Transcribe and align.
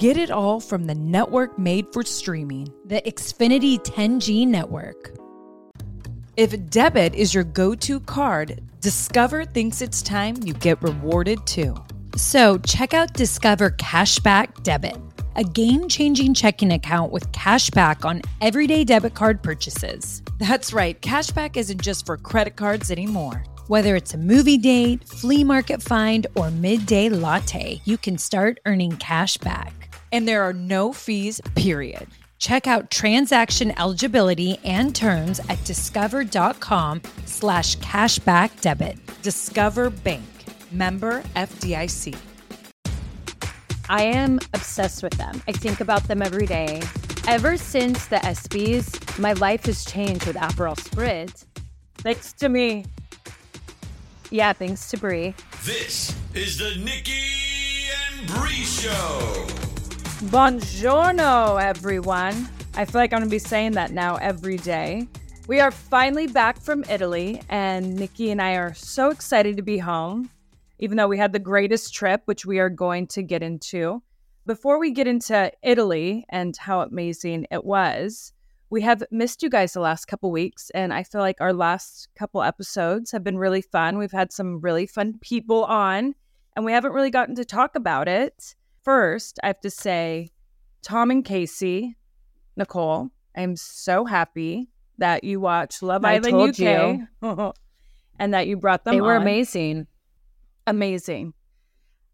Get 0.00 0.16
it 0.16 0.30
all 0.30 0.60
from 0.60 0.86
the 0.86 0.94
network 0.94 1.58
made 1.58 1.92
for 1.92 2.02
streaming. 2.04 2.72
The 2.86 3.02
Xfinity 3.02 3.78
10G 3.84 4.48
network. 4.48 5.10
If 6.38 6.70
debit 6.70 7.14
is 7.14 7.34
your 7.34 7.44
go 7.44 7.74
to 7.74 8.00
card, 8.00 8.62
Discover 8.80 9.44
thinks 9.44 9.82
it's 9.82 10.00
time 10.00 10.36
you 10.42 10.54
get 10.54 10.82
rewarded 10.82 11.46
too. 11.46 11.74
So 12.16 12.56
check 12.56 12.94
out 12.94 13.12
Discover 13.12 13.72
Cashback 13.72 14.62
Debit, 14.62 14.96
a 15.36 15.44
game 15.44 15.86
changing 15.86 16.32
checking 16.32 16.72
account 16.72 17.12
with 17.12 17.30
cashback 17.32 18.06
on 18.06 18.22
everyday 18.40 18.84
debit 18.84 19.12
card 19.12 19.42
purchases. 19.42 20.22
That's 20.38 20.72
right, 20.72 20.98
cashback 21.02 21.58
isn't 21.58 21.82
just 21.82 22.06
for 22.06 22.16
credit 22.16 22.56
cards 22.56 22.90
anymore. 22.90 23.44
Whether 23.66 23.96
it's 23.96 24.14
a 24.14 24.18
movie 24.18 24.56
date, 24.56 25.06
flea 25.06 25.44
market 25.44 25.82
find, 25.82 26.26
or 26.36 26.50
midday 26.50 27.10
latte, 27.10 27.82
you 27.84 27.98
can 27.98 28.16
start 28.16 28.60
earning 28.64 28.96
cash 28.96 29.36
back. 29.36 29.79
And 30.12 30.26
there 30.26 30.42
are 30.42 30.52
no 30.52 30.92
fees, 30.92 31.40
period. 31.54 32.06
Check 32.38 32.66
out 32.66 32.90
transaction 32.90 33.78
eligibility 33.78 34.58
and 34.64 34.94
terms 34.96 35.40
at 35.48 35.62
discover.com 35.64 37.02
slash 37.26 37.76
cashback 37.78 38.60
debit. 38.60 38.98
Discover 39.22 39.90
Bank, 39.90 40.24
member 40.72 41.22
FDIC. 41.36 42.16
I 43.90 44.02
am 44.04 44.38
obsessed 44.54 45.02
with 45.02 45.12
them. 45.14 45.42
I 45.48 45.52
think 45.52 45.80
about 45.80 46.04
them 46.04 46.22
every 46.22 46.46
day. 46.46 46.80
Ever 47.28 47.56
since 47.56 48.06
the 48.06 48.16
ESPYs, 48.16 49.18
my 49.18 49.34
life 49.34 49.66
has 49.66 49.84
changed 49.84 50.26
with 50.26 50.36
Aperol 50.36 50.76
Spritz. 50.76 51.44
Thanks 51.98 52.32
to 52.34 52.48
me. 52.48 52.86
Yeah, 54.30 54.52
thanks 54.52 54.88
to 54.90 54.96
Brie. 54.96 55.34
This 55.64 56.16
is 56.34 56.56
the 56.56 56.76
Nikki 56.82 57.90
and 58.08 58.28
Brie 58.28 58.64
Show. 58.64 59.69
Buongiorno, 60.24 61.58
everyone. 61.62 62.46
I 62.74 62.84
feel 62.84 63.00
like 63.00 63.14
I'm 63.14 63.20
going 63.20 63.30
to 63.30 63.34
be 63.34 63.38
saying 63.38 63.72
that 63.72 63.92
now 63.92 64.16
every 64.16 64.58
day. 64.58 65.08
We 65.48 65.60
are 65.60 65.70
finally 65.70 66.26
back 66.26 66.60
from 66.60 66.84
Italy, 66.90 67.40
and 67.48 67.96
Nikki 67.96 68.30
and 68.30 68.40
I 68.40 68.56
are 68.56 68.74
so 68.74 69.08
excited 69.08 69.56
to 69.56 69.62
be 69.62 69.78
home, 69.78 70.28
even 70.78 70.98
though 70.98 71.08
we 71.08 71.16
had 71.16 71.32
the 71.32 71.38
greatest 71.38 71.94
trip, 71.94 72.20
which 72.26 72.44
we 72.44 72.58
are 72.58 72.68
going 72.68 73.06
to 73.08 73.22
get 73.22 73.42
into. 73.42 74.02
Before 74.44 74.78
we 74.78 74.90
get 74.90 75.06
into 75.06 75.50
Italy 75.62 76.26
and 76.28 76.54
how 76.54 76.82
amazing 76.82 77.46
it 77.50 77.64
was, 77.64 78.34
we 78.68 78.82
have 78.82 79.02
missed 79.10 79.42
you 79.42 79.48
guys 79.48 79.72
the 79.72 79.80
last 79.80 80.04
couple 80.04 80.30
weeks, 80.30 80.68
and 80.74 80.92
I 80.92 81.02
feel 81.02 81.22
like 81.22 81.40
our 81.40 81.54
last 81.54 82.08
couple 82.14 82.42
episodes 82.42 83.10
have 83.12 83.24
been 83.24 83.38
really 83.38 83.62
fun. 83.62 83.96
We've 83.96 84.12
had 84.12 84.34
some 84.34 84.60
really 84.60 84.86
fun 84.86 85.14
people 85.22 85.64
on, 85.64 86.14
and 86.54 86.66
we 86.66 86.72
haven't 86.72 86.92
really 86.92 87.10
gotten 87.10 87.36
to 87.36 87.44
talk 87.46 87.74
about 87.74 88.06
it. 88.06 88.54
First, 88.82 89.38
I 89.42 89.48
have 89.48 89.60
to 89.60 89.70
say, 89.70 90.30
Tom 90.82 91.10
and 91.10 91.24
Casey, 91.24 91.96
Nicole, 92.56 93.10
I'm 93.36 93.56
so 93.56 94.04
happy 94.04 94.68
that 94.98 95.24
you 95.24 95.40
watched 95.40 95.82
Love 95.82 96.04
I 96.04 96.14
Island 96.14 96.56
told 96.56 96.60
UK 96.60 97.54
and 98.18 98.34
that 98.34 98.46
you 98.46 98.56
brought 98.56 98.84
them 98.84 98.94
They 98.94 99.00
were 99.00 99.16
on. 99.16 99.22
amazing. 99.22 99.86
Amazing. 100.66 101.34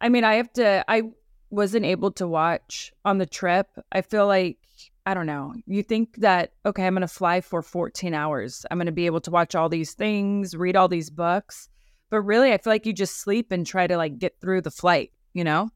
I 0.01 0.09
mean, 0.09 0.25
I 0.25 0.35
have 0.35 0.53
to, 0.55 0.85
I 0.89 1.03
wasn't 1.51 1.85
able 1.85 2.11
to 2.13 2.27
watch 2.27 2.93
on 3.05 3.19
the 3.19 3.27
trip. 3.27 3.69
I 3.93 4.03
feel 4.03 4.27
like, 4.27 4.59
I 5.05 5.15
don't 5.15 5.27
know. 5.27 5.55
You 5.67 5.83
think 5.83 6.17
that, 6.17 6.53
okay, 6.65 6.87
I'm 6.87 6.95
going 6.95 7.03
to 7.03 7.09
fly 7.09 7.41
for 7.41 7.63
14 7.63 8.13
hours. 8.13 8.67
I'm 8.71 8.79
going 8.79 8.87
to 8.87 8.93
be 8.93 9.07
able 9.07 9.21
to 9.21 9.31
watch 9.31 9.55
all 9.55 9.69
these 9.69 9.95
things, 9.95 10.57
read 10.57 10.77
all 10.77 10.89
these 10.89 11.11
books. 11.11 11.69
But 12.11 12.23
really, 12.23 12.53
I 12.53 12.59
feel 12.59 12.73
like 12.73 12.87
you 12.87 12.93
just 12.93 13.21
sleep 13.21 13.53
and 13.53 13.67
try 13.67 13.87
to 13.87 13.97
like 13.97 14.19
get 14.19 14.41
through 14.41 14.63
the 14.63 14.71
flight, 14.71 15.13
you 15.33 15.45
know? 15.45 15.71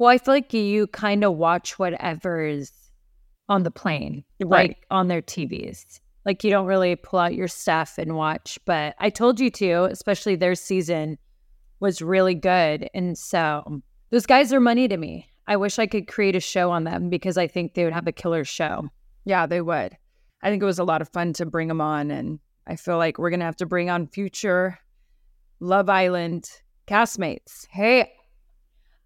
Well, 0.00 0.08
I 0.08 0.16
feel 0.16 0.32
like 0.32 0.54
you 0.54 0.86
kind 0.86 1.22
of 1.24 1.36
watch 1.36 1.78
whatever 1.78 2.42
is 2.42 2.72
on 3.50 3.64
the 3.64 3.70
plane, 3.70 4.24
Right. 4.42 4.70
like 4.70 4.86
on 4.90 5.08
their 5.08 5.20
TVs. 5.20 6.00
Like 6.24 6.42
you 6.42 6.50
don't 6.50 6.64
really 6.64 6.96
pull 6.96 7.18
out 7.18 7.34
your 7.34 7.48
stuff 7.48 7.98
and 7.98 8.16
watch. 8.16 8.58
But 8.64 8.94
I 8.98 9.10
told 9.10 9.38
you 9.38 9.50
to, 9.50 9.84
especially 9.84 10.36
their 10.36 10.54
season 10.54 11.18
was 11.80 12.00
really 12.00 12.34
good. 12.34 12.88
And 12.94 13.18
so 13.18 13.82
those 14.08 14.24
guys 14.24 14.54
are 14.54 14.60
money 14.60 14.88
to 14.88 14.96
me. 14.96 15.26
I 15.46 15.56
wish 15.56 15.78
I 15.78 15.86
could 15.86 16.08
create 16.08 16.34
a 16.34 16.40
show 16.40 16.70
on 16.70 16.84
them 16.84 17.10
because 17.10 17.36
I 17.36 17.46
think 17.46 17.74
they 17.74 17.84
would 17.84 17.92
have 17.92 18.06
a 18.06 18.12
killer 18.12 18.44
show. 18.46 18.88
Yeah, 19.26 19.44
they 19.44 19.60
would. 19.60 19.98
I 20.42 20.48
think 20.48 20.62
it 20.62 20.66
was 20.66 20.78
a 20.78 20.84
lot 20.84 21.02
of 21.02 21.10
fun 21.10 21.34
to 21.34 21.44
bring 21.44 21.68
them 21.68 21.82
on. 21.82 22.10
And 22.10 22.38
I 22.66 22.76
feel 22.76 22.96
like 22.96 23.18
we're 23.18 23.28
going 23.28 23.40
to 23.40 23.46
have 23.46 23.56
to 23.56 23.66
bring 23.66 23.90
on 23.90 24.06
future 24.06 24.78
Love 25.60 25.90
Island 25.90 26.48
castmates. 26.88 27.66
Hey, 27.68 28.12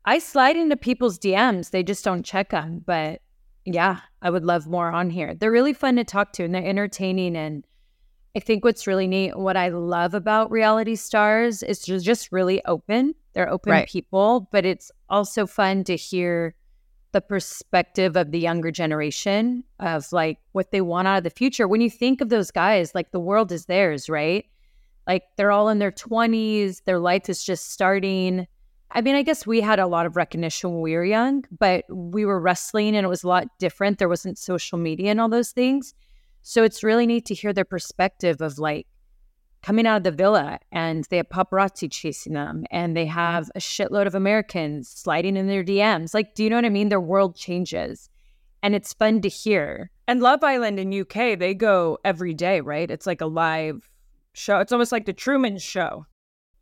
I 0.05 0.19
slide 0.19 0.57
into 0.57 0.77
people's 0.77 1.19
DMs. 1.19 1.71
They 1.71 1.83
just 1.83 2.05
don't 2.05 2.25
check 2.25 2.51
them. 2.51 2.83
But 2.85 3.23
yeah, 3.65 4.01
I 4.21 4.31
would 4.31 4.45
love 4.45 4.67
more 4.67 4.91
on 4.91 5.11
here. 5.11 5.35
They're 5.35 5.51
really 5.51 5.73
fun 5.73 5.97
to 5.97 6.05
talk 6.05 6.33
to 6.35 6.45
and 6.45 6.55
they're 6.55 6.65
entertaining. 6.67 7.37
And 7.37 7.65
I 8.37 8.41
think 8.41 8.65
what's 8.65 8.87
really 8.87 9.07
neat, 9.07 9.39
what 9.39 9.57
I 9.57 9.69
love 9.69 10.13
about 10.13 10.51
reality 10.51 10.97
stars 10.97 11.63
is 11.63 11.83
they're 11.83 11.99
just 11.99 12.33
really 12.33 12.63
open. 12.67 13.15
They're 13.33 13.49
open 13.51 13.73
Right. 13.73 13.89
people, 13.89 14.49
but 14.53 14.67
it's 14.67 14.91
also 15.09 15.47
fun 15.47 15.85
to 15.85 15.97
hear 15.97 16.55
the 17.13 17.21
perspective 17.21 18.17
of 18.17 18.33
the 18.33 18.41
younger 18.41 18.73
generation 18.73 19.63
of 19.79 20.13
like 20.13 20.39
what 20.53 20.73
they 20.73 20.81
want 20.81 21.07
out 21.07 21.19
of 21.19 21.25
the 21.25 21.31
future. 21.31 21.69
When 21.69 21.81
you 21.81 21.89
think 21.89 22.21
of 22.21 22.29
those 22.29 22.51
guys, 22.51 22.93
like 22.95 23.13
the 23.13 23.21
world 23.21 23.53
is 23.53 23.67
theirs, 23.67 24.09
right? 24.09 24.45
Like 25.07 25.23
they're 25.37 25.53
all 25.53 25.69
in 25.69 25.79
their 25.79 25.93
20s, 25.93 26.83
their 26.85 26.99
life 26.99 27.29
is 27.29 27.45
just 27.45 27.71
starting. 27.71 28.47
I 28.91 29.01
mean, 29.01 29.17
I 29.17 29.23
guess 29.23 29.47
we 29.47 29.61
had 29.61 29.81
a 29.81 29.87
lot 29.87 30.07
of 30.07 30.17
recognition 30.17 30.73
when 30.73 30.81
we 30.81 30.95
were 30.95 31.05
young, 31.05 31.45
but 31.59 31.85
we 31.89 32.25
were 32.25 32.41
wrestling 32.41 32.95
and 32.95 33.05
it 33.05 33.09
was 33.09 33.25
a 33.25 33.29
lot 33.29 33.49
different. 33.59 33.99
There 33.99 34.09
wasn't 34.09 34.39
social 34.39 34.79
media 34.79 35.11
and 35.11 35.21
all 35.21 35.29
those 35.29 35.51
things. 35.51 35.95
So 36.43 36.63
it's 36.63 36.85
really 36.85 37.07
neat 37.07 37.25
to 37.27 37.35
hear 37.35 37.53
their 37.53 37.65
perspective 37.65 38.41
of 38.41 38.59
like 38.59 38.87
coming 39.63 39.87
out 39.87 39.97
of 39.97 40.03
the 40.05 40.13
villa 40.13 40.59
and 40.71 41.05
they 41.05 41.17
have 41.17 41.29
paparazzi 41.29 41.91
chasing 41.91 42.35
them 42.35 42.65
and 42.71 42.97
they 42.97 43.07
have 43.07 43.51
a 43.55 43.59
shitload 43.59 44.07
of 44.07 44.15
Americans 44.15 44.89
sliding 44.89 45.37
in 45.37 45.49
their 45.49 45.65
DMs. 45.65 46.13
Like, 46.13 46.35
do 46.35 46.45
you 46.45 46.51
know 46.51 46.57
what 46.57 46.67
I 46.67 46.71
mean? 46.71 46.91
Their 46.91 47.01
world 47.01 47.35
changes 47.35 48.11
and 48.63 48.75
it's 48.75 48.93
fun 48.93 49.21
to 49.23 49.29
hear. 49.29 49.91
And 50.07 50.21
Love 50.21 50.45
Island 50.45 50.79
in 50.79 51.01
UK, 51.01 51.39
they 51.39 51.55
go 51.55 51.99
every 52.05 52.33
day, 52.33 52.61
right? 52.61 52.91
It's 52.91 53.07
like 53.07 53.21
a 53.21 53.27
live 53.27 53.91
show. 54.35 54.59
It's 54.59 54.73
almost 54.73 54.93
like 54.93 55.07
the 55.07 55.13
Truman 55.13 55.59
Show. 55.59 56.07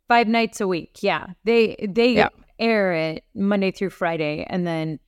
Five 0.07 0.27
nights 0.27 0.59
a 0.61 0.67
week. 0.67 0.97
Yeah. 1.01 1.27
They 1.43 1.75
they 1.89 2.13
Yeah. 2.13 2.29
air 2.59 2.93
it 2.93 3.23
Monday 3.33 3.71
through 3.71 3.89
Friday 3.91 4.45
and 4.49 4.65
then 4.67 4.99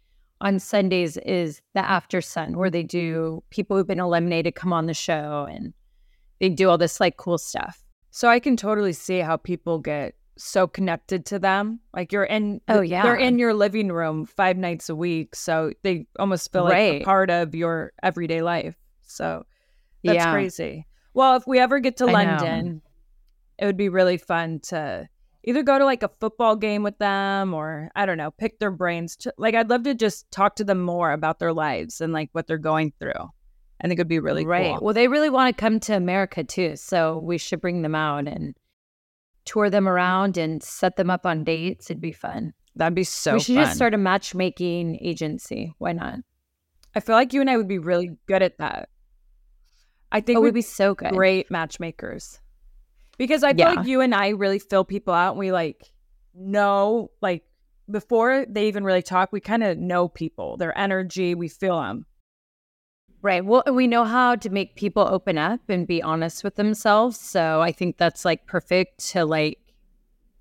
on 0.41 0.59
Sundays 0.59 1.17
is 1.17 1.61
the 1.73 1.79
after 1.79 2.21
sun 2.21 2.57
where 2.57 2.69
they 2.69 2.83
do 2.83 3.43
people 3.49 3.77
who've 3.77 3.87
been 3.87 3.99
eliminated 3.99 4.55
come 4.55 4.73
on 4.73 4.85
the 4.85 4.93
show 4.93 5.47
and 5.49 5.73
they 6.39 6.49
do 6.49 6.69
all 6.69 6.77
this 6.77 6.99
like 6.99 7.17
cool 7.17 7.37
stuff. 7.37 7.83
So 8.11 8.27
I 8.29 8.39
can 8.39 8.55
totally 8.57 8.93
see 8.93 9.19
how 9.19 9.37
people 9.37 9.79
get 9.79 10.15
so 10.37 10.67
connected 10.67 11.25
to 11.27 11.39
them. 11.39 11.79
Like 11.93 12.11
you're 12.11 12.25
in, 12.25 12.59
Oh, 12.67 12.81
yeah. 12.81 13.03
they're 13.03 13.15
in 13.15 13.39
your 13.39 13.53
living 13.53 13.89
room 13.91 14.25
five 14.25 14.57
nights 14.57 14.89
a 14.89 14.95
week. 14.95 15.35
So 15.35 15.71
they 15.83 16.07
almost 16.19 16.51
feel 16.51 16.63
like 16.65 16.73
a 17.01 17.03
part 17.03 17.29
of 17.29 17.55
your 17.55 17.93
everyday 18.03 18.41
life. 18.41 18.75
So 19.01 19.45
that's 20.03 20.15
Yeah. 20.17 20.31
crazy. 20.31 20.85
Well, 21.13 21.37
if 21.37 21.47
we 21.47 21.59
ever 21.59 21.79
get 21.79 21.95
to 21.97 22.07
I 22.07 22.25
know. 22.25 22.81
It 23.57 23.65
would 23.65 23.77
be 23.77 23.89
really 23.89 24.17
fun 24.17 24.59
to 24.63 25.07
either 25.43 25.63
go 25.63 25.77
to 25.77 25.85
like 25.85 26.03
a 26.03 26.09
football 26.09 26.55
game 26.55 26.83
with 26.83 26.97
them 26.97 27.53
or 27.53 27.89
I 27.95 28.05
don't 28.05 28.17
know, 28.17 28.31
pick 28.31 28.59
their 28.59 28.71
brains. 28.71 29.15
To, 29.17 29.33
like 29.37 29.55
I'd 29.55 29.69
love 29.69 29.83
to 29.83 29.93
just 29.93 30.29
talk 30.31 30.55
to 30.57 30.63
them 30.63 30.81
more 30.81 31.11
about 31.11 31.39
their 31.39 31.53
lives 31.53 32.01
and 32.01 32.11
like 32.13 32.29
what 32.33 32.47
they're 32.47 32.57
going 32.57 32.93
through. 32.99 33.11
I 33.81 33.87
think 33.87 33.99
it'd 33.99 34.07
be 34.07 34.19
really 34.19 34.45
right. 34.45 34.71
cool. 34.77 34.85
Well, 34.85 34.93
they 34.93 35.07
really 35.07 35.29
want 35.29 35.55
to 35.55 35.59
come 35.61 35.79
to 35.81 35.95
America 35.95 36.43
too, 36.43 36.75
so 36.77 37.19
we 37.23 37.37
should 37.37 37.61
bring 37.61 37.81
them 37.81 37.93
out 37.95 38.27
and 38.27 38.55
tour 39.43 39.69
them 39.69 39.87
around 39.87 40.37
and 40.37 40.63
set 40.63 40.95
them 40.95 41.09
up 41.09 41.25
on 41.25 41.43
dates. 41.43 41.89
It'd 41.91 42.01
be 42.01 42.11
fun. 42.13 42.53
That'd 42.75 42.95
be 42.95 43.03
so 43.03 43.33
we 43.33 43.39
should 43.41 43.55
fun. 43.55 43.65
just 43.65 43.75
start 43.75 43.93
a 43.93 43.97
matchmaking 43.97 44.97
agency. 45.01 45.73
Why 45.77 45.91
not? 45.91 46.19
I 46.95 47.01
feel 47.01 47.15
like 47.15 47.33
you 47.33 47.41
and 47.41 47.49
I 47.49 47.57
would 47.57 47.67
be 47.67 47.77
really 47.79 48.17
good 48.27 48.41
at 48.41 48.57
that. 48.57 48.89
I 50.11 50.21
think 50.21 50.37
It 50.37 50.39
we'd 50.39 50.47
would 50.47 50.53
be 50.55 50.61
so 50.61 50.95
good. 50.95 51.11
great 51.11 51.51
matchmakers. 51.51 52.39
Because 53.17 53.43
I 53.43 53.53
feel 53.53 53.59
Yeah. 53.67 53.73
like 53.75 53.87
you 53.87 54.01
and 54.01 54.13
I 54.13 54.29
really 54.29 54.59
fill 54.59 54.83
people 54.83 55.13
out 55.13 55.31
and 55.31 55.39
we 55.39 55.51
like 55.51 55.91
know 56.33 57.11
like 57.21 57.43
before 57.89 58.45
they 58.49 58.67
even 58.67 58.83
really 58.83 59.03
talk, 59.03 59.31
we 59.31 59.39
kind 59.39 59.63
of 59.63 59.77
know 59.77 60.07
people, 60.07 60.57
their 60.57 60.77
energy, 60.77 61.35
we 61.35 61.47
feel 61.47 61.79
them. 61.81 62.05
Right. 63.21 63.43
Well, 63.43 63.63
we 63.71 63.87
know 63.87 64.03
how 64.03 64.35
to 64.35 64.49
make 64.49 64.75
people 64.75 65.07
open 65.09 65.37
up 65.37 65.61
and 65.69 65.87
be 65.87 66.01
honest 66.01 66.43
with 66.43 66.55
themselves. 66.55 67.19
So 67.19 67.61
I 67.61 67.71
think 67.71 67.97
that's 67.97 68.23
like 68.23 68.45
perfect 68.45 69.07
to 69.11 69.25
like 69.25 69.59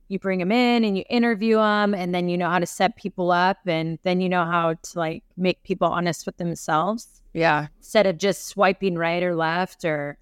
you 0.08 0.18
bring 0.18 0.38
them 0.38 0.52
in 0.52 0.84
and 0.84 0.96
you 0.98 1.04
interview 1.08 1.56
them 1.56 1.94
and 1.94 2.14
then 2.14 2.28
you 2.28 2.36
know 2.36 2.50
how 2.50 2.58
to 2.58 2.66
set 2.66 2.96
people 2.96 3.30
up 3.30 3.56
and 3.66 3.98
then 4.02 4.20
you 4.20 4.28
know 4.28 4.44
how 4.44 4.74
to 4.74 4.98
like 4.98 5.24
make 5.36 5.62
people 5.62 5.88
honest 5.88 6.26
with 6.26 6.36
themselves 6.36 7.22
Yeah. 7.32 7.68
instead 7.78 8.06
of 8.06 8.18
just 8.18 8.46
swiping 8.46 8.96
right 8.98 9.22
or 9.22 9.34
left 9.34 9.84
or 9.86 10.18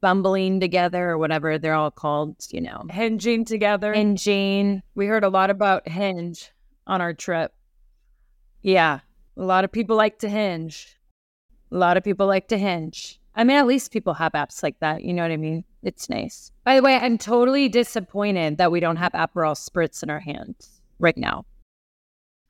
bumbling 0.00 0.60
together 0.60 1.10
or 1.10 1.18
whatever 1.18 1.58
they're 1.58 1.74
all 1.74 1.90
called, 1.90 2.36
you 2.50 2.60
know. 2.60 2.84
Hinging 2.90 3.44
together. 3.44 3.92
Hinging. 3.92 4.82
We 4.94 5.06
heard 5.06 5.24
a 5.24 5.28
lot 5.28 5.50
about 5.50 5.88
hinge 5.88 6.50
on 6.86 7.00
our 7.00 7.12
trip. 7.14 7.52
yeah, 8.62 9.00
A 9.36 9.42
lot 9.42 9.64
of 9.64 9.72
people 9.72 9.96
like 9.96 10.18
to 10.20 10.28
hinge. 10.28 10.96
a 11.72 11.76
lot 11.76 11.96
of 11.96 12.04
people 12.04 12.26
like 12.26 12.48
to 12.48 12.58
hinge. 12.58 13.20
I 13.34 13.44
mean, 13.44 13.56
at 13.56 13.66
least 13.66 13.92
people 13.92 14.14
have 14.14 14.32
apps 14.32 14.62
like 14.62 14.78
that. 14.80 15.02
You 15.02 15.12
know 15.12 15.22
what 15.22 15.30
I 15.32 15.36
mean? 15.36 15.62
It's 15.82 16.08
nice. 16.08 16.50
By 16.64 16.76
the 16.76 16.82
way, 16.82 16.96
I'm 16.96 17.18
totally 17.18 17.68
disappointed 17.68 18.56
that 18.58 18.72
we 18.72 18.80
don't 18.80 18.96
have 18.96 19.12
Aperol 19.12 19.54
spritz 19.54 20.02
in 20.02 20.08
our 20.10 20.20
hands 20.20 20.80
right 20.98 21.16
now. 21.18 21.44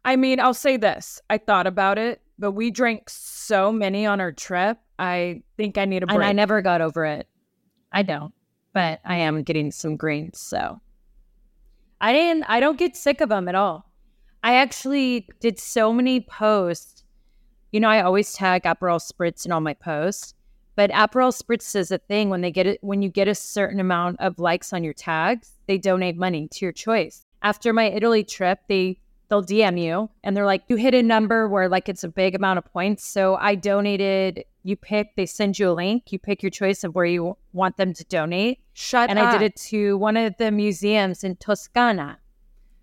I 0.04 0.14
mean, 0.16 0.38
I'll 0.38 0.54
say 0.54 0.76
this. 0.76 1.20
I 1.28 1.38
thought 1.38 1.66
about 1.66 1.99
it, 1.99 2.20
but 2.38 2.52
we 2.52 2.70
drank 2.70 3.10
so 3.10 3.72
many 3.72 4.06
on 4.06 4.20
our 4.20 4.31
trip. 4.31 4.78
I 4.99 5.42
think 5.56 5.76
I 5.78 5.84
need 5.87 6.04
a 6.04 6.06
break. 6.06 6.14
And 6.16 6.25
I 6.25 6.32
never 6.32 6.62
got 6.62 6.81
over 6.81 7.04
it. 7.04 7.26
I 7.92 8.02
don't, 8.02 8.32
but 8.72 9.00
I 9.04 9.16
am 9.16 9.42
getting 9.42 9.70
some 9.70 9.96
greens. 9.96 10.40
So 10.40 10.80
I 12.00 12.12
didn't, 12.12 12.44
I 12.44 12.60
don't 12.60 12.78
get 12.78 12.96
sick 12.96 13.20
of 13.20 13.28
them 13.28 13.48
at 13.48 13.54
all. 13.54 13.90
I 14.42 14.54
actually 14.56 15.28
did 15.40 15.58
so 15.58 15.92
many 15.92 16.20
posts. 16.20 17.04
You 17.72 17.80
know, 17.80 17.88
I 17.88 18.02
always 18.02 18.32
tag 18.32 18.62
Aperol 18.62 19.00
Spritz 19.00 19.44
in 19.44 19.52
all 19.52 19.60
my 19.60 19.74
posts, 19.74 20.34
but 20.76 20.90
Aperol 20.90 21.34
Spritz 21.36 21.74
is 21.74 21.90
a 21.90 21.98
thing 21.98 22.30
when 22.30 22.42
they 22.42 22.50
get 22.50 22.66
it, 22.66 22.78
when 22.82 23.02
you 23.02 23.08
get 23.08 23.28
a 23.28 23.34
certain 23.34 23.80
amount 23.80 24.20
of 24.20 24.38
likes 24.38 24.72
on 24.72 24.84
your 24.84 24.92
tags, 24.92 25.52
they 25.66 25.78
donate 25.78 26.16
money 26.16 26.48
to 26.52 26.64
your 26.64 26.72
choice. 26.72 27.24
After 27.42 27.72
my 27.72 27.84
Italy 27.84 28.22
trip, 28.22 28.60
they, 28.68 29.00
they'll 29.28 29.44
DM 29.44 29.81
you 29.81 30.08
and 30.23 30.37
they're 30.37 30.46
like, 30.46 30.62
you 30.69 30.76
hit 30.76 30.94
a 30.94 31.02
number 31.02 31.49
where 31.49 31.69
like 31.69 31.88
it's 31.88 32.05
a 32.05 32.08
big 32.08 32.34
amount 32.34 32.58
of 32.58 32.64
points. 32.64 33.05
So 33.05 33.37
I 33.37 33.55
donated, 33.55 34.44
you 34.62 34.76
pick, 34.76 35.17
they 35.17 35.26
send 35.26 35.58
you 35.58 35.70
a 35.70 35.73
link, 35.73 36.12
you 36.12 36.19
pick 36.19 36.43
your 36.43 36.50
choice 36.50 36.84
of 36.84 36.94
where 36.94 37.05
you 37.06 37.37
want 37.52 37.76
them 37.76 37.93
to 37.94 38.05
donate. 38.05 38.61
Shut 38.75 39.11
and 39.11 39.19
up. 39.19 39.26
I 39.34 39.38
did 39.38 39.43
it 39.44 39.56
to 39.69 39.96
one 39.99 40.17
of 40.17 40.37
the 40.38 40.50
museums 40.50 41.25
in 41.25 41.37
Toscana. 41.37 42.19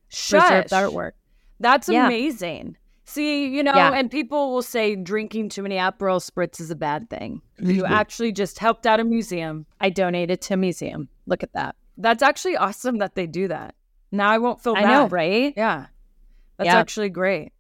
Shush. 0.10 0.42
Preserved 0.42 0.70
artwork. 0.70 1.12
That's 1.60 1.88
Yeah. 1.90 2.06
amazing. 2.08 2.78
See, 3.06 3.48
you 3.48 3.64
know, 3.64 3.76
Yeah. 3.76 3.94
and 3.94 4.10
people 4.10 4.54
will 4.54 4.62
say 4.62 4.96
drinking 4.96 5.50
too 5.50 5.62
many 5.64 5.76
Aperol 5.76 6.20
spritz 6.24 6.60
is 6.62 6.72
a 6.72 6.76
bad 6.76 7.10
thing. 7.10 7.42
You 7.60 7.86
actually 7.86 8.32
just 8.32 8.60
helped 8.60 8.86
out 8.88 9.00
a 9.00 9.04
museum. 9.04 9.66
I 9.82 9.90
donated 9.90 10.42
to 10.44 10.54
a 10.54 10.58
museum. 10.58 11.10
Look 11.26 11.44
at 11.44 11.54
that. 11.54 11.76
That's 11.98 12.24
actually 12.24 12.56
awesome 12.58 12.98
that 13.00 13.16
they 13.16 13.28
do 13.28 13.48
that. 13.50 13.76
Now 14.12 14.30
I 14.30 14.38
won't 14.38 14.62
feel 14.64 14.76
I 14.76 14.84
bad. 14.84 14.90
know, 14.92 15.08
right? 15.10 15.54
Yeah. 15.58 15.88
That's 16.58 16.70
actually 16.70 17.10
great. 17.10 17.52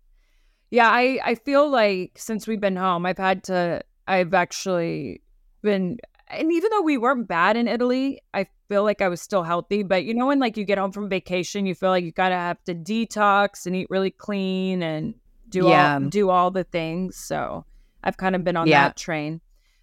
Yeah, 0.72 0.90
I, 0.90 1.20
I 1.24 1.36
feel 1.36 1.70
like 1.70 2.14
since 2.18 2.48
we've 2.48 2.60
been 2.62 2.76
home, 2.76 3.06
I've 3.06 3.18
had 3.18 3.44
to, 3.46 3.84
I've 4.08 4.34
actually 4.34 5.22
been, 5.62 6.00
and 6.30 6.52
even 6.52 6.70
though 6.72 6.82
we 6.82 6.98
weren't 6.98 7.28
bad 7.28 7.58
in 7.58 7.68
Italy, 7.68 8.22
I 8.34 8.48
feel 8.70 8.84
like 8.84 9.02
I 9.02 9.08
was 9.08 9.22
still 9.22 9.44
healthy. 9.44 9.84
But 9.84 10.04
you 10.06 10.14
know, 10.16 10.28
when 10.28 10.40
like 10.40 10.58
you 10.58 10.66
get 10.66 10.80
home 10.80 10.92
from 10.92 11.10
vacation, 11.10 11.66
you 11.68 11.76
feel 11.76 11.90
like 11.90 12.04
you 12.04 12.12
gotta 12.12 12.36
have 12.36 12.64
to 12.64 12.74
detox 12.74 13.66
and 13.68 13.76
eat 13.76 13.88
really 13.92 14.10
clean 14.10 14.82
and 14.82 15.14
do 15.50 15.68
Yeah. 15.68 15.96
all 15.96 16.10
do 16.10 16.30
all 16.32 16.50
the 16.50 16.64
things. 16.64 17.18
So 17.18 17.66
I've 18.04 18.18
kind 18.18 18.36
of 18.36 18.44
been 18.44 18.58
on 18.58 18.68
Yeah. 18.68 18.88
that 18.88 18.98
train. 18.98 19.42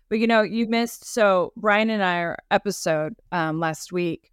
But 0.08 0.18
you 0.18 0.26
know, 0.26 0.42
you 0.42 0.66
missed 0.66 1.04
so 1.04 1.52
Brian 1.56 1.88
and 1.88 2.02
I 2.02 2.18
our 2.18 2.38
episode 2.50 3.14
um, 3.30 3.60
last 3.60 3.92
week. 3.92 4.29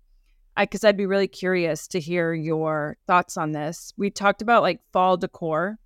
I 0.57 0.65
because 0.65 0.83
I'd 0.83 0.97
be 0.97 1.05
really 1.05 1.27
curious 1.27 1.87
to 1.89 1.99
hear 1.99 2.33
your 2.33 2.97
thoughts 3.07 3.37
on 3.37 3.51
this. 3.53 3.93
We 3.97 4.09
talked 4.09 4.41
about 4.41 4.63
like 4.63 4.81
fall 4.91 5.15
decor, 5.17 5.77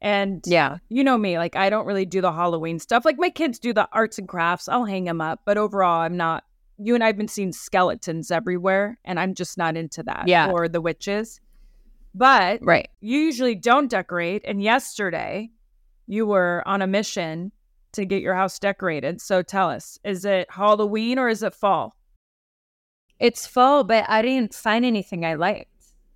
and 0.00 0.42
Yeah. 0.46 0.78
you 0.88 1.04
know 1.04 1.18
me, 1.18 1.38
like 1.38 1.54
I 1.56 1.70
don't 1.70 1.86
really 1.86 2.06
do 2.06 2.20
the 2.20 2.32
Halloween 2.32 2.78
stuff. 2.78 3.04
Like 3.04 3.18
my 3.18 3.30
kids 3.30 3.58
do 3.58 3.72
the 3.72 3.88
arts 3.92 4.18
and 4.18 4.26
crafts. 4.26 4.68
I'll 4.68 4.86
hang 4.86 5.04
them 5.04 5.20
up, 5.20 5.42
but 5.44 5.58
overall, 5.58 6.00
I'm 6.00 6.16
not. 6.16 6.44
You 6.82 6.94
and 6.94 7.04
I've 7.04 7.18
been 7.18 7.28
seeing 7.28 7.52
skeletons 7.52 8.30
everywhere, 8.30 8.98
and 9.04 9.20
I'm 9.20 9.34
just 9.34 9.58
not 9.58 9.76
into 9.76 10.02
that. 10.04 10.26
Yeah. 10.26 10.50
or 10.50 10.66
the 10.66 10.80
witches. 10.80 11.40
But 12.14 12.60
Right. 12.62 12.88
you 13.00 13.18
usually 13.20 13.54
don't 13.54 13.88
decorate. 13.90 14.42
And 14.46 14.60
yesterday, 14.62 15.50
you 16.06 16.26
were 16.26 16.62
on 16.66 16.82
a 16.82 16.86
mission 16.86 17.52
to 17.92 18.04
get 18.06 18.22
your 18.22 18.34
house 18.34 18.58
decorated. 18.58 19.20
So 19.20 19.42
tell 19.42 19.68
us, 19.70 19.98
is 20.04 20.24
it 20.24 20.48
Halloween 20.50 21.18
or 21.18 21.28
is 21.28 21.42
it 21.42 21.54
fall? 21.54 21.94
It's 23.20 23.46
fall, 23.46 23.84
but 23.84 24.04
I 24.08 24.22
didn't 24.22 24.54
find 24.54 24.84
anything 24.84 25.24
I 25.24 25.34
liked 25.34 25.68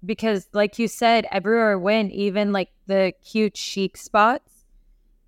because, 0.05 0.49
like 0.53 0.79
you 0.79 0.89
said, 0.89 1.27
everywhere 1.31 1.73
I 1.73 1.77
went, 1.77 2.13
even 2.13 2.51
like 2.51 2.71
the 2.87 3.13
cute 3.23 3.57
chic 3.57 3.97
spots, 3.97 4.65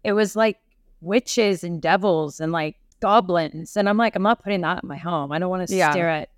it 0.03 0.15
was 0.15 0.35
like 0.35 0.57
witches 1.03 1.63
and 1.63 1.81
devils 1.81 2.41
and 2.41 2.51
like 2.51 2.77
goblins. 3.01 3.77
And 3.77 3.89
I'm 3.89 3.99
like, 3.99 4.17
I'm 4.17 4.23
not 4.23 4.43
putting 4.43 4.63
that 4.63 4.83
in 4.83 4.89
my 4.89 4.97
home. 4.97 5.33
I 5.33 5.39
don't 5.39 5.51
want 5.51 5.69
to 5.69 5.75
Yeah. 5.77 5.91
stare 5.91 6.09
at 6.09 6.31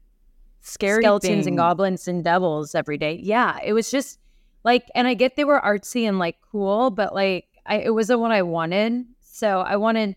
Scary 0.60 1.02
skeletons 1.04 1.44
thing. 1.44 1.52
and 1.52 1.56
goblins 1.56 2.08
and 2.08 2.24
devils 2.24 2.74
every 2.74 2.98
day. 2.98 3.20
Yeah, 3.22 3.58
it 3.64 3.72
was 3.72 3.90
just 3.92 4.18
like, 4.64 4.86
and 4.96 5.06
I 5.06 5.14
get 5.14 5.36
they 5.36 5.44
were 5.44 5.60
artsy 5.60 6.08
and 6.08 6.18
like 6.18 6.36
cool, 6.50 6.90
but 6.90 7.14
like, 7.14 7.46
I 7.64 7.76
it 7.78 7.94
wasn't 7.94 8.20
what 8.20 8.32
I 8.32 8.42
wanted. 8.42 9.04
So 9.20 9.60
I 9.60 9.76
wanted 9.76 10.16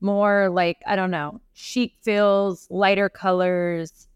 more 0.00 0.48
like 0.48 0.78
I 0.86 0.96
don't 0.96 1.10
know, 1.10 1.40
chic 1.52 1.94
feels, 2.02 2.66
lighter 2.70 3.08
colors, 3.10 4.08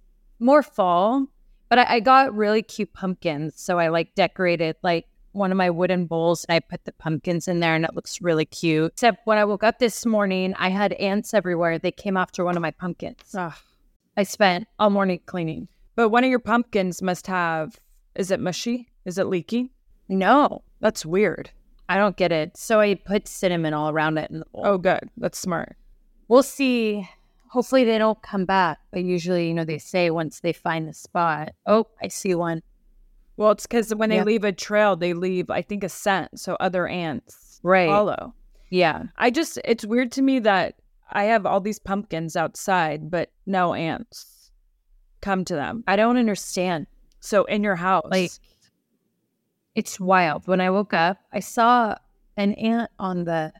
more 0.44 0.62
fall. 0.62 1.26
But 1.69 1.79
I, 1.79 1.94
I 1.94 2.01
got 2.01 2.34
really 2.34 2.63
cute 2.63 2.93
pumpkins, 2.93 3.55
so 3.56 3.79
I 3.79 3.89
like 3.89 4.15
decorated 4.15 4.77
like 4.82 5.06
one 5.32 5.51
of 5.51 5.56
my 5.56 5.70
wooden 5.70 6.06
bowls 6.06 6.44
and 6.44 6.55
I 6.55 6.60
put 6.60 6.84
the 6.84 6.93
pumpkins 6.93 7.48
in 7.48 7.58
there 7.58 7.74
and 7.74 7.84
it 7.84 7.94
looks 7.94 8.22
really 8.22 8.44
cute. 8.44 8.93
Except 8.93 9.27
when 9.27 9.39
I 9.39 9.44
woke 9.44 9.65
up 9.65 9.81
this 9.81 10.06
morning, 10.06 10.55
I 10.56 10.69
had 10.69 10.93
ants 10.94 11.34
everywhere. 11.34 11.79
They 11.79 11.91
came 11.91 12.17
after 12.17 12.44
one 12.44 12.56
of 12.56 12.63
my 12.63 12.70
pumpkins. 12.70 13.34
Ugh. 13.36 13.53
I 14.17 14.22
spent 14.22 14.69
all 14.79 14.91
morning 14.91 15.20
cleaning. 15.27 15.67
But 15.96 16.10
one 16.10 16.22
of 16.22 16.31
your 16.31 16.39
pumpkins 16.39 17.03
must 17.03 17.27
have, 17.27 17.81
is 18.15 18.31
it 18.31 18.39
mushy? 18.39 18.89
Is 19.05 19.19
it 19.19 19.27
leaky? 19.27 19.72
No, 20.08 20.63
That's 20.81 21.05
weird. 21.05 21.51
I 21.89 21.96
don't 21.96 22.17
get 22.17 22.31
it. 22.31 22.56
So 22.56 22.81
I 22.81 22.94
put 22.94 23.27
cinnamon 23.27 23.74
all 23.74 23.91
around 23.91 24.19
it 24.19 24.31
in 24.31 24.41
the 24.41 24.46
bowl. 24.53 24.63
Oh, 24.65 24.79
good. 24.79 25.08
That's 25.17 25.39
smart. 25.39 25.77
We'll 26.29 26.43
see. 26.43 27.08
Hopefully 27.55 27.84
they 27.84 27.99
don't 27.99 28.20
come 28.20 28.44
back. 28.44 28.79
But 28.91 29.05
usually, 29.05 29.46
you 29.46 29.55
know, 29.55 29.65
they 29.65 29.79
say 29.79 30.11
once 30.11 30.41
they 30.41 30.53
find 30.53 30.89
the 30.89 30.93
spot. 30.93 31.53
Oh, 31.67 31.87
I 32.03 32.08
see 32.08 32.34
one. 32.34 32.63
Well, 33.37 33.53
it's 33.53 33.65
because 33.65 33.94
when 33.94 34.11
they 34.11 34.17
Yeah. 34.17 34.25
leave 34.25 34.43
a 34.43 34.51
trail, 34.51 34.96
they 34.96 35.13
leave, 35.15 35.51
I 35.51 35.63
think, 35.63 35.84
a 35.84 35.89
scent. 35.89 36.41
So 36.41 36.56
other 36.58 36.89
ants 36.89 37.61
Right. 37.63 37.87
follow. 37.89 38.34
Yeah. 38.70 39.05
I 39.17 39.31
just, 39.31 39.61
it's 39.65 39.87
weird 39.87 40.11
to 40.13 40.23
me 40.23 40.41
that 40.41 40.75
I 41.13 41.25
have 41.25 41.46
all 41.46 41.61
these 41.61 41.79
pumpkins 41.79 42.34
outside, 42.34 43.08
but 43.08 43.31
no 43.46 43.73
ants 43.73 44.51
come 45.20 45.44
to 45.44 45.55
them. 45.55 45.84
I 45.87 45.94
don't 45.94 46.17
understand. 46.17 46.89
So 47.20 47.44
in 47.44 47.63
your 47.63 47.77
house, 47.77 48.11
Like, 48.11 48.32
it's 49.77 50.01
wild. 50.01 50.49
When 50.49 50.61
I 50.61 50.70
woke 50.70 50.93
up, 50.93 51.19
I 51.32 51.39
saw 51.39 51.94
an 52.37 52.55
ant 52.55 52.91
on 52.99 53.25
the 53.25 53.53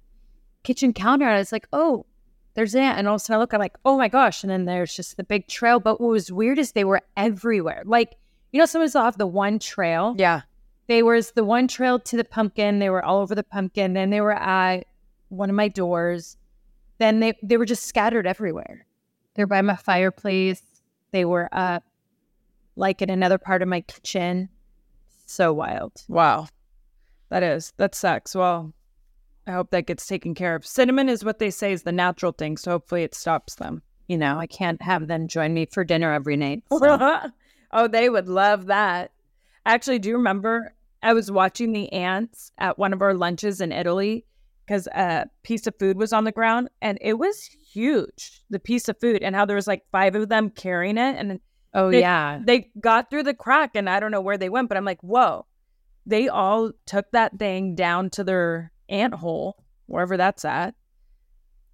kitchen 0.64 0.92
counter. 0.92 1.26
And 1.26 1.36
I 1.36 1.38
was 1.38 1.52
like, 1.52 1.68
oh, 1.72 2.06
there's 2.54 2.75
ant. 2.75 2.99
And 2.99 3.06
all 3.08 3.16
of 3.16 3.20
a 3.20 3.25
sudden 3.25 3.38
I 3.38 3.40
look, 3.40 3.52
I'm 3.52 3.61
like, 3.61 3.76
oh 3.84 3.96
my 3.99 4.08
gosh. 4.08 4.42
And 4.42 4.50
then 4.50 4.64
there's 4.64 4.94
just 4.94 5.16
the 5.16 5.25
big 5.25 5.46
trail. 5.49 5.80
But 5.80 6.00
what 6.00 6.11
was 6.11 6.30
weird 6.32 6.58
is 6.58 6.73
they 6.73 6.84
were 6.84 7.02
everywhere. 7.16 7.82
Like, 7.84 8.16
you 8.52 8.58
know, 8.58 8.66
sometimes 8.66 8.92
they'll 8.92 9.04
have 9.04 9.18
the 9.18 9.26
one 9.26 9.58
trail. 9.58 10.14
yeah, 10.18 10.42
They 10.87 11.02
was 11.02 11.32
the 11.32 11.44
one 11.44 11.66
trail 11.68 11.99
to 11.99 12.16
the 12.16 12.25
pumpkin. 12.25 12.78
They 12.78 12.90
were 12.90 13.04
all 13.04 13.20
over 13.20 13.34
the 13.34 13.42
pumpkin. 13.42 13.92
Then 13.94 14.11
they 14.11 14.20
were 14.20 14.32
at 14.34 14.84
one 15.28 15.50
of 15.50 15.56
my 15.56 15.68
doors. 15.68 16.37
Then 16.99 17.18
they 17.20 17.34
they 17.42 17.56
were 17.56 17.64
just 17.64 17.84
scattered 17.84 18.26
everywhere. 18.26 18.87
They're 19.34 19.49
by 19.49 19.62
my 19.62 19.75
fireplace. 19.75 20.62
They 21.11 21.25
were 21.25 21.49
up 21.50 21.82
like 22.76 23.02
in 23.02 23.11
another 23.11 23.38
part 23.38 23.62
of 23.62 23.68
my 23.68 23.80
kitchen. 23.80 24.49
So 25.26 25.52
wild. 25.52 26.04
wow, 26.08 26.46
that 27.30 27.42
is 27.42 27.73
that 27.78 27.96
sucks. 27.96 28.34
Well, 28.37 28.73
I 29.46 29.52
hope 29.52 29.70
that 29.70 29.86
gets 29.86 30.06
taken 30.06 30.34
care 30.34 30.54
of. 30.54 30.66
Cinnamon 30.66 31.08
is 31.08 31.24
what 31.24 31.38
they 31.38 31.50
say 31.50 31.72
is 31.72 31.82
the 31.82 31.92
natural 31.92 32.32
thing, 32.32 32.56
so 32.56 32.72
hopefully 32.72 33.02
it 33.02 33.14
stops 33.14 33.56
them. 33.56 33.82
You 34.08 34.18
know, 34.18 34.38
I 34.38 34.46
can't 34.46 34.80
have 34.82 35.06
them 35.06 35.28
join 35.28 35.54
me 35.54 35.66
for 35.66 35.84
dinner 35.84 36.12
every 36.12 36.36
night. 36.36 36.62
so. 36.70 37.30
oh, 37.72 37.88
they 37.88 38.08
would 38.08 38.28
love 38.28 38.66
that. 38.66 39.12
Actually, 39.66 39.98
do 39.98 40.08
you 40.08 40.16
remember 40.16 40.74
I 41.02 41.12
was 41.12 41.30
watching 41.30 41.72
the 41.72 41.92
ants 41.92 42.52
at 42.58 42.78
one 42.78 42.92
of 42.92 43.02
our 43.02 43.14
lunches 43.14 43.60
in 43.60 43.72
Italy 43.72 44.24
because 44.66 44.86
a 44.88 45.26
piece 45.42 45.66
of 45.66 45.78
food 45.78 45.98
was 45.98 46.12
on 46.12 46.24
the 46.24 46.32
ground 46.32 46.70
and 46.80 46.98
it 47.02 47.14
was 47.14 47.44
huge, 47.44 48.42
the 48.48 48.58
piece 48.58 48.88
of 48.88 48.98
food, 48.98 49.22
and 49.22 49.36
how 49.36 49.44
there 49.44 49.56
was 49.56 49.66
like 49.66 49.82
five 49.92 50.14
of 50.14 50.30
them 50.30 50.48
carrying 50.50 50.96
it. 50.96 51.16
And 51.16 51.40
oh, 51.74 51.90
they, 51.90 52.00
yeah. 52.00 52.40
they 52.42 52.70
got 52.80 53.10
through 53.10 53.24
the 53.24 53.34
crack 53.34 53.72
and 53.74 53.88
I 53.90 54.00
don't 54.00 54.10
know 54.10 54.22
where 54.22 54.38
they 54.38 54.48
went, 54.48 54.68
but 54.68 54.78
I'm 54.78 54.84
like, 54.86 55.02
whoa, 55.02 55.44
they 56.06 56.28
all 56.28 56.72
took 56.86 57.10
that 57.10 57.38
thing 57.38 57.74
down 57.74 58.10
to 58.10 58.24
their 58.24 58.72
ant 58.88 59.14
hole, 59.14 59.64
wherever 59.86 60.16
that's 60.16 60.44
at. 60.44 60.74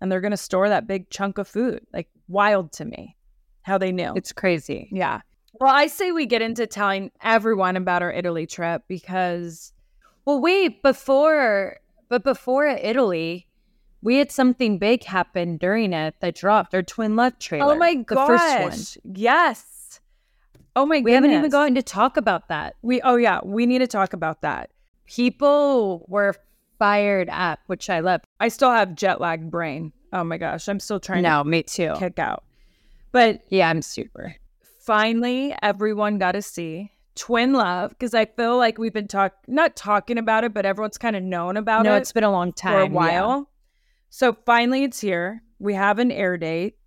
And 0.01 0.11
they're 0.11 0.21
going 0.21 0.31
to 0.31 0.37
store 0.37 0.69
that 0.69 0.87
big 0.87 1.11
chunk 1.11 1.39
of 1.39 1.47
food. 1.47 1.85
Like, 1.93 2.09
wild 2.29 2.73
to 2.73 2.85
me 2.85 3.17
how 3.63 3.77
they 3.79 3.93
knew. 3.93 4.13
It's 4.17 4.33
crazy. 4.33 4.89
Yeah. 4.93 5.21
Well, 5.61 5.75
I 5.75 5.89
say 5.89 6.11
we 6.13 6.25
get 6.27 6.41
into 6.43 6.67
telling 6.67 7.11
everyone 7.23 7.77
about 7.77 8.03
our 8.03 8.11
Italy 8.13 8.47
trip 8.47 8.83
because 8.89 9.73
Well, 10.25 10.41
wait, 10.41 10.83
before, 10.83 11.77
but 12.09 12.25
before 12.25 12.67
Italy, 12.67 13.47
we 14.01 14.17
had 14.17 14.31
something 14.33 14.79
big 14.79 15.05
happen 15.05 15.59
during 15.59 15.93
it 15.93 16.15
that 16.21 16.35
dropped 16.35 16.75
our 16.75 16.83
twin 16.83 17.17
love 17.17 17.39
trailer. 17.39 17.75
oh 17.75 17.77
my 17.77 17.97
the 17.97 18.15
gosh, 18.15 18.41
first 18.41 18.99
one. 19.05 19.15
yes. 19.17 20.01
Oh 20.75 20.87
my 20.87 21.01
We 21.01 21.13
haven't 21.13 21.33
even 21.33 21.51
gotten 21.51 21.75
to 21.75 21.83
talk 21.83 22.17
about 22.17 22.49
that. 22.49 22.77
We 22.81 23.03
oh 23.03 23.17
yeah, 23.17 23.41
we 23.45 23.67
need 23.67 23.81
to 23.81 23.87
talk 23.87 24.15
about 24.15 24.41
that. 24.41 24.71
People 25.05 26.07
were 26.09 26.35
fired 26.81 27.29
up, 27.31 27.61
which 27.67 27.89
I 27.89 28.01
love. 28.01 28.23
I 28.41 28.49
still 28.49 28.73
have 28.73 28.97
jet 28.97 29.21
lag 29.21 29.49
brain. 29.51 29.93
Oh 30.13 30.25
my 30.25 30.39
gosh, 30.39 30.69
I'm 30.69 30.81
still 30.81 30.99
trying 30.99 31.23
No, 31.23 31.45
me 31.45 31.63
too. 31.63 31.95
kick 31.97 32.19
out. 32.19 32.43
But 33.13 33.43
Yeah, 33.51 33.69
I'm 33.69 33.83
super. 33.83 34.35
finally 34.81 35.55
everyone 35.63 36.19
got 36.19 36.33
to 36.33 36.43
see 36.43 36.91
Twin 37.15 37.53
Love 37.53 37.91
because 37.91 38.15
I 38.15 38.25
feel 38.25 38.57
like 38.57 38.79
we've 38.79 38.93
been 38.93 39.07
talk 39.07 39.35
not 39.47 39.77
talking 39.77 40.17
about 40.19 40.43
it, 40.43 40.55
but 40.55 40.65
everyone's 40.67 40.99
kind 40.99 41.15
of 41.15 41.23
known 41.23 41.57
about 41.57 41.85
no, 41.85 41.91
it. 41.91 41.93
No, 41.93 41.97
it's 41.99 42.13
been 42.13 42.25
a 42.25 42.33
long 42.33 42.53
time. 42.53 42.73
for 42.73 42.81
a 42.81 42.85
yeah. 42.87 42.91
while. 42.91 43.51
So 44.09 44.37
finally 44.47 44.83
it's 44.83 45.01
here. 45.01 45.43
We 45.59 45.75
have 45.75 45.99
an 45.99 46.11
air 46.11 46.37
date 46.39 46.79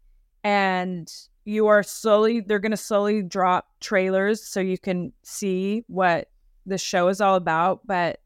and 0.43 1.09
you 1.45 1.67
are 1.67 1.83
slowly 1.83 2.39
they're 2.39 2.59
going 2.59 2.71
to 2.71 2.77
slowly 2.77 3.21
drop 3.21 3.67
trailers 3.79 4.43
so 4.43 4.59
you 4.59 4.77
can 4.77 5.13
see 5.21 5.83
what 5.87 6.29
the 6.65 6.77
show 6.77 7.09
is 7.09 7.21
all 7.21 7.35
about, 7.35 7.85
but 7.85 8.19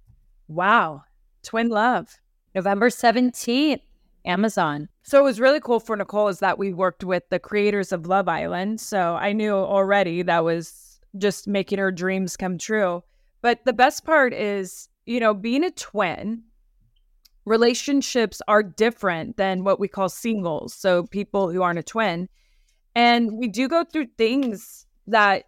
wow, 0.47 1.03
Twin 1.47 1.69
Love. 1.69 2.19
November 2.53 2.89
17th, 2.89 3.79
Amazon. 4.25 4.89
So 5.03 5.19
it 5.19 5.23
was 5.23 5.39
really 5.39 5.61
cool 5.61 5.79
for 5.79 5.95
Nicole 5.95 6.27
is 6.27 6.39
that 6.39 6.59
we 6.59 6.73
worked 6.73 7.05
with 7.05 7.23
the 7.29 7.39
creators 7.39 7.93
of 7.93 8.05
Love 8.05 8.27
Island. 8.27 8.81
So 8.81 9.15
I 9.15 9.31
knew 9.31 9.53
already 9.53 10.23
that 10.23 10.43
was 10.43 10.99
just 11.17 11.47
making 11.47 11.79
her 11.79 11.91
dreams 11.91 12.35
come 12.35 12.57
true. 12.57 13.01
But 13.41 13.63
the 13.63 13.71
best 13.71 14.03
part 14.03 14.33
is, 14.33 14.89
you 15.05 15.21
know, 15.21 15.33
being 15.33 15.63
a 15.63 15.71
twin, 15.71 16.43
relationships 17.45 18.41
are 18.49 18.61
different 18.61 19.37
than 19.37 19.63
what 19.63 19.79
we 19.79 19.87
call 19.87 20.09
singles. 20.09 20.73
So 20.73 21.03
people 21.03 21.49
who 21.49 21.61
aren't 21.61 21.79
a 21.79 21.83
twin. 21.83 22.27
And 22.93 23.37
we 23.37 23.47
do 23.47 23.69
go 23.69 23.85
through 23.85 24.07
things 24.17 24.85
that 25.07 25.45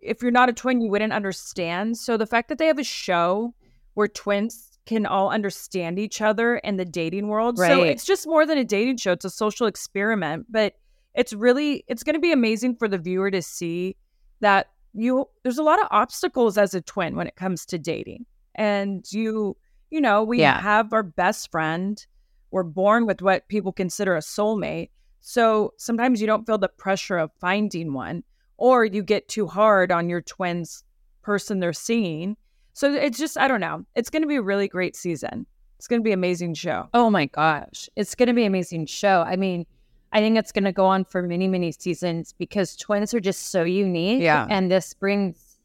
if 0.00 0.22
you're 0.22 0.30
not 0.30 0.50
a 0.50 0.52
twin, 0.52 0.80
you 0.80 0.88
wouldn't 0.88 1.12
understand. 1.12 1.96
So 1.96 2.16
the 2.16 2.26
fact 2.26 2.48
that 2.48 2.58
they 2.58 2.68
have 2.68 2.78
a 2.78 2.84
show 2.84 3.54
where 3.94 4.06
twins 4.06 4.65
can 4.86 5.04
all 5.04 5.30
understand 5.30 5.98
each 5.98 6.20
other 6.20 6.56
in 6.58 6.76
the 6.76 6.84
dating 6.84 7.28
world. 7.28 7.58
So 7.58 7.82
it's 7.82 8.04
just 8.04 8.26
more 8.26 8.46
than 8.46 8.56
a 8.56 8.64
dating 8.64 8.96
show. 8.98 9.12
It's 9.12 9.24
a 9.24 9.30
social 9.30 9.66
experiment, 9.66 10.46
but 10.48 10.74
it's 11.14 11.32
really 11.32 11.84
it's 11.88 12.02
going 12.02 12.14
to 12.14 12.20
be 12.20 12.32
amazing 12.32 12.76
for 12.76 12.88
the 12.88 12.98
viewer 12.98 13.30
to 13.30 13.42
see 13.42 13.96
that 14.40 14.68
you 14.94 15.28
there's 15.42 15.58
a 15.58 15.62
lot 15.62 15.80
of 15.80 15.88
obstacles 15.90 16.56
as 16.56 16.72
a 16.74 16.80
twin 16.80 17.16
when 17.16 17.26
it 17.26 17.36
comes 17.36 17.66
to 17.66 17.78
dating. 17.78 18.24
And 18.54 19.04
you 19.12 19.56
you 19.90 20.00
know, 20.00 20.22
we 20.24 20.40
Yeah. 20.40 20.60
have 20.60 20.92
our 20.92 21.02
best 21.02 21.50
friend. 21.50 22.04
We're 22.50 22.62
born 22.62 23.06
with 23.06 23.22
what 23.22 23.48
people 23.48 23.72
consider 23.72 24.16
a 24.16 24.20
soulmate. 24.20 24.90
So 25.20 25.74
sometimes 25.78 26.20
you 26.20 26.26
don't 26.26 26.46
feel 26.46 26.58
the 26.58 26.68
pressure 26.68 27.18
of 27.18 27.30
finding 27.40 27.92
one 27.92 28.22
or 28.56 28.84
you 28.84 29.02
get 29.02 29.28
too 29.28 29.46
hard 29.46 29.90
on 29.92 30.08
your 30.08 30.22
twins 30.22 30.82
person 31.22 31.58
they're 31.60 31.72
seeing. 31.72 32.36
So 32.76 32.92
it's 32.92 33.16
just 33.16 33.38
I 33.38 33.48
don't 33.48 33.60
know. 33.60 33.86
It's 33.94 34.10
going 34.10 34.20
to 34.20 34.28
be 34.28 34.36
a 34.36 34.42
really 34.42 34.68
great 34.68 34.94
season. 34.94 35.46
It's 35.78 35.88
going 35.88 35.98
to 35.98 36.04
be 36.04 36.12
an 36.12 36.18
amazing 36.18 36.52
show. 36.52 36.90
Oh 36.92 37.08
my 37.08 37.24
gosh. 37.24 37.88
It's 37.96 38.14
going 38.14 38.26
to 38.26 38.34
be 38.34 38.42
an 38.42 38.48
amazing 38.48 38.84
show. 38.84 39.24
I 39.26 39.36
mean, 39.36 39.64
I 40.12 40.20
think 40.20 40.36
it's 40.36 40.52
going 40.52 40.64
to 40.64 40.72
go 40.72 40.84
on 40.84 41.06
for 41.06 41.22
many, 41.22 41.48
many 41.48 41.72
seasons 41.72 42.34
because 42.36 42.76
twins 42.76 43.14
are 43.14 43.20
just 43.20 43.46
so 43.46 43.64
unique. 43.64 44.20
Yeah. 44.20 44.46
And 44.50 44.70
this 44.70 44.92
brings 44.92 45.56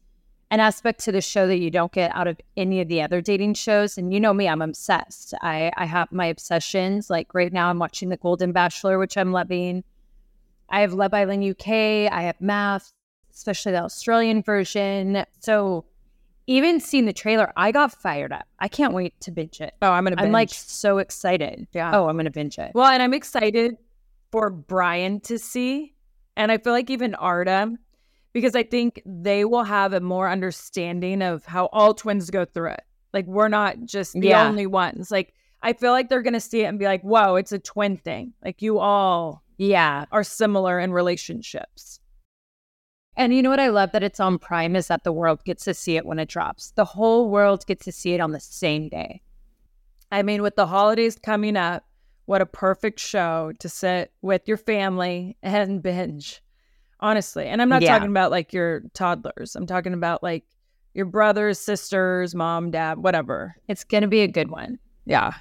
an 0.50 0.60
aspect 0.60 1.00
to 1.00 1.12
the 1.12 1.20
show 1.20 1.46
that 1.48 1.58
you 1.58 1.70
don't 1.70 1.92
get 1.92 2.14
out 2.14 2.28
of 2.28 2.40
any 2.56 2.80
of 2.80 2.88
the 2.88 3.02
other 3.02 3.20
dating 3.20 3.54
shows. 3.54 3.98
And 3.98 4.14
you 4.14 4.18
know 4.18 4.32
me, 4.32 4.48
I'm 4.48 4.62
obsessed. 4.62 5.34
I, 5.42 5.70
I 5.76 5.84
have 5.84 6.10
my 6.12 6.24
obsessions. 6.24 7.10
Like 7.10 7.34
right 7.34 7.52
now, 7.52 7.68
I'm 7.68 7.78
watching 7.78 8.08
The 8.08 8.16
Golden 8.16 8.52
Bachelor, 8.52 8.98
which 8.98 9.18
I'm 9.18 9.32
loving. 9.32 9.84
I 10.70 10.80
have 10.80 10.94
Love 10.94 11.12
Island 11.12 11.44
UK. 11.44 11.68
I 12.10 12.22
have 12.22 12.38
MAFS, 12.38 12.94
especially 13.34 13.72
the 13.72 13.82
Australian 13.82 14.42
version. 14.42 15.26
So 15.40 15.84
even 16.46 16.80
seeing 16.80 17.06
the 17.06 17.12
trailer, 17.12 17.52
I 17.56 17.72
got 17.72 17.92
fired 17.92 18.32
up. 18.32 18.46
I 18.58 18.68
can't 18.68 18.92
wait 18.94 19.18
to 19.20 19.30
binge 19.30 19.60
it. 19.60 19.74
Oh, 19.80 19.90
I'm 19.90 20.04
going 20.04 20.16
to 20.16 20.22
I'm 20.22 20.32
like 20.32 20.50
so 20.50 20.98
excited. 20.98 21.66
Yeah. 21.72 21.92
Oh, 21.94 22.08
I'm 22.08 22.16
gonna 22.16 22.30
binge 22.30 22.58
it. 22.58 22.72
Well, 22.74 22.86
and 22.86 23.02
I'm 23.02 23.14
excited 23.14 23.76
for 24.30 24.50
Brian 24.50 25.20
to 25.20 25.38
see. 25.38 25.94
And 26.36 26.50
I 26.50 26.58
feel 26.58 26.72
like 26.72 26.90
even 26.90 27.14
Artem, 27.14 27.78
because 28.32 28.56
I 28.56 28.62
think 28.62 29.02
they 29.04 29.44
will 29.44 29.64
have 29.64 29.92
a 29.92 30.00
more 30.00 30.28
understanding 30.28 31.22
of 31.22 31.44
how 31.44 31.66
all 31.66 31.94
twins 31.94 32.30
go 32.30 32.44
through 32.44 32.70
it. 32.70 32.82
Like 33.12 33.26
we're 33.26 33.48
not 33.48 33.84
just 33.84 34.14
the 34.14 34.28
Yeah. 34.28 34.48
only 34.48 34.66
ones. 34.66 35.10
Like 35.10 35.34
I 35.62 35.74
feel 35.74 35.92
like 35.92 36.08
they're 36.08 36.22
gonna 36.22 36.40
see 36.40 36.62
it 36.62 36.64
and 36.64 36.78
be 36.78 36.86
like, 36.86 37.02
whoa, 37.02 37.36
it's 37.36 37.52
a 37.52 37.58
twin 37.58 37.96
thing. 37.98 38.32
Like 38.44 38.62
you 38.62 38.78
all 38.78 39.42
Yeah. 39.58 40.06
are 40.10 40.24
similar 40.24 40.80
in 40.80 40.92
relationships. 40.92 42.00
And 43.16 43.34
you 43.34 43.42
know 43.42 43.50
what 43.50 43.60
I 43.60 43.68
love 43.68 43.92
that 43.92 44.02
it's 44.02 44.20
on 44.20 44.38
Prime 44.38 44.74
is 44.74 44.88
that 44.88 45.04
the 45.04 45.12
world 45.12 45.44
gets 45.44 45.64
to 45.64 45.74
see 45.74 45.96
it 45.96 46.06
when 46.06 46.18
it 46.18 46.28
drops. 46.28 46.70
The 46.72 46.84
whole 46.84 47.28
world 47.28 47.66
gets 47.66 47.84
to 47.84 47.92
see 47.92 48.14
it 48.14 48.20
on 48.20 48.32
the 48.32 48.40
same 48.40 48.88
day. 48.88 49.20
I 50.10 50.22
mean, 50.22 50.42
with 50.42 50.56
the 50.56 50.66
holidays 50.66 51.18
coming 51.22 51.56
up, 51.56 51.84
what 52.26 52.40
a 52.40 52.46
perfect 52.46 53.00
show 53.00 53.52
to 53.58 53.68
sit 53.68 54.12
with 54.22 54.46
your 54.46 54.56
family 54.56 55.36
and 55.42 55.82
binge. 55.82 56.42
Honestly. 57.00 57.46
And 57.46 57.60
I'm 57.60 57.68
not 57.68 57.82
Yeah. 57.82 57.94
talking 57.94 58.10
about 58.10 58.30
like 58.30 58.52
your 58.52 58.82
toddlers. 58.94 59.56
I'm 59.56 59.66
talking 59.66 59.92
about 59.92 60.22
like 60.22 60.44
your 60.94 61.06
brothers, 61.06 61.58
sisters, 61.58 62.34
mom, 62.34 62.70
dad, 62.70 62.98
whatever. 62.98 63.56
It's 63.68 63.84
gonna 63.84 64.08
be 64.08 64.20
a 64.20 64.28
good 64.28 64.50
one. 64.50 64.78
Yeah. 65.04 65.32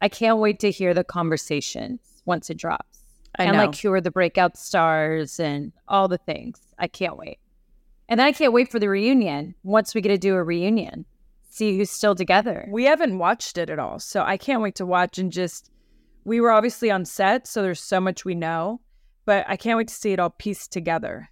I 0.00 0.08
can't 0.08 0.38
wait 0.38 0.60
to 0.60 0.70
hear 0.70 0.94
the 0.94 1.04
conversations 1.04 2.22
once 2.24 2.48
it 2.48 2.56
drops. 2.56 2.99
I 3.38 3.44
and 3.44 3.56
know. 3.56 3.66
like 3.66 3.76
who 3.78 3.92
are 3.92 4.00
the 4.00 4.10
breakout 4.10 4.56
stars 4.56 5.38
and 5.40 5.72
all 5.88 6.08
the 6.08 6.18
things. 6.18 6.60
I 6.78 6.88
can't 6.88 7.16
wait. 7.16 7.38
And 8.08 8.18
then 8.18 8.26
I 8.26 8.32
can't 8.32 8.52
wait 8.52 8.70
for 8.70 8.78
the 8.80 8.88
reunion 8.88 9.54
once 9.62 9.94
we 9.94 10.00
get 10.00 10.08
to 10.08 10.18
do 10.18 10.34
a 10.34 10.42
reunion. 10.42 11.04
See 11.48 11.76
who's 11.76 11.90
still 11.90 12.14
together. 12.14 12.66
we 12.70 12.84
haven't 12.84 13.18
watched 13.18 13.58
it 13.58 13.70
at 13.70 13.78
all. 13.78 13.98
So 13.98 14.22
I 14.22 14.36
can't 14.36 14.62
wait 14.62 14.76
to 14.76 14.86
watch 14.86 15.18
and 15.18 15.30
just 15.32 15.70
we 16.24 16.40
were 16.40 16.50
obviously 16.50 16.90
on 16.90 17.04
set, 17.04 17.46
so 17.46 17.62
there's 17.62 17.80
so 17.80 18.00
much 18.00 18.24
we 18.24 18.34
know, 18.34 18.80
but 19.24 19.44
I 19.48 19.56
can't 19.56 19.76
wait 19.78 19.88
to 19.88 19.94
see 19.94 20.12
it 20.12 20.20
all 20.20 20.30
pieced 20.30 20.70
together. 20.72 21.30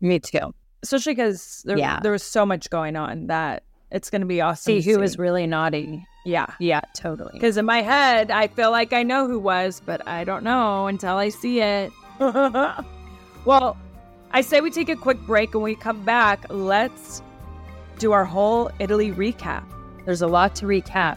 Me 0.00 0.18
too. 0.18 0.54
Especially 0.82 1.14
because 1.14 1.62
there, 1.64 1.78
Yeah. 1.78 2.00
there 2.00 2.12
was 2.12 2.22
so 2.22 2.44
much 2.44 2.68
going 2.70 2.96
on 2.96 3.28
that 3.28 3.62
it's 3.94 4.10
going 4.10 4.22
to 4.22 4.26
be 4.26 4.40
awesome. 4.40 4.82
See 4.82 4.90
who 4.90 4.98
was 4.98 5.18
really 5.18 5.46
naughty. 5.46 6.04
yeah. 6.24 6.46
Yeah, 6.58 6.80
totally. 6.94 7.30
Because 7.32 7.56
in 7.56 7.64
my 7.64 7.80
head, 7.80 8.32
I 8.32 8.48
feel 8.48 8.72
like 8.72 8.92
I 8.92 9.04
know 9.04 9.28
who 9.28 9.38
was, 9.38 9.80
but 9.86 10.06
I 10.06 10.24
don't 10.24 10.42
know 10.42 10.88
until 10.88 11.16
I 11.16 11.28
see 11.28 11.60
it. 11.60 11.92
well, 12.18 13.76
I 14.32 14.40
say 14.40 14.60
we 14.60 14.70
take 14.70 14.88
a 14.88 14.96
quick 14.96 15.20
break 15.20 15.54
and 15.54 15.62
we 15.62 15.76
come 15.76 16.02
back. 16.04 16.44
Let's 16.50 17.22
do 17.98 18.10
our 18.10 18.24
whole 18.24 18.68
Italy 18.80 19.12
recap. 19.12 19.62
There's 20.04 20.22
a 20.22 20.26
lot 20.26 20.56
to 20.56 20.66
recap. 20.66 21.16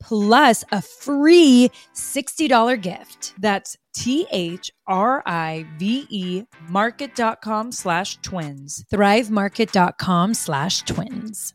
plus 0.00 0.64
a 0.72 0.82
free 0.82 1.70
$60 1.94 2.80
gift. 2.80 3.34
That's 3.38 3.76
T 3.94 4.26
H 4.30 4.70
R 4.86 5.22
I 5.26 5.66
V 5.78 6.06
E 6.08 6.44
market.com 6.68 7.72
slash 7.72 8.16
twins. 8.18 8.84
Thrivemarket.com 8.92 10.34
slash 10.34 10.82
twins. 10.82 11.54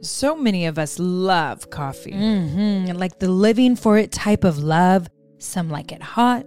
So 0.00 0.36
many 0.36 0.66
of 0.66 0.78
us 0.78 0.98
love 0.98 1.70
coffee. 1.70 2.12
Mm-hmm. 2.12 2.96
Like 2.96 3.18
the 3.18 3.28
living 3.28 3.76
for 3.76 3.98
it 3.98 4.12
type 4.12 4.44
of 4.44 4.58
love. 4.58 5.08
Some 5.38 5.70
like 5.70 5.92
it 5.92 6.02
hot 6.02 6.46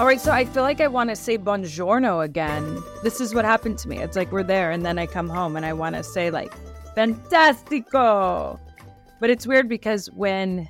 All 0.00 0.06
right, 0.06 0.18
so 0.18 0.32
I 0.32 0.46
feel 0.46 0.62
like 0.62 0.80
I 0.80 0.86
want 0.86 1.10
to 1.10 1.14
say 1.14 1.36
buongiorno 1.36 2.24
again. 2.24 2.82
This 3.02 3.20
is 3.20 3.34
what 3.34 3.44
happened 3.44 3.76
to 3.80 3.88
me. 3.90 3.98
It's 3.98 4.16
like 4.16 4.32
we're 4.32 4.42
there 4.42 4.70
and 4.70 4.82
then 4.82 4.98
I 4.98 5.04
come 5.04 5.28
home 5.28 5.56
and 5.56 5.66
I 5.66 5.74
want 5.74 5.94
to 5.94 6.02
say 6.02 6.30
like 6.30 6.54
fantastico. 6.96 8.58
But 9.20 9.28
it's 9.28 9.46
weird 9.46 9.68
because 9.68 10.10
when 10.12 10.66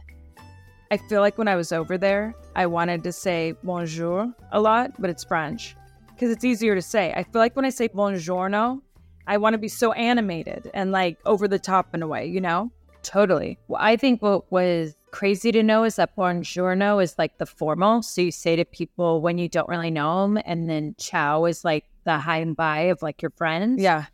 I 0.91 0.97
feel 0.97 1.21
like 1.21 1.39
when 1.39 1.47
I 1.47 1.55
was 1.55 1.71
over 1.71 1.97
there, 1.97 2.35
I 2.57 2.67
wanted 2.67 3.05
to 3.05 3.13
say 3.13 3.55
bonjour 3.63 4.35
a 4.51 4.61
lot, 4.61 5.01
but 5.01 5.11
it's 5.11 5.23
French 5.23 5.77
because 6.09 6.33
it's 6.33 6.45
easier 6.45 6.75
to 6.75 6.83
say. 6.83 7.13
I 7.15 7.23
feel 7.23 7.39
like 7.39 7.55
when 7.55 7.65
I 7.65 7.71
say 7.71 7.87
buongiorno, 7.89 8.81
I 9.29 9.37
want 9.37 9.55
to 9.55 9.59
be 9.59 9.69
so 9.69 9.93
animated 9.93 10.69
and 10.75 10.91
like 10.91 11.19
over 11.25 11.47
the 11.47 11.61
top 11.61 11.95
in 11.95 12.03
a 12.03 12.09
way, 12.09 12.27
you 12.27 12.41
know? 12.41 12.73
Totally. 13.05 13.61
Well, 13.69 13.81
I 13.81 13.95
think 13.95 14.23
what 14.23 14.51
was 14.51 14.97
crazy 15.11 15.53
to 15.53 15.63
know 15.63 15.85
is 15.85 15.97
that 15.97 16.17
buongiorno 16.17 17.03
is 17.03 17.17
like 17.19 17.39
the 17.39 17.47
formal. 17.47 18.03
So 18.03 18.21
you 18.23 18.31
say 18.31 18.57
to 18.57 18.65
people 18.65 19.21
when 19.21 19.39
you 19.39 19.49
don't 19.49 19.69
really 19.69 19.91
know 19.91 20.23
them, 20.23 20.43
and 20.45 20.69
then 20.69 20.95
ciao 20.99 21.45
is 21.45 21.65
like 21.65 21.85
the 22.05 22.19
hi 22.19 22.39
and 22.39 22.57
bye 22.57 22.83
of 22.83 23.03
like 23.03 23.23
your 23.23 23.31
friends. 23.31 23.83
Yeah. 23.83 24.07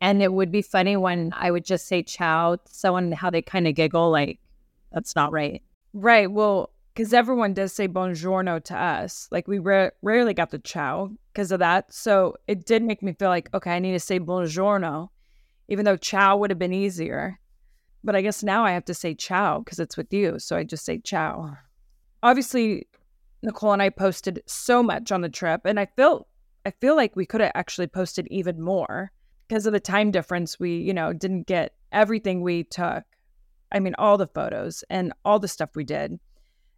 And 0.00 0.22
it 0.22 0.32
would 0.32 0.50
be 0.50 0.62
funny 0.62 0.96
when 0.96 1.32
I 1.36 1.50
would 1.50 1.64
just 1.64 1.86
say 1.86 2.02
ciao 2.02 2.56
to 2.56 2.62
someone, 2.74 3.12
how 3.12 3.30
they 3.30 3.42
kind 3.42 3.68
of 3.68 3.74
giggle, 3.74 4.10
like, 4.10 4.38
that's 4.92 5.14
not 5.14 5.30
right. 5.30 5.62
Right. 5.92 6.30
Well, 6.30 6.70
because 6.94 7.12
everyone 7.12 7.54
does 7.54 7.72
say 7.72 7.88
buongiorno 7.88 8.62
to 8.64 8.76
us. 8.76 9.28
Like 9.30 9.46
we 9.46 9.58
ra- 9.58 9.90
rarely 10.02 10.34
got 10.34 10.50
the 10.50 10.58
ciao 10.58 11.10
because 11.32 11.52
of 11.52 11.60
that. 11.60 11.92
So 11.92 12.36
it 12.46 12.66
did 12.66 12.82
make 12.82 13.02
me 13.02 13.12
feel 13.12 13.28
like, 13.28 13.48
okay, 13.54 13.72
I 13.72 13.78
need 13.78 13.92
to 13.92 14.00
say 14.00 14.18
buongiorno, 14.18 15.08
even 15.68 15.84
though 15.84 15.96
ciao 15.96 16.36
would 16.36 16.50
have 16.50 16.58
been 16.58 16.72
easier. 16.72 17.38
But 18.02 18.16
I 18.16 18.22
guess 18.22 18.42
now 18.42 18.64
I 18.64 18.72
have 18.72 18.84
to 18.86 18.94
say 18.94 19.14
ciao 19.14 19.60
because 19.60 19.78
it's 19.78 19.96
with 19.96 20.12
you. 20.12 20.38
So 20.38 20.56
I 20.56 20.64
just 20.64 20.84
say 20.84 20.98
ciao. 20.98 21.56
Obviously, 22.22 22.86
Nicole 23.42 23.72
and 23.72 23.82
I 23.82 23.90
posted 23.90 24.42
so 24.46 24.82
much 24.82 25.12
on 25.12 25.20
the 25.20 25.28
trip, 25.28 25.62
and 25.64 25.78
I 25.78 25.86
feel 25.96 26.26
I 26.66 26.70
feel 26.70 26.96
like 26.96 27.16
we 27.16 27.26
could 27.26 27.40
have 27.40 27.52
actually 27.54 27.86
posted 27.86 28.26
even 28.30 28.60
more 28.60 29.12
because 29.48 29.66
of 29.66 29.72
the 29.72 29.80
time 29.80 30.10
difference. 30.10 30.60
We, 30.60 30.76
you 30.76 30.92
know, 30.92 31.12
didn't 31.12 31.46
get 31.46 31.74
everything 31.92 32.42
we 32.42 32.64
took. 32.64 33.04
I 33.72 33.80
mean, 33.80 33.94
all 33.98 34.18
the 34.18 34.26
photos 34.26 34.84
and 34.90 35.12
all 35.24 35.38
the 35.38 35.48
stuff 35.48 35.70
we 35.74 35.84
did 35.84 36.18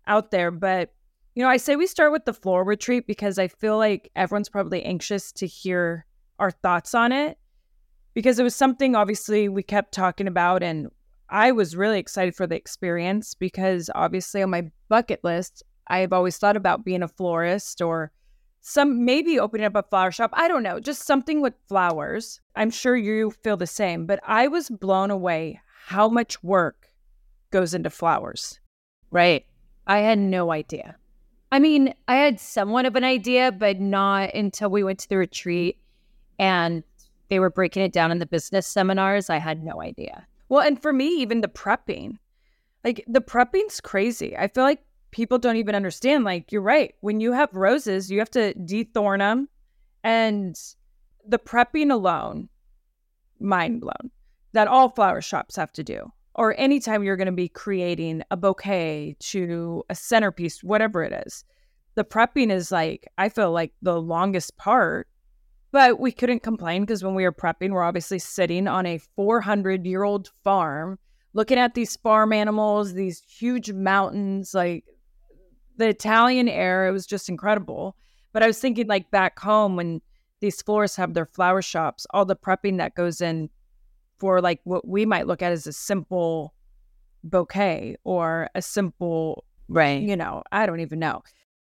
out 0.07 0.31
there. 0.31 0.51
But, 0.51 0.93
you 1.35 1.43
know, 1.43 1.49
I 1.49 1.57
say 1.57 1.77
we 1.77 1.87
start 1.87 2.13
with 2.13 2.25
the 2.25 2.35
floor 2.35 2.65
retreat 2.65 3.07
because 3.07 3.39
I 3.39 3.49
feel 3.49 3.77
like 3.77 4.11
everyone's 4.15 4.49
probably 4.49 4.83
anxious 4.85 5.33
to 5.33 5.47
hear 5.47 6.07
our 6.39 6.51
thoughts 6.51 6.95
on 6.95 7.13
it 7.13 7.39
because 8.15 8.39
it 8.39 8.43
was 8.43 8.55
something 8.55 8.95
obviously 8.95 9.49
we 9.49 9.63
kept 9.63 9.93
talking 9.93 10.29
about. 10.29 10.63
And 10.63 10.89
I 11.33 11.51
was 11.51 11.75
really 11.75 11.99
excited 11.99 12.37
for 12.37 12.47
the 12.47 12.57
experience 12.57 13.33
because 13.33 13.89
obviously 13.95 14.43
on 14.43 14.51
my 14.51 14.71
bucket 14.91 15.25
list, 15.25 15.63
I've 15.89 16.13
always 16.13 16.37
thought 16.37 16.59
about 16.59 16.85
being 16.85 17.03
a 17.03 17.09
florist 17.09 17.81
or 17.81 18.13
some 18.61 19.07
maybe 19.07 19.41
opening 19.41 19.65
up 19.65 19.75
a 19.75 19.83
flower 19.83 20.13
shop. 20.13 20.31
I 20.35 20.47
don't 20.47 20.63
know, 20.63 20.79
just 20.79 21.07
something 21.07 21.41
with 21.41 21.55
flowers. 21.69 22.39
I'm 22.55 22.71
sure 22.71 22.97
you 22.97 23.31
feel 23.31 23.57
the 23.57 23.67
same, 23.67 24.05
but 24.05 24.21
I 24.27 24.47
was 24.47 24.69
blown 24.69 25.11
away 25.11 25.59
how 25.87 26.07
much 26.07 26.43
work 26.43 26.89
goes 27.51 27.73
into 27.73 27.89
flowers. 27.89 28.61
Right. 29.11 29.47
I 29.87 30.01
had 30.01 30.19
no 30.19 30.53
idea. 30.53 30.97
I 31.51 31.61
mean, 31.61 31.95
I 32.09 32.17
had 32.17 32.41
somewhat 32.41 32.85
of 32.85 32.95
an 32.95 33.05
idea, 33.05 33.53
but 33.53 33.81
not 33.81 34.35
until 34.35 34.69
we 34.69 34.85
went 34.85 34.99
to 34.99 35.09
the 35.09 35.17
retreat 35.17 35.79
and 36.39 36.83
they 37.29 37.41
were 37.41 37.51
breaking 37.51 37.85
it 37.85 37.93
down 37.93 38.11
in 38.11 38.19
the 38.19 38.27
business 38.27 38.67
seminars. 38.67 39.31
I 39.31 39.39
had 39.39 39.65
no 39.65 39.81
idea. 39.81 40.27
Well, 40.53 40.67
and 40.67 40.83
for 40.83 40.93
me, 40.93 41.07
even 41.23 41.41
the 41.41 41.49
prepping, 41.49 42.19
like 42.85 43.03
the 43.09 43.23
prepping's 43.23 43.81
crazy. 43.81 44.37
I 44.37 44.49
feel 44.49 44.65
like 44.65 44.85
people 45.11 45.39
don't 45.39 45.57
even 45.57 45.75
understand. 45.75 46.25
Like, 46.25 46.53
you're 46.53 46.61
right. 46.61 46.95
When 47.01 47.21
you 47.21 47.33
have 47.33 47.55
roses, 47.55 48.11
you 48.11 48.19
have 48.19 48.31
to 48.33 48.53
dethorn 48.53 49.21
them. 49.21 49.49
And 50.05 50.55
the 51.27 51.39
prepping 51.39 51.91
alone, 51.91 52.51
mind 53.41 53.81
blown, 53.81 54.11
that 54.53 54.69
all 54.69 54.91
flower 54.91 55.23
shops 55.23 55.57
have 55.57 55.73
to 55.73 55.83
do. 55.83 56.13
Or 56.35 56.55
anytime 56.61 57.03
you're 57.03 57.17
going 57.17 57.25
to 57.25 57.33
be 57.33 57.49
creating 57.49 58.23
a 58.31 58.37
bouquet 58.37 59.17
to 59.21 59.83
a 59.89 59.95
centerpiece, 59.95 60.63
whatever 60.63 61.03
it 61.03 61.15
is, 61.27 61.47
the 61.95 62.05
prepping 62.05 62.53
is 62.53 62.71
like, 62.71 63.09
I 63.17 63.31
feel 63.31 63.53
like 63.53 63.73
the 63.81 63.99
longest 63.99 64.59
part. 64.59 65.09
But 65.73 65.99
we 65.99 66.13
couldn't 66.13 66.43
complain 66.43 66.83
because 66.83 67.03
when 67.03 67.15
we 67.15 67.25
were 67.25 67.33
prepping, 67.33 67.71
we're 67.71 67.83
obviously 67.83 68.19
sitting 68.19 68.69
on 68.69 68.87
a 68.87 68.99
400 69.17 69.87
year 69.87 70.05
old 70.05 70.31
farm 70.45 70.99
looking 71.35 71.59
at 71.59 71.75
these 71.75 71.97
farm 71.97 72.33
animals, 72.33 72.93
these 72.93 73.23
huge 73.27 73.73
mountains, 73.73 74.55
like 74.55 74.85
the 75.77 75.89
Italian 75.89 76.49
air, 76.49 76.87
it 76.87 76.93
was 76.93 77.07
just 77.07 77.29
incredible. 77.29 77.97
But 78.33 78.43
I 78.43 78.47
was 78.47 78.59
thinking, 78.59 78.87
like 78.87 79.11
back 79.11 79.39
home, 79.39 79.77
when 79.77 80.01
these 80.41 80.61
florists 80.63 80.97
have 80.97 81.15
their 81.15 81.27
flower 81.27 81.63
shops, 81.63 82.07
all 82.11 82.25
the 82.25 82.37
prepping 82.37 82.79
that 82.79 82.95
goes 82.95 83.21
in 83.21 83.51
for 84.19 84.41
like 84.41 84.61
what 84.65 84.87
we 84.87 85.07
might 85.07 85.27
look 85.27 85.43
at 85.43 85.53
as 85.53 85.67
a 85.67 85.73
simple 85.73 86.55
bouquet 87.25 87.97
or 88.05 88.49
a 88.55 88.63
simple, 88.63 89.45
Right. 89.69 90.03
you 90.03 90.17
know, 90.17 90.43
I 90.53 90.67
don't 90.67 90.81
even 90.81 90.99
know. 90.99 91.23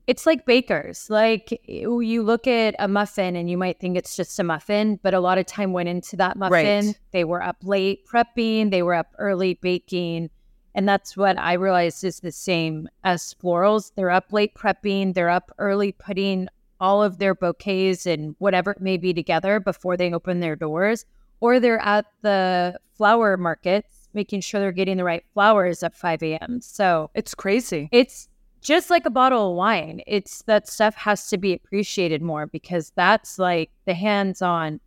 It's 0.06 0.26
like 0.26 0.46
bakers. 0.46 1.10
Like 1.10 1.54
eh, 1.68 1.86
you 1.88 2.24
look 2.24 2.48
at 2.48 2.76
a 2.80 2.88
muffin 2.88 3.36
and 3.36 3.50
you 3.50 3.58
might 3.58 3.80
think 3.80 3.98
it's 3.98 4.16
just 4.16 4.38
a 4.40 4.44
muffin, 4.44 5.00
but 5.02 5.14
a 5.14 5.20
lot 5.20 5.38
of 5.38 5.46
time 5.46 5.72
went 5.74 5.90
into 5.90 6.16
that 6.18 6.38
muffin. 6.38 6.88
Right. 6.88 7.00
They 7.12 7.24
were 7.24 7.42
up 7.42 7.58
late 7.64 8.06
prepping, 8.06 8.72
they 8.72 8.84
were 8.84 8.96
up 8.96 9.14
early 9.18 9.56
baking. 9.56 10.30
And 10.76 10.90
that's 10.90 11.16
what 11.16 11.38
I 11.38 11.54
realized 11.54 12.04
is 12.04 12.20
the 12.20 12.32
same 12.32 12.90
as 13.04 13.36
florals. 13.36 13.92
They're 13.96 14.10
up 14.10 14.34
late 14.34 14.56
prepping, 14.56 15.14
they're 15.14 15.30
up 15.30 15.52
early 15.60 15.92
putting 15.92 16.48
all 16.80 17.02
of 17.02 17.18
their 17.20 17.36
bouquets 17.36 18.06
and 18.06 18.36
whatever 18.40 18.72
it 18.72 18.82
may 18.82 18.98
be 18.98 19.14
together 19.14 19.60
before 19.60 19.96
they 19.96 20.12
open 20.12 20.40
their 20.40 20.56
doors. 20.56 21.06
Or 21.40 21.60
they're 21.60 21.82
at 21.82 22.06
the 22.22 22.80
flower 22.96 23.38
markets 23.38 24.04
making 24.14 24.42
sure 24.42 24.60
they're 24.60 24.72
getting 24.72 24.98
the 24.98 25.04
right 25.04 25.24
flowers 25.34 25.84
at 25.84 25.96
5 25.96 26.24
a.m. 26.24 26.62
So 26.62 27.10
It's 27.14 27.34
crazy. 27.34 27.90
it's 27.92 28.30
just 28.64 28.90
like 28.90 29.06
a 29.06 29.10
bottle 29.12 29.52
of 29.52 29.56
wine. 29.58 30.02
It's 30.08 30.42
that 30.44 30.68
stuff 30.68 30.96
has 30.96 31.28
to 31.30 31.38
be 31.38 31.54
appreciated 31.54 32.22
more 32.22 32.48
because 32.48 32.92
that's 32.96 33.38
like 33.38 33.70
the 33.86 33.94
hands-on 33.94 34.80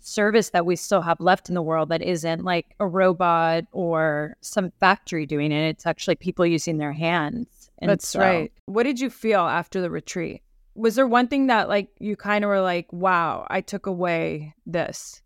service 0.00 0.50
that 0.50 0.66
we 0.66 0.74
still 0.76 1.00
have 1.00 1.20
left 1.20 1.48
in 1.48 1.54
the 1.54 1.62
world 1.62 1.88
that 1.88 2.02
isn't 2.02 2.44
like 2.44 2.74
a 2.80 2.86
robot 2.86 3.64
or 3.72 4.36
some 4.40 4.72
factory 4.80 5.24
doing 5.26 5.52
it. 5.52 5.68
It's 5.68 5.86
actually 5.86 6.16
people 6.16 6.44
using 6.44 6.78
their 6.78 6.92
hands. 6.92 7.70
And 7.78 7.90
That's 7.90 8.08
so- 8.08 8.20
right. 8.20 8.52
What 8.66 8.82
did 8.82 9.00
you 9.00 9.10
feel 9.10 9.40
after 9.40 9.80
the 9.80 9.90
retreat? 9.90 10.42
Was 10.74 10.94
there 10.94 11.06
one 11.06 11.28
thing 11.28 11.48
that 11.48 11.68
like 11.68 11.88
you 11.98 12.16
kind 12.16 12.44
of 12.44 12.48
were 12.48 12.60
like, 12.62 12.92
wow, 12.92 13.46
I 13.50 13.60
took 13.60 13.86
away 13.86 14.54
this? 14.66 15.22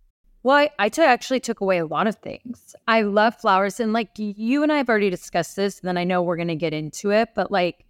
Well, 0.46 0.59
I, 0.59 0.70
I 0.78 0.88
actually 1.02 1.40
took 1.40 1.61
away 1.61 1.78
a 1.78 1.87
lot 1.87 2.06
of 2.06 2.14
things. 2.18 2.76
I 2.87 3.02
love 3.02 3.35
flowers, 3.35 3.80
and 3.80 3.92
like 3.92 4.11
you 4.16 4.62
and 4.62 4.70
I 4.70 4.76
have 4.76 4.88
already 4.88 5.11
discussed 5.11 5.56
this, 5.56 5.80
and 5.80 5.88
then 5.88 5.98
I 5.98 6.04
know 6.04 6.22
we're 6.22 6.37
going 6.37 6.46
to 6.46 6.54
get 6.54 6.72
into 6.72 7.11
it, 7.11 7.30
but 7.35 7.50
like 7.50 7.85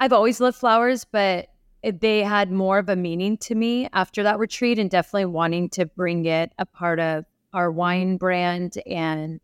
I've 0.00 0.14
always 0.14 0.40
loved 0.40 0.56
flowers, 0.56 1.04
but 1.04 1.48
they 1.82 2.22
had 2.22 2.50
more 2.50 2.78
of 2.78 2.88
a 2.88 2.96
meaning 2.96 3.36
to 3.36 3.54
me 3.54 3.90
after 3.92 4.22
that 4.22 4.38
retreat, 4.38 4.78
and 4.78 4.88
definitely 4.88 5.26
wanting 5.26 5.68
to 5.68 5.84
bring 5.84 6.24
it 6.24 6.50
a 6.58 6.64
part 6.64 6.98
of 6.98 7.26
our 7.52 7.70
wine 7.70 8.12
mm-hmm. 8.12 8.16
brand 8.16 8.78
and 8.86 9.38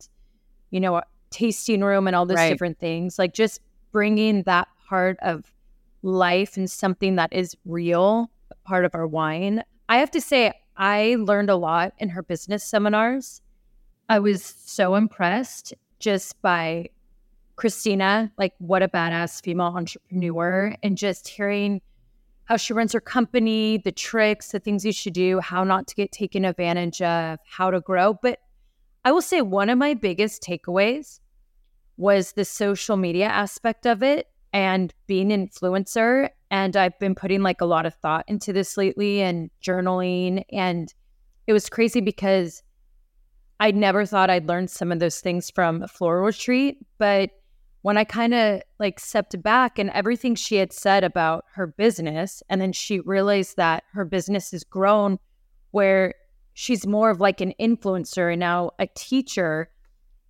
you 0.70 0.80
know 0.80 1.02
tasting 1.28 1.82
room 1.82 2.06
and 2.06 2.16
all 2.16 2.24
those 2.24 2.38
Right. 2.38 2.48
different 2.48 2.78
things. 2.78 3.18
Like 3.18 3.34
just 3.34 3.60
bringing 3.92 4.44
that 4.44 4.68
part 4.88 5.18
of 5.20 5.52
life 6.00 6.56
and 6.56 6.70
something 6.70 7.16
that 7.16 7.30
is 7.30 7.58
real, 7.66 8.30
part 8.64 8.86
of 8.86 8.94
our 8.94 9.06
wine. 9.06 9.62
I 9.90 9.98
have 9.98 10.10
to 10.12 10.20
say, 10.22 10.54
I 10.82 11.14
learned 11.16 11.48
a 11.48 11.54
lot 11.54 11.94
in 11.98 12.08
her 12.08 12.24
business 12.24 12.64
seminars. 12.64 13.40
I 14.08 14.18
was 14.18 14.42
so 14.44 14.96
impressed 14.96 15.72
just 16.00 16.42
by 16.42 16.88
Christina, 17.54 18.32
like 18.36 18.54
what 18.58 18.82
a 18.82 18.88
badass 18.88 19.40
female 19.44 19.66
entrepreneur, 19.76 20.74
and 20.82 20.98
just 20.98 21.28
hearing 21.28 21.82
how 22.46 22.56
she 22.56 22.72
runs 22.72 22.92
her 22.94 23.00
company, 23.00 23.78
the 23.78 23.92
tricks, 23.92 24.50
the 24.50 24.58
things 24.58 24.84
you 24.84 24.90
should 24.90 25.12
do, 25.12 25.38
how 25.38 25.62
not 25.62 25.86
to 25.86 25.94
get 25.94 26.10
taken 26.10 26.44
advantage 26.44 27.00
of, 27.00 27.38
how 27.46 27.70
to 27.70 27.80
grow. 27.80 28.14
But 28.20 28.40
I 29.04 29.12
will 29.12 29.22
say 29.22 29.40
one 29.40 29.70
of 29.70 29.78
my 29.78 29.94
biggest 29.94 30.42
takeaways 30.42 31.20
was 31.96 32.32
the 32.32 32.44
social 32.44 32.96
media 32.96 33.26
aspect 33.26 33.86
of 33.86 34.02
it 34.02 34.26
and 34.52 34.92
being 35.06 35.30
an 35.30 35.46
influencer. 35.46 36.30
And 36.52 36.76
I've 36.76 36.98
been 36.98 37.14
putting 37.14 37.42
like 37.42 37.62
a 37.62 37.64
lot 37.64 37.86
of 37.86 37.94
thought 37.94 38.26
into 38.28 38.52
this 38.52 38.76
lately 38.76 39.22
and 39.22 39.50
journaling. 39.64 40.44
And 40.52 40.92
it 41.46 41.54
was 41.54 41.70
crazy 41.70 42.02
because 42.02 42.62
I 43.58 43.70
never 43.70 44.04
thought 44.04 44.28
I'd 44.28 44.46
learn 44.46 44.68
some 44.68 44.92
of 44.92 44.98
those 44.98 45.20
things 45.20 45.50
from 45.50 45.82
a 45.82 45.88
floral 45.88 46.26
retreat. 46.26 46.76
But 46.98 47.30
when 47.80 47.96
I 47.96 48.04
kind 48.04 48.34
of 48.34 48.60
like 48.78 49.00
stepped 49.00 49.42
back 49.42 49.78
and 49.78 49.88
everything 49.90 50.34
she 50.34 50.56
had 50.56 50.74
said 50.74 51.04
about 51.04 51.46
her 51.54 51.66
business, 51.66 52.42
and 52.50 52.60
then 52.60 52.72
she 52.72 53.00
realized 53.00 53.56
that 53.56 53.84
her 53.94 54.04
business 54.04 54.50
has 54.50 54.62
grown 54.62 55.18
where 55.70 56.12
she's 56.52 56.86
more 56.86 57.08
of 57.08 57.18
like 57.18 57.40
an 57.40 57.54
influencer 57.58 58.30
and 58.30 58.40
now 58.40 58.72
a 58.78 58.86
teacher, 58.88 59.70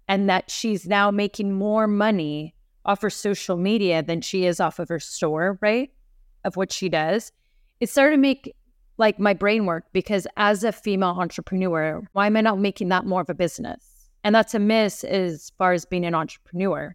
and 0.06 0.30
that 0.30 0.52
she's 0.52 0.86
now 0.86 1.10
making 1.10 1.52
more 1.52 1.88
money 1.88 2.54
off 2.84 3.02
her 3.02 3.10
social 3.10 3.56
media 3.56 4.04
than 4.04 4.20
she 4.20 4.46
is 4.46 4.60
off 4.60 4.78
of 4.78 4.88
her 4.88 5.00
store, 5.00 5.58
right? 5.60 5.90
Of 6.44 6.56
what 6.56 6.72
she 6.72 6.88
does. 6.88 7.32
It 7.80 7.88
started 7.88 8.16
to 8.16 8.20
make 8.20 8.54
like 8.98 9.18
my 9.18 9.34
brain 9.34 9.66
work 9.66 9.84
because 9.92 10.26
as 10.36 10.64
a 10.64 10.72
female 10.72 11.16
entrepreneur, 11.18 12.02
why 12.12 12.26
am 12.26 12.36
I 12.36 12.40
not 12.40 12.58
making 12.58 12.88
that 12.88 13.06
more 13.06 13.20
of 13.20 13.30
a 13.30 13.34
business? 13.34 14.10
And 14.24 14.34
that's 14.34 14.54
a 14.54 14.58
miss 14.58 15.04
as 15.04 15.50
far 15.58 15.72
as 15.72 15.84
being 15.84 16.04
an 16.04 16.14
entrepreneur. 16.14 16.94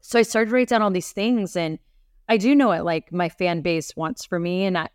So 0.00 0.18
I 0.18 0.22
started 0.22 0.48
to 0.48 0.54
write 0.54 0.68
down 0.68 0.82
all 0.82 0.90
these 0.90 1.12
things 1.12 1.56
and 1.56 1.78
I 2.28 2.36
do 2.36 2.54
know 2.54 2.68
what 2.68 2.84
like 2.84 3.12
my 3.12 3.28
fan 3.28 3.60
base 3.60 3.94
wants 3.96 4.24
for 4.24 4.38
me. 4.38 4.64
And 4.64 4.78
I, 4.78 4.88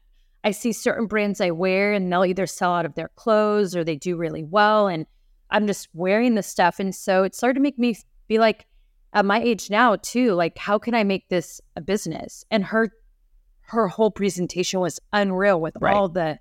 I 0.43 0.51
see 0.51 0.71
certain 0.71 1.06
brands 1.06 1.41
I 1.41 1.51
wear 1.51 1.93
and 1.93 2.12
they'll 2.12 2.25
either 2.25 2.47
sell 2.47 2.73
out 2.73 2.86
of 2.86 2.95
their 2.95 3.10
clothes 3.10 3.75
or 3.75 3.84
they 3.84 3.95
do 3.95 4.15
really 4.15 4.43
well. 4.43 4.88
And 4.88 5.06
I'm 5.51 5.67
just 5.67 5.89
wearing 5.93 6.36
the 6.36 6.43
stuff. 6.43 6.80
And 6.80 6.95
so 6.95 7.23
it 7.23 7.36
started 7.36 7.56
to 7.56 7.60
make 7.60 7.78
me 7.78 7.95
be 8.28 8.39
like, 8.39 8.65
at 9.13 9.25
my 9.25 9.41
age 9.41 9.69
now 9.69 9.95
too, 9.95 10.34
like 10.34 10.58
how 10.58 10.78
can 10.78 10.93
I 10.93 11.04
make 11.04 11.30
this 11.30 11.62
a 11.75 11.82
business? 11.82 12.43
And 12.51 12.65
her 12.65 12.91
her 13.67 13.88
whole 13.88 14.12
presentation 14.12 14.80
was 14.80 14.99
unreal 15.13 15.60
with 15.60 15.75
Right. 15.80 15.93
all 15.93 16.10
the 16.10 16.39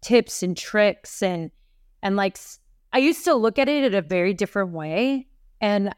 tips 0.00 0.42
and 0.42 0.56
tricks 0.56 1.22
and 1.22 1.50
and 2.02 2.16
like 2.16 2.36
I 2.92 2.98
used 2.98 3.24
to 3.24 3.34
look 3.34 3.58
at 3.58 3.68
it 3.68 3.84
in 3.84 3.94
a 3.94 4.02
very 4.02 4.34
different 4.34 4.70
way 4.72 5.28
and 5.60 5.94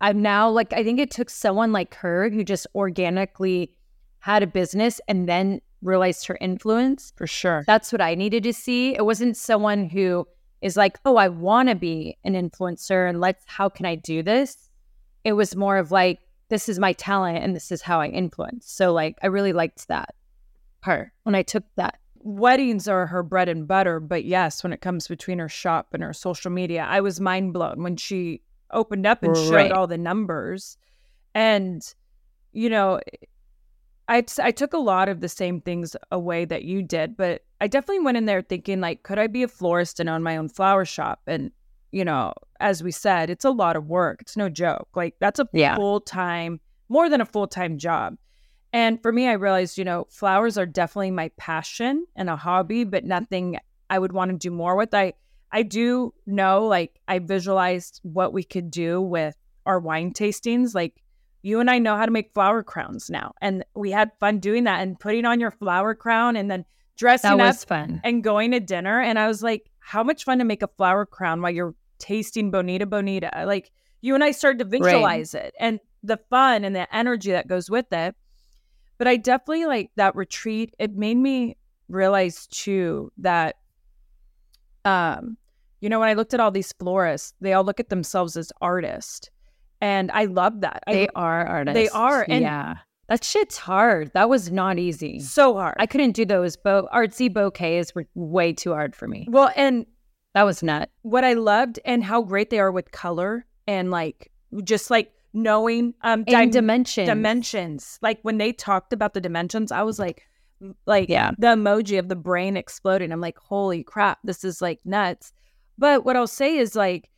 I'm 0.00 0.20
now 0.20 0.50
like 0.50 0.72
I 0.72 0.82
think 0.84 0.98
it 1.00 1.10
took 1.10 1.30
someone 1.30 1.72
like 1.72 1.94
her 1.96 2.28
who 2.30 2.44
just 2.44 2.66
organically 2.74 3.72
had 4.18 4.42
a 4.42 4.46
business 4.46 5.00
and 5.08 5.28
then 5.28 5.60
realized 5.80 6.26
her 6.26 6.38
influence 6.40 7.12
For 7.16 7.26
sure. 7.26 7.64
that's 7.66 7.90
what 7.90 8.00
I 8.00 8.14
needed 8.14 8.42
to 8.44 8.52
see. 8.52 8.94
It 8.94 9.04
wasn't 9.04 9.36
someone 9.36 9.88
who 9.88 10.26
is 10.60 10.76
like, 10.76 10.98
oh, 11.04 11.16
I 11.16 11.26
want 11.28 11.70
to 11.70 11.74
be 11.74 12.16
an 12.22 12.34
influencer 12.34 13.08
and 13.08 13.20
let's, 13.20 13.42
how 13.48 13.68
can 13.68 13.84
I 13.84 13.96
do 13.96 14.22
this? 14.22 14.68
It 15.24 15.32
was 15.32 15.56
more 15.56 15.76
of 15.78 15.90
like, 15.90 16.20
this 16.52 16.68
is 16.68 16.78
my 16.78 16.92
talent 16.92 17.38
and 17.42 17.56
this 17.56 17.72
is 17.72 17.80
how 17.80 17.98
I 17.98 18.08
influence. 18.08 18.70
So, 18.70 18.92
like, 18.92 19.16
I 19.22 19.28
really 19.28 19.54
liked 19.54 19.88
that 19.88 20.14
part 20.82 21.10
when 21.22 21.34
I 21.34 21.42
took 21.42 21.64
that. 21.76 21.98
Weddings 22.16 22.86
are 22.86 23.06
her 23.06 23.22
bread 23.22 23.48
and 23.48 23.66
butter, 23.66 23.98
but 24.00 24.26
yes, 24.26 24.62
when 24.62 24.74
it 24.74 24.82
comes 24.82 25.08
between 25.08 25.38
her 25.38 25.48
shop 25.48 25.88
and 25.94 26.02
her 26.02 26.12
social 26.12 26.50
media, 26.50 26.86
I 26.86 27.00
was 27.00 27.20
mind 27.20 27.54
blown 27.54 27.82
when 27.82 27.96
she 27.96 28.42
opened 28.70 29.06
up 29.06 29.22
and 29.22 29.34
showed 29.34 29.72
all 29.72 29.86
the 29.86 29.96
numbers. 29.96 30.76
And, 31.34 31.82
you 32.52 32.68
know, 32.68 33.00
I, 34.08 34.22
I 34.38 34.50
took 34.50 34.74
a 34.74 34.78
lot 34.78 35.08
of 35.08 35.22
the 35.22 35.30
same 35.30 35.62
things 35.62 35.96
away 36.10 36.44
that 36.44 36.64
you 36.64 36.82
did, 36.82 37.16
but 37.16 37.46
I 37.62 37.66
definitely 37.66 38.04
went 38.04 38.18
in 38.18 38.26
there 38.26 38.42
thinking, 38.42 38.82
like, 38.82 39.04
could 39.04 39.18
I 39.18 39.26
be 39.26 39.42
a 39.42 39.48
florist 39.48 40.00
and 40.00 40.08
own 40.10 40.22
my 40.22 40.36
own 40.36 40.50
flower 40.50 40.84
shop? 40.84 41.22
And, 41.26 41.50
you 41.92 42.04
know, 42.04 42.32
as 42.58 42.82
we 42.82 42.90
said, 42.90 43.30
it's 43.30 43.44
a 43.44 43.50
lot 43.50 43.76
of 43.76 43.86
work. 43.86 44.20
It's 44.22 44.36
no 44.36 44.48
joke. 44.48 44.88
Like, 44.94 45.14
that's 45.20 45.38
a 45.38 45.46
Yeah. 45.52 45.76
full 45.76 46.00
time, 46.00 46.60
more 46.88 47.08
than 47.08 47.20
a 47.20 47.26
full 47.26 47.46
time 47.46 47.78
job. 47.78 48.16
And 48.72 49.00
for 49.02 49.12
me, 49.12 49.28
I 49.28 49.32
realized, 49.32 49.76
you 49.76 49.84
know, 49.84 50.06
flowers 50.10 50.56
are 50.56 50.64
definitely 50.66 51.10
my 51.10 51.30
passion 51.36 52.06
and 52.16 52.30
a 52.30 52.36
hobby, 52.36 52.84
but 52.84 53.04
nothing 53.04 53.58
I 53.90 53.98
would 53.98 54.12
want 54.12 54.30
to 54.30 54.36
do 54.38 54.50
more 54.50 54.74
with. 54.76 54.94
I 54.94 55.12
I 55.54 55.62
do 55.62 56.14
know, 56.24 56.64
like, 56.66 56.98
I 57.06 57.18
visualized 57.18 58.00
what 58.04 58.32
we 58.32 58.42
could 58.42 58.70
do 58.70 59.02
with 59.02 59.36
our 59.66 59.78
wine 59.78 60.14
tastings. 60.14 60.74
Like, 60.74 61.02
you 61.42 61.60
and 61.60 61.70
I 61.70 61.78
know 61.78 61.94
how 61.98 62.06
to 62.06 62.10
make 62.10 62.32
flower 62.32 62.62
crowns 62.62 63.10
now, 63.10 63.34
and 63.42 63.62
we 63.74 63.90
had 63.90 64.12
fun 64.18 64.38
doing 64.38 64.64
that 64.64 64.80
and 64.80 64.98
putting 64.98 65.26
on 65.26 65.40
your 65.40 65.50
flower 65.50 65.94
crown 65.94 66.36
and 66.36 66.50
then 66.50 66.64
dressing 66.96 67.36
That 67.36 67.56
up 67.62 67.68
fun. 67.68 68.00
and 68.02 68.24
going 68.24 68.52
to 68.52 68.60
dinner. 68.60 68.98
And 69.02 69.18
I 69.18 69.28
was 69.28 69.42
like, 69.42 69.68
how 69.80 70.02
much 70.02 70.24
fun 70.24 70.38
to 70.38 70.44
make 70.44 70.62
a 70.62 70.68
flower 70.68 71.04
crown 71.04 71.42
while 71.42 71.50
you're 71.50 71.74
tasting 72.02 72.50
Bonita 72.50 72.84
Bonita. 72.86 73.30
Like 73.46 73.70
you 74.02 74.14
and 74.14 74.22
I 74.24 74.32
started 74.32 74.58
to 74.58 74.64
visualize 74.64 75.32
it 75.34 75.54
and 75.60 75.78
the 76.02 76.18
fun 76.28 76.64
and 76.64 76.74
the 76.74 76.92
energy 76.94 77.30
that 77.32 77.46
goes 77.48 77.70
with 77.70 77.92
it. 77.92 78.14
But 78.98 79.08
I 79.08 79.16
definitely 79.16 79.66
like 79.66 79.90
that 79.96 80.14
retreat. 80.16 80.74
It 80.78 80.94
made 80.96 81.16
me 81.16 81.56
realize 81.88 82.46
too 82.48 83.10
that 83.18 83.56
um, 84.84 85.36
you 85.80 85.88
know, 85.88 86.00
when 86.00 86.08
I 86.08 86.14
looked 86.14 86.34
at 86.34 86.40
all 86.40 86.50
these 86.50 86.72
florists, 86.72 87.34
they 87.40 87.52
all 87.52 87.64
look 87.64 87.80
at 87.80 87.88
themselves 87.88 88.36
as 88.36 88.52
artists. 88.60 89.30
And 89.80 90.10
I 90.12 90.26
love 90.26 90.60
that. 90.60 90.82
I, 90.86 90.92
They 90.92 91.08
are 91.14 91.44
artists. 91.46 91.74
They 91.74 91.88
are, 91.88 92.24
and- 92.28 92.42
yeah. 92.42 92.74
That 93.08 93.24
shit's 93.24 93.58
hard. 93.58 94.10
That 94.14 94.30
was 94.30 94.50
not 94.50 94.78
easy. 94.78 95.18
so 95.18 95.54
hard. 95.54 95.74
I 95.78 95.86
couldn't 95.86 96.12
do 96.12 96.24
those. 96.24 96.56
Bo- 96.56 96.88
artsy 96.94 97.30
bouquets 97.30 97.94
were 97.94 98.06
way 98.14 98.52
too 98.54 98.72
hard 98.72 98.94
for 98.96 99.06
me. 99.06 99.26
well, 99.28 99.50
and 99.54 99.84
That 100.34 100.44
was 100.44 100.62
nut. 100.62 100.90
what 101.02 101.24
I 101.24 101.34
loved 101.34 101.78
and 101.84 102.02
how 102.02 102.22
great 102.22 102.50
they 102.50 102.58
are 102.58 102.72
with 102.72 102.90
color 102.90 103.46
and 103.66 103.90
like 103.90 104.30
just 104.64 104.90
like 104.90 105.12
knowing 105.34 105.94
um 106.02 106.20
And 106.26 106.26
dim- 106.26 106.50
dimensions. 106.50 107.06
dimensions. 107.08 107.98
Like 108.02 108.18
when 108.22 108.38
they 108.38 108.52
talked 108.52 108.92
about 108.92 109.14
the 109.14 109.20
dimensions, 109.20 109.70
I 109.72 109.82
was 109.82 109.98
like 109.98 110.26
like 110.86 111.08
Yeah. 111.08 111.32
the 111.38 111.48
emoji 111.48 111.98
of 111.98 112.08
the 112.08 112.16
brain 112.16 112.56
exploding. 112.56 113.12
I'm 113.12 113.20
like, 113.20 113.38
holy 113.38 113.82
crap, 113.82 114.18
this 114.24 114.44
is 114.44 114.62
like 114.62 114.80
nuts. 114.84 115.32
But 115.78 116.04
what 116.04 116.16
I'll 116.16 116.26
say 116.26 116.56
is 116.56 116.76
like 116.76 117.10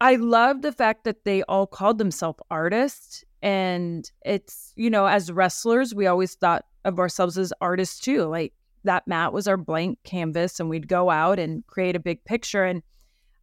I 0.00 0.16
love 0.16 0.62
the 0.62 0.72
fact 0.72 1.04
that 1.04 1.24
they 1.24 1.42
all 1.44 1.66
called 1.66 1.98
themselves 1.98 2.40
artists. 2.50 3.24
And 3.42 4.10
it's, 4.24 4.72
you 4.76 4.90
know, 4.90 5.06
as 5.06 5.32
wrestlers, 5.32 5.94
we 5.94 6.06
always 6.06 6.34
thought 6.34 6.64
of 6.84 6.98
ourselves 6.98 7.38
as 7.38 7.52
artists 7.60 7.98
too. 8.00 8.24
Like 8.24 8.52
that 8.86 9.06
mat 9.06 9.32
was 9.32 9.46
our 9.46 9.56
blank 9.56 9.98
canvas 10.04 10.58
and 10.58 10.68
we'd 10.68 10.88
go 10.88 11.10
out 11.10 11.38
and 11.38 11.66
create 11.66 11.94
a 11.94 12.00
big 12.00 12.24
picture. 12.24 12.64
And 12.64 12.82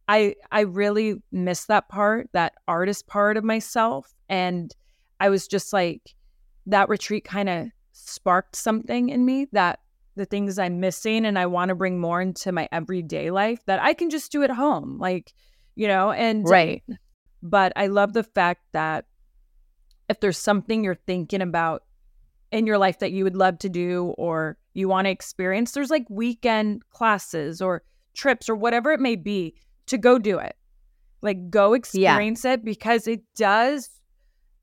I 0.08 0.34
I 0.50 0.60
really 0.62 1.22
miss 1.32 1.66
that 1.66 1.88
part, 1.88 2.28
that 2.32 2.54
artist 2.68 3.06
part 3.06 3.36
of 3.36 3.44
myself. 3.44 4.12
And 4.28 4.74
I 5.20 5.28
was 5.30 5.46
just 5.46 5.72
like, 5.72 6.14
that 6.66 6.88
retreat 6.88 7.24
kind 7.24 7.48
of 7.48 7.68
sparked 7.92 8.56
something 8.56 9.08
in 9.08 9.24
me 9.24 9.46
that 9.52 9.80
the 10.16 10.24
things 10.24 10.58
I'm 10.58 10.80
missing 10.80 11.26
and 11.26 11.38
I 11.38 11.46
want 11.46 11.70
to 11.70 11.74
bring 11.74 12.00
more 12.00 12.20
into 12.20 12.52
my 12.52 12.68
everyday 12.72 13.30
life 13.30 13.64
that 13.66 13.80
I 13.82 13.94
can 13.94 14.10
just 14.10 14.30
do 14.32 14.42
at 14.42 14.50
home. 14.50 14.98
Like, 14.98 15.32
you 15.74 15.88
know, 15.88 16.10
and 16.10 16.48
Right. 16.48 16.82
but 17.42 17.72
I 17.76 17.88
love 17.88 18.12
the 18.12 18.22
fact 18.22 18.62
that 18.72 19.06
if 20.08 20.20
there's 20.20 20.38
something 20.38 20.84
you're 20.84 20.94
thinking 20.94 21.42
about 21.42 21.82
in 22.52 22.66
your 22.66 22.78
life 22.78 22.98
that 23.00 23.12
you 23.12 23.24
would 23.24 23.36
love 23.36 23.58
to 23.60 23.68
do 23.68 24.14
or 24.18 24.56
you 24.74 24.88
want 24.88 25.06
to 25.06 25.10
experience, 25.10 25.72
there's 25.72 25.90
like 25.90 26.06
weekend 26.08 26.88
classes 26.90 27.62
or 27.62 27.82
trips 28.14 28.48
or 28.48 28.54
whatever 28.54 28.92
it 28.92 29.00
may 29.00 29.16
be 29.16 29.54
to 29.86 29.98
go 29.98 30.18
do 30.18 30.38
it. 30.38 30.56
Like 31.22 31.50
go 31.50 31.72
experience 31.72 32.44
it 32.44 32.64
because 32.64 33.06
it 33.08 33.22
does 33.34 33.88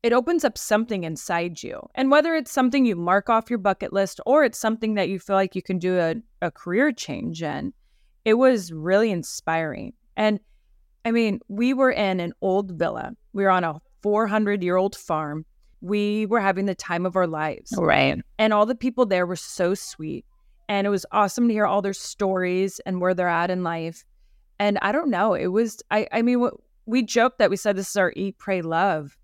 it 0.04 0.14
opens 0.14 0.44
up 0.44 0.58
something 0.58 1.04
inside 1.04 1.62
you. 1.62 1.80
And 1.96 2.10
whether 2.10 2.36
it's 2.36 2.52
something 2.52 2.86
you 2.86 2.96
mark 2.96 3.30
off 3.30 3.50
your 3.50 3.60
bucket 3.60 3.94
list 3.94 4.20
or 4.26 4.44
it's 4.44 4.58
something 4.58 4.96
that 4.96 5.10
you 5.10 5.20
feel 5.20 5.36
like 5.36 5.56
you 5.56 5.62
can 5.62 5.78
do 5.78 6.00
a, 6.00 6.16
a 6.42 6.50
career 6.50 6.92
change 6.92 7.44
in, 7.44 7.72
it 8.26 8.36
was 8.36 8.72
really 8.72 9.12
inspiring. 9.12 9.94
And 10.18 10.40
I 11.06 11.12
mean, 11.12 11.40
we 11.48 11.74
were 11.74 11.92
in 11.92 12.20
an 12.20 12.34
old 12.42 12.72
villa. 12.72 13.16
We 13.34 13.44
were 13.44 13.52
on 13.52 13.64
a 13.64 13.80
400 14.02 14.64
year 14.64 14.76
old 14.76 14.96
farm. 14.96 15.46
We 15.82 16.26
were 16.28 16.40
having 16.40 16.66
the 16.66 16.76
time 16.76 17.06
of 17.06 17.16
our 17.16 17.28
lives. 17.28 17.74
Right. 17.78 18.20
And 18.38 18.54
all 18.54 18.66
the 18.66 18.76
people 18.76 19.06
there 19.06 19.26
were 19.26 19.36
so 19.36 19.74
sweet. 19.74 20.26
And 20.70 20.88
it 20.88 20.90
was 20.92 21.06
awesome 21.12 21.48
to 21.48 21.54
hear 21.54 21.66
all 21.66 21.82
their 21.82 21.94
stories 21.94 22.80
and 22.86 23.02
where 23.02 23.14
they're 23.14 23.28
at 23.28 23.50
in 23.52 23.64
life. 23.64 24.06
And 24.60 24.78
I 24.82 24.92
don't 24.92 25.10
know, 25.10 25.34
it 25.34 25.48
was, 25.48 25.82
I, 25.90 26.08
I 26.12 26.22
mean, 26.22 26.48
we 26.86 27.02
joked 27.04 27.40
that 27.40 27.50
we 27.50 27.58
said 27.58 27.76
this 27.76 27.90
is 27.90 27.96
our 27.98 28.14
eat, 28.16 28.38
pray, 28.38 28.62
love 28.62 29.18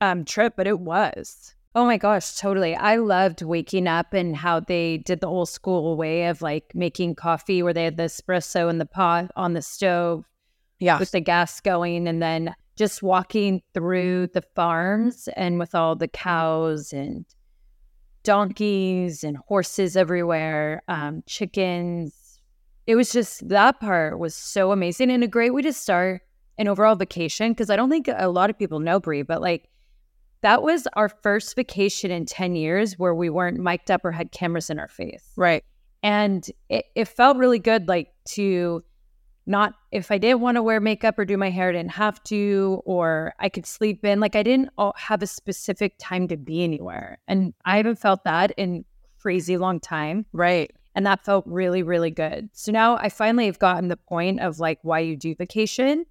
um, 0.00 0.24
trip, 0.24 0.54
but 0.56 0.66
it 0.66 0.80
was. 0.80 1.54
Oh 1.74 1.84
my 1.84 1.98
gosh, 1.98 2.36
totally. 2.36 2.74
I 2.74 2.96
loved 2.96 3.42
waking 3.42 3.86
up 3.86 4.14
and 4.14 4.34
how 4.34 4.60
they 4.60 4.98
did 4.98 5.20
the 5.20 5.26
old 5.26 5.48
school 5.48 5.96
way 5.96 6.26
of 6.26 6.40
like 6.40 6.72
making 6.74 7.16
coffee 7.16 7.62
where 7.62 7.74
they 7.74 7.84
had 7.84 7.96
the 7.96 8.04
espresso 8.04 8.70
in 8.70 8.78
the 8.78 8.86
pot 8.86 9.30
on 9.36 9.52
the 9.52 9.60
stove 9.60 10.24
Yeah. 10.78 10.98
with 10.98 11.10
the 11.10 11.20
gas 11.20 11.60
going 11.60 12.08
and 12.08 12.22
then 12.22 12.54
just 12.76 13.02
walking 13.02 13.62
through 13.74 14.28
the 14.28 14.42
farms 14.54 15.28
and 15.36 15.58
with 15.58 15.74
all 15.74 15.96
the 15.96 16.08
cows 16.08 16.92
and 16.92 17.24
donkeys 18.22 19.24
and 19.24 19.36
horses 19.48 19.96
everywhere, 19.96 20.82
um, 20.88 21.22
chickens. 21.26 22.40
It 22.86 22.94
was 22.96 23.10
just 23.10 23.48
that 23.48 23.80
part 23.80 24.18
was 24.18 24.34
so 24.34 24.72
amazing 24.72 25.10
and 25.10 25.24
a 25.24 25.28
great 25.28 25.54
way 25.54 25.62
to 25.62 25.72
start 25.72 26.22
an 26.58 26.68
overall 26.68 26.96
vacation 26.96 27.52
because 27.52 27.70
I 27.70 27.76
don't 27.76 27.90
think 27.90 28.08
a 28.14 28.28
lot 28.28 28.50
of 28.50 28.58
people 28.58 28.80
know 28.80 29.00
Brie, 29.00 29.22
but 29.22 29.40
like 29.40 29.68
that 30.42 30.62
was 30.62 30.86
our 30.94 31.08
first 31.08 31.56
vacation 31.56 32.10
in 32.10 32.26
10 32.26 32.56
years 32.56 32.98
where 32.98 33.14
we 33.14 33.30
weren't 33.30 33.58
mic'd 33.58 33.90
up 33.90 34.04
or 34.04 34.12
had 34.12 34.32
cameras 34.32 34.70
in 34.70 34.78
our 34.78 34.88
face 34.88 35.32
Right. 35.36 35.64
and 36.02 36.46
it, 36.68 36.84
it 36.94 37.08
felt 37.08 37.36
really 37.36 37.58
good 37.58 37.88
like 37.88 38.08
to 38.30 38.84
not 39.46 39.74
if 39.92 40.10
i 40.10 40.18
didn't 40.18 40.40
want 40.40 40.56
to 40.56 40.62
wear 40.62 40.80
makeup 40.80 41.18
or 41.18 41.24
do 41.24 41.36
my 41.36 41.50
hair 41.50 41.68
I 41.68 41.72
didn't 41.72 41.92
have 41.92 42.22
to 42.24 42.82
or 42.84 43.32
i 43.38 43.48
could 43.48 43.66
sleep 43.66 44.04
in 44.04 44.20
like 44.20 44.36
i 44.36 44.42
didn't 44.42 44.70
have 44.96 45.22
a 45.22 45.26
specific 45.26 45.94
time 45.98 46.28
to 46.28 46.36
be 46.36 46.64
anywhere. 46.64 47.18
And 47.28 47.54
i 47.64 47.76
haven't 47.76 47.98
felt 47.98 48.24
that 48.24 48.52
in 48.56 48.84
crazy 49.18 49.56
long 49.56 49.80
time. 49.80 50.26
Right. 50.32 50.72
and 50.94 51.06
that 51.06 51.24
felt 51.24 51.44
really 51.46 51.82
really 51.82 52.10
good. 52.10 52.48
So 52.52 52.72
now 52.72 52.96
i 52.96 53.08
finally 53.08 53.46
have 53.46 53.58
gotten 53.58 53.88
the 53.88 53.96
point 53.96 54.40
of 54.40 54.58
like 54.58 54.78
why 54.82 55.00
you 55.00 55.16
do 55.16 55.34
vacation. 55.34 56.04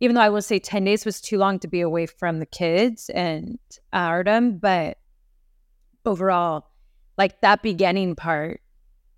Even 0.00 0.14
though 0.14 0.22
i 0.22 0.28
will 0.28 0.42
say 0.42 0.58
10 0.58 0.84
days 0.84 1.04
was 1.04 1.20
too 1.20 1.38
long 1.38 1.58
to 1.60 1.68
be 1.68 1.80
away 1.80 2.06
from 2.06 2.38
the 2.38 2.46
kids 2.46 3.08
and 3.10 3.58
Artem, 3.92 4.58
but 4.58 4.98
overall 6.04 6.70
like 7.18 7.40
that 7.40 7.62
beginning 7.62 8.14
part 8.14 8.60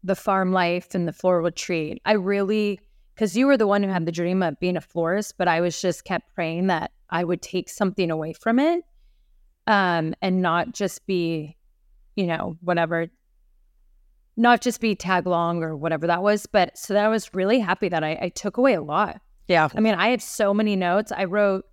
the 0.02 0.14
farm 0.14 0.52
life 0.52 0.94
and 0.94 1.07
the 1.07 1.12
floral 1.12 1.42
retreat 1.44 2.00
i 2.07 2.12
really 2.12 2.81
because 3.18 3.37
you 3.37 3.48
were 3.48 3.57
the 3.57 3.66
one 3.66 3.83
who 3.83 3.88
had 3.88 4.07
the 4.07 4.12
dream 4.12 4.42
of 4.42 4.61
being 4.61 4.76
a 4.76 4.81
florist 4.81 5.35
but 5.37 5.48
i 5.48 5.61
was 5.61 5.81
just 5.81 6.04
kept 6.04 6.33
praying 6.35 6.68
that 6.68 6.92
i 7.11 7.24
would 7.24 7.42
take 7.42 7.68
something 7.68 8.11
away 8.11 8.33
from 8.33 8.59
it 8.59 8.85
um 9.66 10.14
and 10.22 10.40
not 10.40 10.72
just 10.72 11.04
be 11.07 11.57
you 12.14 12.26
know 12.26 12.57
whatever 12.61 13.09
not 14.37 14.61
just 14.61 14.81
be 14.81 14.94
tag 14.94 15.26
along 15.26 15.64
or 15.64 15.76
whatever 15.76 16.07
that 16.07 16.22
was 16.22 16.46
but 16.46 16.78
so 16.78 16.94
that 16.94 17.04
i 17.04 17.09
was 17.09 17.35
really 17.35 17.59
happy 17.59 17.88
that 17.88 18.04
I, 18.04 18.18
I 18.22 18.28
took 18.28 18.57
away 18.57 18.74
a 18.74 18.83
lot 18.83 19.20
Yeah. 19.48 19.68
I 19.74 19.81
mean, 19.81 19.94
I 19.94 20.09
have 20.09 20.22
so 20.22 20.54
many 20.54 20.76
notes. 20.76 21.11
I 21.11 21.24
wrote 21.24 21.64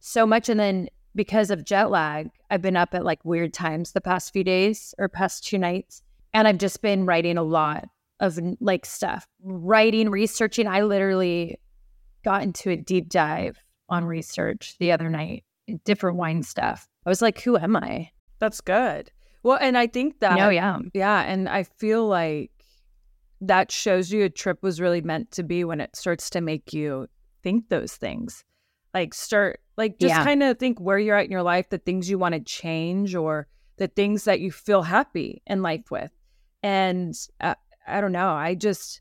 so 0.00 0.26
much. 0.26 0.48
And 0.48 0.60
then 0.60 0.88
because 1.14 1.50
of 1.50 1.64
jet 1.64 1.90
lag, 1.90 2.28
I've 2.50 2.60
been 2.60 2.76
up 2.76 2.92
at 2.92 3.04
like 3.04 3.24
weird 3.24 3.54
times 3.54 3.92
the 3.92 4.00
past 4.00 4.32
few 4.32 4.44
days 4.44 4.94
or 4.98 5.08
past 5.08 5.46
two 5.46 5.56
nights. 5.56 6.02
And 6.34 6.46
I've 6.48 6.58
just 6.58 6.82
been 6.82 7.06
writing 7.06 7.38
a 7.38 7.42
lot 7.42 7.84
of 8.20 8.38
like 8.60 8.86
stuff, 8.86 9.26
writing, 9.42 10.10
researching. 10.10 10.66
I 10.66 10.82
literally 10.82 11.58
got 12.24 12.42
into 12.42 12.70
a 12.70 12.76
deep 12.76 13.08
dive 13.08 13.58
on 13.88 14.04
research 14.04 14.76
the 14.78 14.92
other 14.92 15.10
night, 15.10 15.44
different 15.84 16.16
wine 16.16 16.42
stuff. 16.42 16.88
I 17.04 17.10
was 17.10 17.20
like, 17.22 17.40
who 17.40 17.56
am 17.58 17.76
I? 17.76 18.10
That's 18.38 18.60
good. 18.60 19.10
Well, 19.42 19.58
and 19.60 19.76
I 19.76 19.86
think 19.86 20.20
that, 20.20 20.38
No, 20.38 20.48
yeah. 20.48 20.78
yeah. 20.94 21.20
And 21.22 21.48
I 21.48 21.64
feel 21.64 22.06
like 22.06 22.50
that 23.42 23.70
shows 23.70 24.10
you 24.10 24.24
a 24.24 24.30
trip 24.30 24.62
was 24.62 24.80
really 24.80 25.02
meant 25.02 25.30
to 25.32 25.42
be 25.42 25.64
when 25.64 25.80
it 25.80 25.94
starts 25.96 26.30
to 26.30 26.40
make 26.40 26.72
you 26.72 27.08
think 27.42 27.68
those 27.68 27.94
things. 27.94 28.42
Like, 28.94 29.12
start, 29.12 29.60
like, 29.76 29.98
just 29.98 30.14
Yeah. 30.14 30.24
kind 30.24 30.42
of 30.42 30.58
think 30.58 30.80
where 30.80 30.98
you're 30.98 31.16
at 31.16 31.26
in 31.26 31.30
your 31.30 31.42
life, 31.42 31.68
the 31.68 31.78
things 31.78 32.08
you 32.08 32.18
want 32.18 32.34
to 32.34 32.40
change, 32.40 33.14
or 33.14 33.46
the 33.76 33.88
things 33.88 34.24
that 34.24 34.40
you 34.40 34.50
feel 34.50 34.82
happy 34.82 35.42
in 35.46 35.60
life 35.60 35.90
with. 35.90 36.10
And 36.62 37.14
uh, 37.40 37.56
I 37.86 38.00
don't 38.00 38.12
know. 38.12 38.30
I 38.30 38.54
just, 38.54 39.00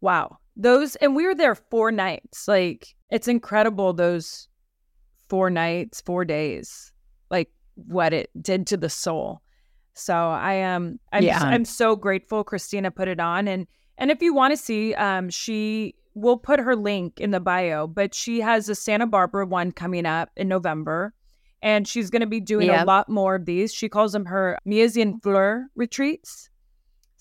wow. 0.00 0.38
Those, 0.56 0.96
and 0.96 1.16
we 1.16 1.26
were 1.26 1.34
there 1.34 1.54
four 1.54 1.90
nights. 1.92 2.46
Like, 2.48 2.94
it's 3.10 3.28
incredible 3.28 3.92
those 3.92 4.48
four 5.28 5.50
nights, 5.50 6.00
four 6.00 6.24
days, 6.24 6.92
like 7.30 7.50
what 7.74 8.12
it 8.12 8.30
did 8.42 8.66
to 8.68 8.76
the 8.76 8.90
soul. 8.90 9.40
So 9.94 10.14
I 10.14 10.54
am, 10.54 10.98
I'm, 11.12 11.22
Yeah. 11.22 11.40
I'm 11.42 11.64
so 11.64 11.96
grateful 11.96 12.44
Christina 12.44 12.90
put 12.90 13.08
it 13.08 13.20
on. 13.20 13.48
And, 13.48 13.66
and 13.98 14.10
if 14.10 14.22
you 14.22 14.34
want 14.34 14.52
to 14.52 14.56
see, 14.56 14.94
um, 14.94 15.30
she 15.30 15.94
will 16.14 16.36
put 16.36 16.60
her 16.60 16.76
link 16.76 17.20
in 17.20 17.30
the 17.30 17.40
bio, 17.40 17.86
but 17.86 18.14
she 18.14 18.40
has 18.40 18.68
a 18.68 18.74
Santa 18.74 19.06
Barbara 19.06 19.46
one 19.46 19.72
coming 19.72 20.06
up 20.06 20.30
in 20.36 20.48
November. 20.48 21.14
And 21.64 21.86
she's 21.86 22.10
going 22.10 22.20
to 22.20 22.26
be 22.26 22.40
doing 22.40 22.66
Yeah. 22.66 22.82
a 22.82 22.86
lot 22.86 23.08
more 23.08 23.36
of 23.36 23.44
these. 23.44 23.72
She 23.72 23.88
calls 23.88 24.12
them 24.12 24.24
her 24.24 24.58
Miesian 24.66 25.22
Fleur 25.22 25.68
retreats. 25.76 26.50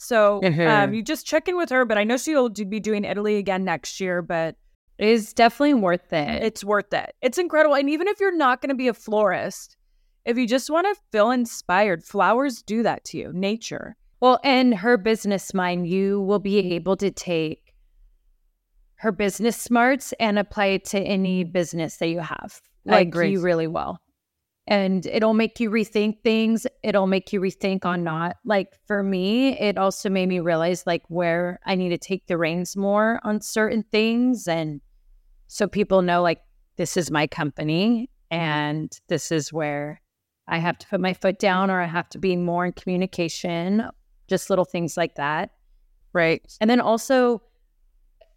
So 0.03 0.37
um, 0.37 0.51
Mhm. 0.51 0.95
you 0.95 1.03
just 1.03 1.27
check 1.27 1.47
in 1.47 1.55
with 1.55 1.69
her, 1.69 1.85
but 1.85 1.97
I 1.97 2.03
know 2.03 2.17
she'll 2.17 2.49
be 2.49 2.79
doing 2.79 3.05
Italy 3.05 3.37
again 3.37 3.63
next 3.63 3.99
year, 3.99 4.23
but 4.23 4.55
It 4.97 5.07
is 5.07 5.31
definitely 5.31 5.75
worth 5.75 6.11
it. 6.11 6.43
it's 6.43 6.63
worth 6.63 6.91
it. 6.91 7.13
It's 7.21 7.37
incredible. 7.37 7.75
And 7.75 7.87
even 7.87 8.07
if 8.07 8.19
you're 8.19 8.35
not 8.35 8.61
going 8.61 8.69
to 8.69 8.75
be 8.75 8.87
a 8.87 8.95
florist, 8.95 9.77
if 10.25 10.37
you 10.39 10.47
just 10.47 10.71
want 10.71 10.87
to 10.87 10.99
feel 11.11 11.29
inspired, 11.29 12.03
flowers 12.03 12.63
do 12.63 12.81
that 12.81 13.03
to 13.05 13.17
you, 13.19 13.31
nature. 13.31 13.95
Well, 14.19 14.39
and 14.43 14.73
her 14.75 14.97
business 14.97 15.53
mind, 15.53 15.87
you 15.87 16.19
will 16.21 16.39
be 16.39 16.73
able 16.73 16.97
to 16.97 17.11
take 17.11 17.75
her 18.95 19.11
business 19.11 19.57
smarts 19.57 20.13
and 20.19 20.37
apply 20.39 20.65
it 20.67 20.85
to 20.85 20.99
any 20.99 21.43
business 21.43 21.97
that 21.97 22.07
you 22.07 22.19
have. 22.21 22.59
I 22.87 22.91
Like 22.91 23.07
agree. 23.09 23.31
you 23.31 23.41
really 23.41 23.67
will. 23.67 23.99
And 24.71 25.05
it'll 25.07 25.33
make 25.33 25.59
you 25.59 25.69
rethink 25.69 26.21
things. 26.23 26.65
It'll 26.81 27.05
make 27.05 27.33
you 27.33 27.41
rethink 27.41 27.83
on 27.83 28.05
not. 28.05 28.37
Like 28.45 28.69
for 28.87 29.03
me, 29.03 29.59
it 29.59 29.77
also 29.77 30.09
made 30.09 30.29
me 30.29 30.39
realize 30.39 30.87
like 30.87 31.03
where 31.09 31.59
I 31.65 31.75
need 31.75 31.89
to 31.89 31.97
take 31.97 32.27
the 32.27 32.37
reins 32.37 32.77
more 32.77 33.19
on 33.25 33.41
certain 33.41 33.83
things. 33.91 34.47
And 34.47 34.79
so 35.47 35.67
people 35.67 36.01
know 36.01 36.21
like 36.21 36.39
this 36.77 36.95
is 36.95 37.11
my 37.11 37.27
company 37.27 38.09
mm-hmm. 38.31 38.41
and 38.41 38.99
this 39.09 39.29
is 39.29 39.51
where 39.51 40.01
I 40.47 40.59
have 40.59 40.77
to 40.77 40.87
put 40.87 41.01
my 41.01 41.15
foot 41.15 41.37
down 41.37 41.69
or 41.69 41.81
I 41.81 41.85
have 41.85 42.07
to 42.07 42.17
be 42.17 42.37
more 42.37 42.65
in 42.65 42.71
communication, 42.71 43.83
just 44.29 44.49
little 44.49 44.63
things 44.63 44.95
like 44.95 45.15
that. 45.15 45.51
Right. 46.13 46.41
And 46.61 46.69
then 46.69 46.79
also, 46.79 47.41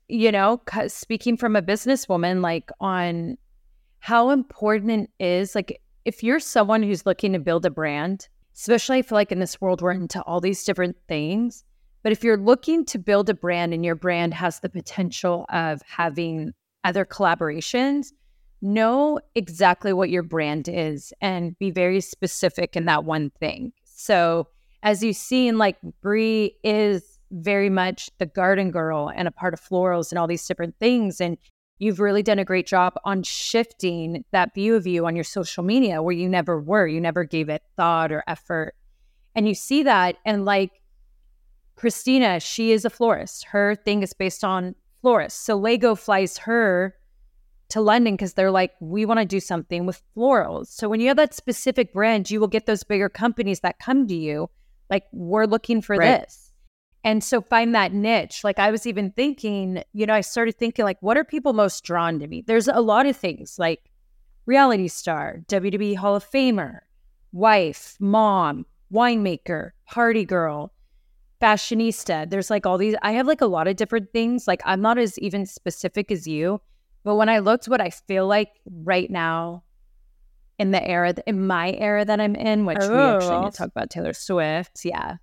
you 0.08 0.32
know, 0.32 0.60
speaking 0.88 1.36
from 1.36 1.54
a 1.54 1.62
businesswoman, 1.62 2.42
like 2.42 2.72
on 2.80 3.38
how 4.00 4.30
important 4.30 5.10
it 5.20 5.24
is, 5.24 5.54
like 5.54 5.80
if 6.04 6.22
you're 6.22 6.40
someone 6.40 6.82
who's 6.82 7.06
looking 7.06 7.32
to 7.32 7.38
build 7.38 7.64
a 7.64 7.70
brand, 7.70 8.28
especially 8.54 8.98
I 8.98 9.02
feel 9.02 9.16
like 9.16 9.32
in 9.32 9.40
this 9.40 9.60
world 9.60 9.82
we're 9.82 9.92
into 9.92 10.22
all 10.22 10.40
these 10.40 10.64
different 10.64 10.96
things. 11.08 11.64
But 12.02 12.12
if 12.12 12.22
you're 12.22 12.36
looking 12.36 12.84
to 12.86 12.98
build 12.98 13.30
a 13.30 13.34
brand 13.34 13.72
and 13.72 13.84
your 13.84 13.94
brand 13.94 14.34
has 14.34 14.60
the 14.60 14.68
potential 14.68 15.46
of 15.48 15.80
having 15.86 16.52
other 16.84 17.04
collaborations, 17.06 18.08
know 18.60 19.20
exactly 19.34 19.92
what 19.92 20.10
your 20.10 20.22
brand 20.22 20.68
is 20.68 21.12
and 21.20 21.58
be 21.58 21.70
very 21.70 22.00
specific 22.00 22.76
in 22.76 22.84
that 22.84 23.04
one 23.04 23.30
thing. 23.40 23.72
So 23.84 24.48
as 24.82 25.02
you've 25.02 25.16
seen, 25.16 25.56
like 25.56 25.76
Brie 26.02 26.54
is 26.62 27.18
very 27.30 27.70
much 27.70 28.10
the 28.18 28.26
garden 28.26 28.70
girl 28.70 29.10
and 29.14 29.26
a 29.26 29.32
part 29.32 29.54
of 29.54 29.60
florals 29.60 30.10
and 30.10 30.18
all 30.18 30.26
these 30.26 30.46
different 30.46 30.74
things. 30.78 31.20
And 31.20 31.38
you've 31.78 32.00
really 32.00 32.22
done 32.22 32.38
a 32.38 32.44
great 32.44 32.66
job 32.66 32.94
on 33.04 33.22
shifting 33.22 34.24
that 34.30 34.54
view 34.54 34.74
of 34.76 34.86
you 34.86 35.06
on 35.06 35.14
your 35.14 35.24
social 35.24 35.62
media 35.62 36.02
where 36.02 36.14
you 36.14 36.28
never 36.28 36.60
were. 36.60 36.86
You 36.86 37.00
never 37.00 37.24
gave 37.24 37.48
it 37.48 37.62
thought 37.76 38.12
or 38.12 38.22
effort. 38.26 38.74
And 39.34 39.48
you 39.48 39.54
see 39.54 39.82
that. 39.82 40.16
And 40.24 40.44
like 40.44 40.70
Christina, 41.76 42.40
she 42.40 42.72
is 42.72 42.84
a 42.84 42.90
florist. 42.90 43.44
Her 43.46 43.74
thing 43.74 44.02
is 44.02 44.12
based 44.12 44.44
on 44.44 44.74
florists. 45.02 45.40
So 45.40 45.56
Lego 45.56 45.94
flies 45.94 46.38
her 46.38 46.94
to 47.70 47.80
London 47.80 48.14
because 48.14 48.34
they're 48.34 48.50
like, 48.50 48.72
we 48.80 49.04
want 49.04 49.18
to 49.18 49.26
do 49.26 49.40
something 49.40 49.86
with 49.86 50.00
florals. 50.16 50.68
So 50.68 50.88
when 50.88 51.00
you 51.00 51.08
have 51.08 51.16
that 51.16 51.34
specific 51.34 51.92
brand, 51.92 52.30
you 52.30 52.38
will 52.38 52.46
get 52.46 52.66
those 52.66 52.84
bigger 52.84 53.08
companies 53.08 53.60
that 53.60 53.78
come 53.78 54.06
to 54.06 54.14
you, 54.14 54.48
like, 54.90 55.04
we're 55.12 55.46
looking 55.46 55.82
for 55.82 55.96
Right. 55.96 56.20
this. 56.20 56.43
And 57.04 57.22
so 57.22 57.42
find 57.42 57.74
that 57.74 57.92
niche. 57.92 58.42
Like 58.42 58.58
I 58.58 58.70
was 58.70 58.86
even 58.86 59.10
thinking, 59.12 59.84
you 59.92 60.06
know, 60.06 60.14
I 60.14 60.22
started 60.22 60.56
thinking, 60.56 60.86
like, 60.86 60.96
what 61.00 61.18
are 61.18 61.24
people 61.24 61.52
most 61.52 61.84
drawn 61.84 62.18
to 62.18 62.26
me? 62.26 62.42
There's 62.46 62.66
a 62.66 62.80
lot 62.80 63.04
of 63.06 63.14
things 63.14 63.58
like 63.58 63.90
reality 64.46 64.88
star, 64.88 65.40
WWE 65.48 65.96
Hall 65.96 66.16
of 66.16 66.28
Famer, 66.28 66.80
wife, 67.32 67.96
mom, 68.00 68.64
winemaker, 68.90 69.72
party 69.86 70.24
girl, 70.24 70.72
fashionista. 71.42 72.28
There's 72.28 72.48
like 72.48 72.64
all 72.64 72.78
these, 72.78 72.94
I 73.02 73.12
have 73.12 73.26
like 73.26 73.42
a 73.42 73.46
lot 73.46 73.68
of 73.68 73.76
different 73.76 74.10
things. 74.14 74.48
Like 74.48 74.62
I'm 74.64 74.80
not 74.80 74.96
as 74.96 75.18
even 75.18 75.44
specific 75.44 76.10
as 76.10 76.26
you, 76.26 76.60
but 77.02 77.16
when 77.16 77.28
I 77.28 77.40
looked 77.40 77.66
what 77.68 77.82
I 77.82 77.90
feel 77.90 78.26
like 78.26 78.48
right 78.66 79.10
now 79.10 79.62
in 80.58 80.70
the 80.70 80.82
era, 80.82 81.14
in 81.26 81.46
my 81.46 81.72
era 81.72 82.04
that 82.06 82.18
I'm 82.18 82.34
in, 82.34 82.64
which 82.64 82.78
we 82.78 82.84
actually 82.84 82.96
Oh. 82.96 83.40
need 83.42 83.52
to 83.52 83.62
oh. 83.62 83.66
talk 83.66 83.68
about 83.68 83.90
Taylor 83.90 84.14
Swift. 84.14 84.84
Yeah. 84.86 85.16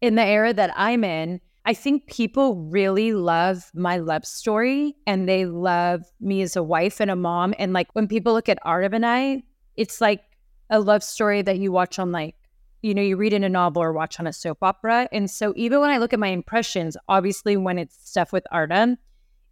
In 0.00 0.14
the 0.14 0.24
era 0.24 0.52
that 0.52 0.72
I'm 0.76 1.04
in, 1.04 1.40
I 1.64 1.74
think 1.74 2.06
people 2.06 2.54
really 2.70 3.12
love 3.12 3.70
my 3.74 3.96
love 3.96 4.24
story 4.24 4.94
and 5.06 5.28
they 5.28 5.46
love 5.46 6.02
me 6.20 6.42
as 6.42 6.54
a 6.54 6.62
wife 6.62 7.00
and 7.00 7.10
a 7.10 7.16
mom. 7.16 7.54
And 7.58 7.72
like 7.72 7.88
when 7.94 8.06
people 8.06 8.32
look 8.32 8.48
at 8.48 8.58
Artem 8.62 8.94
and 8.94 9.04
I, 9.04 9.42
it's 9.74 10.00
like 10.00 10.22
a 10.70 10.78
love 10.78 11.02
story 11.02 11.42
that 11.42 11.58
you 11.58 11.72
watch 11.72 11.98
on 11.98 12.12
like, 12.12 12.36
you 12.82 12.94
know, 12.94 13.02
you 13.02 13.16
read 13.16 13.32
in 13.32 13.42
a 13.42 13.48
novel 13.48 13.82
or 13.82 13.92
watch 13.92 14.20
on 14.20 14.28
a 14.28 14.32
soap 14.32 14.58
opera. 14.62 15.08
And 15.10 15.28
so 15.28 15.52
even 15.56 15.80
when 15.80 15.90
I 15.90 15.98
look 15.98 16.12
at 16.12 16.20
my 16.20 16.28
impressions, 16.28 16.96
obviously 17.08 17.56
when 17.56 17.78
it's 17.78 17.96
stuff 18.08 18.32
with 18.32 18.46
Artem, 18.52 18.96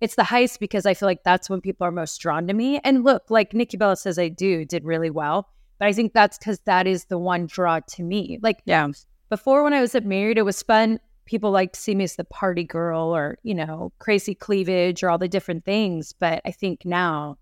it's 0.00 0.14
the 0.14 0.22
heist 0.22 0.61
because 0.61 0.87
I 0.87 0.94
feel 0.94 1.09
like 1.09 1.24
that's 1.24 1.50
when 1.50 1.61
people 1.61 1.85
are 1.85 1.90
most 1.90 2.18
drawn 2.18 2.46
to 2.46 2.54
me. 2.54 2.78
And 2.85 3.02
look, 3.02 3.24
like 3.28 3.54
Nikki 3.54 3.76
Bella 3.76 3.96
says 3.96 4.20
I 4.20 4.28
do, 4.28 4.64
did 4.64 4.85
really 4.85 5.11
well. 5.11 5.48
But 5.80 5.88
I 5.88 5.92
think 5.92 6.12
that's 6.12 6.38
because 6.38 6.61
that 6.61 6.87
is 6.87 7.07
the 7.07 7.18
one 7.18 7.46
draw 7.46 7.80
to 7.80 8.02
me. 8.04 8.38
Like 8.40 8.59
Yeah. 8.66 8.88
Before 9.28 9.62
when 9.62 9.72
I 9.72 9.80
was 9.80 9.94
at 9.94 10.04
married, 10.04 10.38
it 10.38 10.42
was 10.42 10.62
fun. 10.62 11.00
People 11.26 11.50
like 11.50 11.72
to 11.72 11.80
see 11.80 11.94
me 11.94 12.04
as 12.04 12.16
the 12.16 12.24
party 12.24 12.64
girl 12.64 13.14
or, 13.14 13.38
you 13.42 13.54
know, 13.54 13.92
crazy 13.98 14.34
cleavage 14.34 15.02
or 15.02 15.08
all 15.10 15.18
the 15.18 15.28
different 15.28 15.64
things. 15.64 16.12
But 16.12 16.42
I 16.44 16.50
think 16.50 16.84
now 16.84 17.38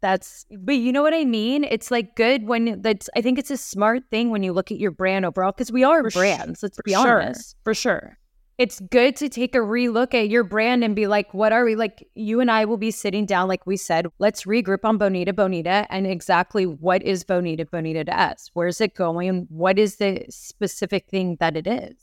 that's, 0.00 0.44
but 0.60 0.76
you 0.76 0.92
know 0.92 1.02
what 1.02 1.14
I 1.14 1.24
mean? 1.24 1.64
It's 1.64 1.90
like 1.90 2.14
good 2.14 2.46
when 2.46 2.82
that's, 2.82 3.08
I 3.16 3.22
think 3.22 3.38
it's 3.38 3.50
a 3.50 3.56
smart 3.56 4.02
thing 4.10 4.30
when 4.30 4.42
you 4.42 4.52
look 4.52 4.70
at 4.70 4.78
your 4.78 4.90
brand 4.90 5.24
overall 5.24 5.52
because 5.52 5.72
we 5.72 5.82
are 5.82 6.02
For 6.02 6.10
sh- 6.10 6.14
brands. 6.14 6.62
let's 6.62 6.78
be 6.84 6.92
sure. 6.92 7.22
honest 7.22 7.56
For 7.64 7.74
sure. 7.74 8.17
It's 8.58 8.80
good 8.80 9.14
to 9.16 9.28
take 9.28 9.54
a 9.54 9.58
relook 9.58 10.14
at 10.14 10.28
your 10.28 10.42
brand 10.42 10.82
and 10.82 10.96
be 10.96 11.06
like, 11.06 11.32
what 11.32 11.52
are 11.52 11.64
we 11.64 11.76
like? 11.76 12.06
You 12.16 12.40
and 12.40 12.50
I 12.50 12.64
will 12.64 12.76
be 12.76 12.90
sitting 12.90 13.24
down, 13.24 13.46
like 13.46 13.64
we 13.66 13.76
said, 13.76 14.08
let's 14.18 14.44
regroup 14.44 14.80
on 14.82 14.98
Bonita 14.98 15.32
Bonita 15.32 15.86
and 15.90 16.08
exactly 16.08 16.66
what 16.66 17.00
is 17.04 17.22
Bonita 17.22 17.64
Bonita 17.64 18.04
to 18.04 18.20
us? 18.20 18.50
Where's 18.54 18.80
it 18.80 18.94
going? 18.94 19.46
What 19.48 19.78
is 19.78 19.96
the 19.96 20.24
specific 20.28 21.08
thing 21.08 21.36
that 21.38 21.56
it 21.56 21.68
is? 21.68 21.94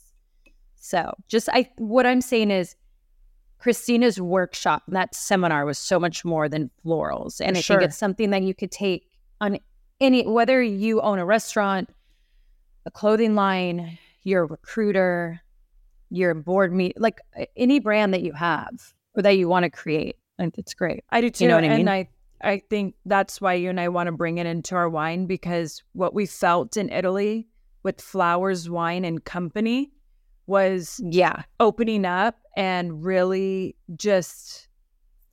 So, 0.77 1.13
just 1.27 1.49
I, 1.51 1.69
what 1.77 2.05
I'm 2.05 2.21
saying 2.21 2.51
is, 2.51 2.75
Christina's 3.57 4.21
workshop 4.21 4.83
and 4.85 4.95
that 4.95 5.15
seminar 5.15 5.65
was 5.65 5.79
so 5.79 5.99
much 5.99 6.23
more 6.23 6.47
than 6.47 6.69
florals, 6.85 7.41
and 7.41 7.55
For 7.55 7.57
I 7.57 7.61
sure. 7.61 7.77
think 7.79 7.89
it's 7.89 7.97
something 7.97 8.29
that 8.29 8.43
you 8.43 8.53
could 8.53 8.71
take 8.71 9.07
on 9.41 9.57
any 9.99 10.27
whether 10.27 10.61
you 10.61 11.01
own 11.01 11.19
a 11.19 11.25
restaurant, 11.25 11.89
a 12.85 12.91
clothing 12.91 13.33
line, 13.33 13.97
you're 14.23 14.43
a 14.43 14.47
recruiter, 14.47 15.41
your 16.09 16.33
board 16.33 16.73
meet 16.73 16.99
like 16.99 17.19
any 17.55 17.79
brand 17.79 18.13
that 18.13 18.21
you 18.21 18.33
have 18.33 18.93
or 19.15 19.21
that 19.23 19.37
you 19.37 19.47
want 19.47 19.63
to 19.63 19.69
create. 19.69 20.17
Think 20.37 20.57
it's 20.57 20.73
great. 20.73 21.03
I 21.09 21.21
do 21.21 21.29
too. 21.29 21.45
You 21.45 21.49
know 21.49 21.55
what 21.55 21.63
I 21.63 21.69
mean? 21.69 21.87
and? 21.87 21.89
I 21.89 22.09
I 22.41 22.61
think 22.69 22.95
that's 23.05 23.39
why 23.39 23.53
you 23.53 23.69
and 23.69 23.79
I 23.79 23.87
want 23.87 24.07
to 24.07 24.11
bring 24.11 24.37
it 24.37 24.45
into 24.45 24.75
our 24.75 24.89
wine 24.89 25.25
because 25.25 25.81
what 25.93 26.13
we 26.13 26.25
felt 26.25 26.75
in 26.77 26.89
Italy 26.89 27.47
with 27.83 28.01
Flowers 28.01 28.69
Wine 28.69 29.05
and 29.05 29.23
Company 29.23 29.91
was 30.47 30.99
Yeah. 31.03 31.43
opening 31.59 32.05
up 32.05 32.37
and 32.57 33.03
really 33.03 33.75
just 33.95 34.67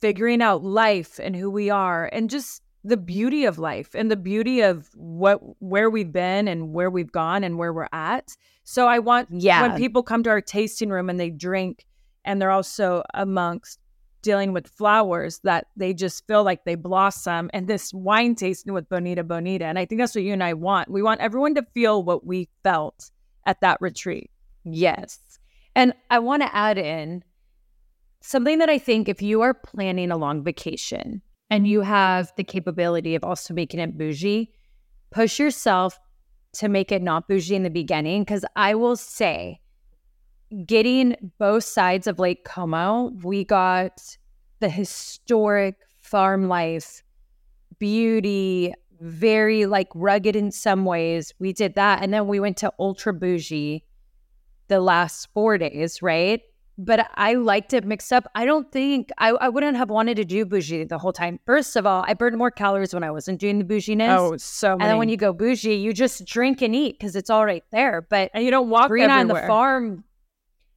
figuring 0.01 0.41
out 0.43 0.63
life 0.65 1.19
and 1.23 1.37
who 1.37 1.51
we 1.51 1.71
are 1.71 2.09
and 2.13 2.31
just 2.31 2.63
the 2.85 2.97
beauty 2.97 3.45
of 3.45 3.59
life 3.59 3.95
and 3.95 4.11
the 4.11 4.17
beauty 4.17 4.61
of 4.61 4.89
what 4.95 5.41
where 5.61 5.91
we've 5.91 6.13
been 6.13 6.49
and 6.49 6.73
where 6.73 6.91
we've 6.91 7.13
gone 7.13 7.45
and 7.45 7.59
where 7.59 7.73
we're 7.73 7.89
at. 7.93 8.37
So 8.65 8.87
I 8.87 8.99
want 8.99 9.29
Yeah. 9.31 9.63
when 9.63 9.77
people 9.77 10.03
come 10.03 10.23
to 10.25 10.31
our 10.31 10.41
tasting 10.41 10.91
room 10.91 11.11
and 11.11 11.19
they 11.19 11.31
drink 11.31 11.85
and 12.25 12.41
they're 12.41 12.51
also 12.51 13.03
amongst 13.15 13.79
dealing 14.23 14.53
with 14.53 14.69
flowers 14.69 15.41
that 15.41 15.67
they 15.77 15.93
just 15.93 16.25
feel 16.29 16.45
like 16.45 16.65
they 16.65 16.77
blossom 16.77 17.51
and 17.53 17.67
this 17.67 17.93
wine 17.93 18.37
tasting 18.37 18.73
with 18.73 18.89
Bonita 18.89 19.25
Bonita. 19.25 19.65
And 19.65 19.79
I 19.79 19.85
think 19.85 20.01
that's 20.01 20.15
what 20.15 20.23
you 20.23 20.33
and 20.33 20.45
I 20.45 20.55
want. 20.55 20.91
We 20.91 21.03
want 21.03 21.21
everyone 21.21 21.57
to 21.57 21.67
feel 21.75 22.05
what 22.05 22.25
we 22.25 22.49
felt 22.63 23.11
at 23.47 23.61
that 23.63 23.79
retreat. 23.81 24.31
Yes. 24.65 25.19
And 25.75 25.93
I 26.09 26.21
want 26.21 26.43
to 26.43 26.55
add 26.55 26.79
in 26.79 27.25
something 28.21 28.59
that 28.59 28.71
I 28.71 28.79
think 28.79 29.09
if 29.09 29.21
you 29.21 29.41
are 29.41 29.55
planning 29.55 30.13
a 30.13 30.17
long 30.17 30.45
vacation 30.45 31.21
and 31.51 31.67
you 31.67 31.81
have 31.81 32.33
the 32.37 32.45
capability 32.45 33.17
of 33.17 33.25
also 33.25 33.53
making 33.53 33.81
it 33.81 33.99
bougie, 33.99 34.53
push 35.11 35.41
yourself 35.41 35.99
to 36.55 36.69
make 36.69 36.93
it 36.93 37.03
not 37.03 37.29
bougie 37.29 37.55
in 37.55 37.63
the 37.63 37.71
beginning. 37.71 38.25
Cause 38.25 38.45
I 38.57 38.75
will 38.75 38.97
say, 38.97 39.61
getting 40.67 41.17
both 41.39 41.65
sides 41.65 42.07
of 42.07 42.19
Lake 42.19 42.45
Como, 42.45 43.11
we 43.23 43.45
got 43.45 44.17
the 44.61 44.69
historic 44.69 45.77
farm 46.01 46.49
life, 46.49 47.03
beauty, 47.79 48.75
very 49.01 49.67
like 49.67 49.89
rugged 49.95 50.37
in 50.37 50.51
some 50.53 50.85
ways. 50.85 51.33
We 51.39 51.53
did 51.53 51.75
that. 51.75 52.03
And 52.03 52.13
then 52.13 52.29
we 52.29 52.39
went 52.39 52.57
to 52.59 52.73
ultra 52.79 53.13
bougie 53.13 53.85
the 54.69 54.81
last 54.81 55.29
four 55.35 55.59
days, 55.59 56.03
right? 56.03 56.41
But 56.79 57.11
I 57.15 57.35
liked 57.35 57.75
it 57.75 57.85
mixed 57.85 58.13
up. 58.13 58.27
I 58.35 58.47
don't 58.47 58.73
think 58.73 59.11
I, 59.19 59.31
I 59.31 59.49
wouldn't 59.51 59.77
have 59.77 59.91
wanted 59.91 60.17
to 60.17 60.25
do 60.25 60.47
bougie 60.47 60.85
the 60.85 60.99
whole 60.99 61.13
time. 61.13 61.39
First 61.45 61.77
of 61.77 61.85
all, 61.87 62.05
I 62.07 62.15
burned 62.15 62.39
more 62.39 62.51
calories 62.51 62.95
when 62.95 63.05
I 63.05 63.11
wasn't 63.11 63.41
doing 63.41 63.59
the 63.59 63.65
bouginess. 63.65 64.19
Oh, 64.19 64.37
so 64.39 64.73
and 64.73 64.83
then 64.83 64.97
when 64.97 65.11
you 65.11 65.19
go 65.19 65.33
bougie, 65.33 65.75
you 65.75 65.93
just 65.93 66.25
drink 66.25 66.63
and 66.63 66.75
eat 66.75 66.99
because 66.99 67.15
it's 67.15 67.29
all 67.29 67.45
right 67.45 67.65
there. 67.73 68.07
But 68.09 68.31
and 68.33 68.43
you 68.43 68.51
don't 68.51 68.71
walk 68.71 68.91
Brina 68.91 69.11
on 69.11 69.29
the 69.29 69.35
farm. 69.47 70.05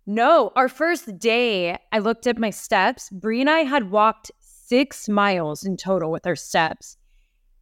No, 0.06 0.52
our 0.56 0.70
first 0.70 1.18
day, 1.18 1.78
I 1.92 2.00
looked 2.00 2.28
at 2.28 2.38
my 2.38 2.52
steps. 2.52 3.10
Brie 3.10 3.42
and 3.42 3.50
I 3.50 3.62
had 3.62 3.90
walked 3.90 4.32
six 4.40 5.10
miles 5.10 5.64
in 5.64 5.78
total 5.78 6.12
with 6.12 6.28
our 6.28 6.36
steps. 6.36 6.98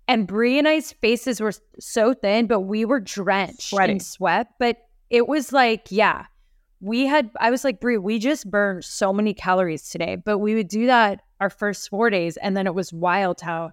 And 0.07 0.27
Brie 0.27 0.57
and 0.57 0.67
I's 0.67 0.91
faces 0.91 1.39
were 1.39 1.53
so 1.79 2.13
thin, 2.13 2.47
but 2.47 2.61
we 2.61 2.83
were 2.83 2.99
drenched 2.99 3.69
Sweating. 3.69 3.97
in 3.97 3.99
sweat. 4.01 4.47
But 4.59 4.77
it 5.09 5.27
was 5.27 5.53
like, 5.53 5.87
yeah, 5.89 6.25
we 6.83 7.05
had, 7.05 7.29
I 7.39 7.49
was 7.49 7.63
like, 7.63 7.79
Brie, 7.79 7.97
we 7.97 8.19
just 8.19 8.51
burned 8.51 8.83
so 8.83 9.13
many 9.13 9.33
calories 9.33 9.89
today. 9.89 10.17
But 10.17 10.39
we 10.39 10.53
would 10.53 10.67
do 10.67 10.85
that 10.87 11.21
our 11.39 11.49
first 11.49 11.89
four 11.89 12.09
days. 12.09 12.35
And 12.37 12.57
then 12.57 12.67
it 12.67 12.75
was 12.75 12.91
wild 12.91 13.39
how 13.39 13.71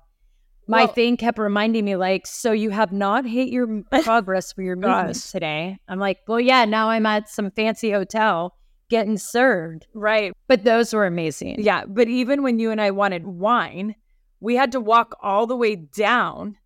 my 0.68 0.84
Well- 0.84 0.92
thing 0.94 1.16
kept 1.16 1.36
reminding 1.38 1.84
me, 1.84 1.96
like, 1.96 2.24
so 2.26 2.52
you 2.52 2.70
have 2.70 2.92
not 2.92 3.24
hit 3.26 3.48
your 3.48 3.82
progress 4.04 4.52
for 4.52 4.62
your 4.62 4.76
movements 4.76 5.32
today. 5.32 5.78
I'm 5.88 5.98
like, 5.98 6.18
well, 6.28 6.38
yeah, 6.38 6.64
now 6.66 6.88
I'm 6.90 7.04
at 7.04 7.28
some 7.28 7.50
fancy 7.50 7.90
hotel 7.90 8.54
getting 8.90 9.18
served. 9.18 9.86
right. 9.92 10.32
But 10.46 10.62
those 10.64 10.94
were 10.94 11.06
amazing. 11.06 11.56
Yeah, 11.62 11.84
but 11.88 12.06
even 12.08 12.44
when 12.44 12.58
you 12.61 12.70
and 12.70 12.80
I 12.80 12.92
wanted 12.92 13.26
wine, 13.26 13.96
we 14.40 14.54
had 14.54 14.70
to 14.72 14.80
walk 14.80 15.16
all 15.20 15.46
the 15.48 15.56
way 15.56 15.74
down 15.74 16.56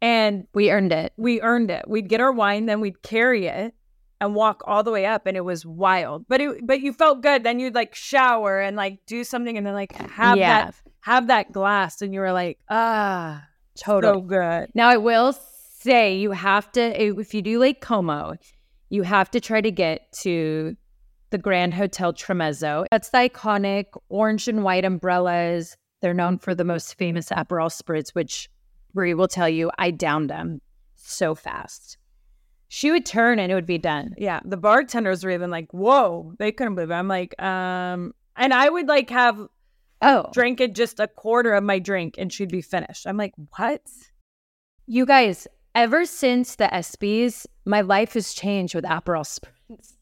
and 0.00 0.46
We 0.54 0.70
earned 0.70 0.92
it. 0.92 1.12
we 1.16 1.40
earned 1.40 1.70
it. 1.70 1.84
We'd 1.88 2.08
get 2.08 2.20
our 2.20 2.32
wine, 2.32 2.66
then 2.66 2.80
we'd 2.80 3.02
carry 3.02 3.46
it 3.46 3.74
and 4.24 4.34
walk 4.34 4.62
all 4.66 4.82
the 4.82 4.90
way 4.90 5.06
up 5.06 5.26
and 5.26 5.36
it 5.36 5.44
was 5.44 5.64
wild. 5.66 6.26
But 6.28 6.40
it 6.40 6.66
but 6.66 6.80
you 6.80 6.92
felt 6.92 7.22
good. 7.22 7.44
Then 7.44 7.58
you'd 7.60 7.74
like 7.74 7.94
shower 7.94 8.60
and 8.60 8.76
like 8.76 9.00
do 9.06 9.24
something 9.24 9.56
and 9.56 9.66
then 9.66 9.74
like 9.74 9.92
have 9.92 10.38
Yeah. 10.38 10.66
that 10.66 10.74
have 11.02 11.26
that 11.26 11.52
glass 11.52 12.00
and 12.02 12.14
you 12.14 12.20
were 12.20 12.32
like, 12.32 12.58
ah, 12.70 13.46
total 13.78 14.14
so 14.14 14.20
good. 14.22 14.70
Now, 14.74 14.88
I 14.88 14.96
will 14.96 15.34
say 15.80 16.16
you 16.16 16.30
have 16.30 16.72
to, 16.72 16.80
if 17.20 17.34
you 17.34 17.42
do 17.42 17.58
Lake 17.58 17.82
Como, 17.82 18.34
you 18.88 19.02
have 19.02 19.30
to 19.32 19.40
try 19.40 19.60
to 19.60 19.70
get 19.70 20.10
to 20.22 20.74
the 21.28 21.36
Grand 21.36 21.74
Hotel 21.74 22.14
Tremezzo. 22.14 22.86
That's 22.90 23.10
the 23.10 23.18
iconic 23.18 23.86
orange 24.08 24.48
and 24.48 24.62
white 24.64 24.86
umbrellas. 24.86 25.76
They're 26.00 26.14
known 26.14 26.38
for 26.38 26.54
the 26.54 26.64
most 26.64 26.96
famous 26.96 27.28
Aperol 27.28 27.70
spritz, 27.70 28.14
which 28.14 28.48
Brie 28.94 29.12
will 29.12 29.28
tell 29.28 29.48
you 29.48 29.70
I 29.78 29.90
downed 29.90 30.30
them 30.30 30.60
so 30.94 31.34
fast. 31.34 31.98
She 32.68 32.90
would 32.90 33.06
turn 33.06 33.38
and 33.38 33.52
it 33.52 33.54
would 33.54 33.66
be 33.66 33.78
done. 33.78 34.14
Yeah. 34.18 34.40
The 34.44 34.56
bartenders 34.56 35.24
were 35.24 35.30
even 35.30 35.50
like, 35.50 35.72
whoa, 35.72 36.32
they 36.38 36.50
couldn't 36.50 36.74
believe 36.74 36.90
it. 36.90 36.94
I'm 36.94 37.08
like, 37.08 37.40
um, 37.40 38.14
and 38.36 38.52
I 38.52 38.68
would 38.68 38.88
like 38.88 39.10
have 39.10 39.46
Oh, 40.02 40.28
drank 40.32 40.60
it 40.60 40.74
just 40.74 41.00
a 41.00 41.08
quarter 41.08 41.54
of 41.54 41.64
my 41.64 41.78
drink 41.78 42.16
and 42.18 42.32
she'd 42.32 42.50
be 42.50 42.60
finished. 42.60 43.06
I'm 43.06 43.16
like, 43.16 43.32
what? 43.56 43.80
you 44.86 45.06
guys, 45.06 45.48
ever 45.74 46.04
since 46.04 46.56
the 46.56 46.66
ESPYs, 46.66 47.46
my 47.64 47.80
life 47.80 48.14
has 48.14 48.34
changed 48.34 48.74
with 48.74 48.84
Aperol 48.84 49.24
spritz. 49.24 49.94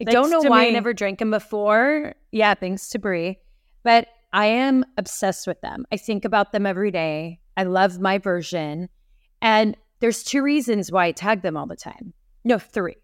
I 0.00 0.04
Thanks 0.04 0.12
don't 0.12 0.30
know 0.30 0.48
why 0.48 0.66
I 0.66 0.70
never 0.70 0.92
drank 0.92 1.18
them 1.18 1.32
before. 1.32 2.14
Yeah, 2.30 2.54
thanks 2.54 2.88
to 2.90 3.00
Brie. 3.00 3.38
But 3.82 4.06
I 4.32 4.46
am 4.46 4.84
obsessed 4.96 5.46
with 5.46 5.60
them. 5.60 5.86
I 5.90 5.96
think 5.96 6.24
about 6.24 6.52
them 6.52 6.66
every 6.66 6.92
day. 6.92 7.40
I 7.56 7.64
love 7.64 7.98
my 7.98 8.18
version. 8.18 8.88
And 9.42 9.76
there's 10.00 10.22
two 10.22 10.42
reasons 10.42 10.92
why 10.92 11.06
I 11.06 11.12
tag 11.12 11.42
them 11.42 11.56
all 11.56 11.66
the 11.66 11.76
time. 11.76 12.12
No, 12.44 12.58
three. 12.58 12.96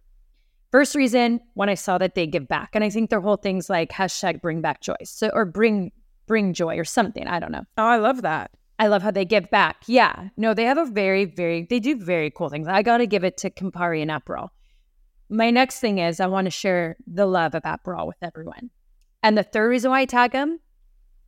First 0.71 0.95
reason, 0.95 1.41
when 1.55 1.69
I 1.69 1.75
saw 1.75 1.99
that 1.99 2.15
they 2.15 2.27
give 2.27 2.49
back. 2.49 2.71
And 2.75 2.83
I 2.83 2.91
think 2.91 3.11
their 3.11 3.21
whole 3.21 3.37
thing's 3.37 3.71
like 3.71 3.91
hashtag 3.91 4.41
bring 4.41 4.61
back 4.61 4.81
joy. 4.81 4.97
So 5.05 5.31
or 5.33 5.45
bring 5.45 5.93
bring 6.27 6.53
joy 6.53 6.77
or 6.79 6.85
something. 6.85 7.27
I 7.27 7.39
don't 7.39 7.53
know. 7.53 7.65
Oh, 7.77 7.85
I 7.85 7.97
love 7.99 8.23
that. 8.23 8.51
I 8.79 8.89
love 8.89 9.03
how 9.03 9.11
they 9.11 9.25
give 9.25 9.51
back. 9.51 9.77
Yeah. 9.87 10.29
No, 10.37 10.55
they 10.55 10.65
have 10.65 10.79
a 10.79 10.87
very, 10.87 11.27
very, 11.27 11.67
they 11.69 11.79
do 11.79 11.97
very 11.97 12.31
cool 12.31 12.49
things. 12.49 12.67
I 12.67 12.83
got 12.83 12.99
to 12.99 13.07
give 13.07 13.25
it 13.25 13.37
to 13.39 13.51
Campari 13.51 14.03
and 14.03 14.11
Aperol. 14.11 14.49
My 15.29 15.51
next 15.51 15.81
thing 15.81 15.99
is 15.99 16.19
I 16.19 16.27
want 16.27 16.47
to 16.47 16.51
share 16.51 16.97
the 17.07 17.27
love 17.27 17.55
of 17.55 17.63
Aperol 17.63 18.07
with 18.07 18.17
everyone. 18.23 18.71
And 19.23 19.39
the 19.39 19.43
third 19.43 19.69
reason 19.69 19.91
why 19.91 20.01
I 20.01 20.05
tag 20.07 20.33
them, 20.33 20.59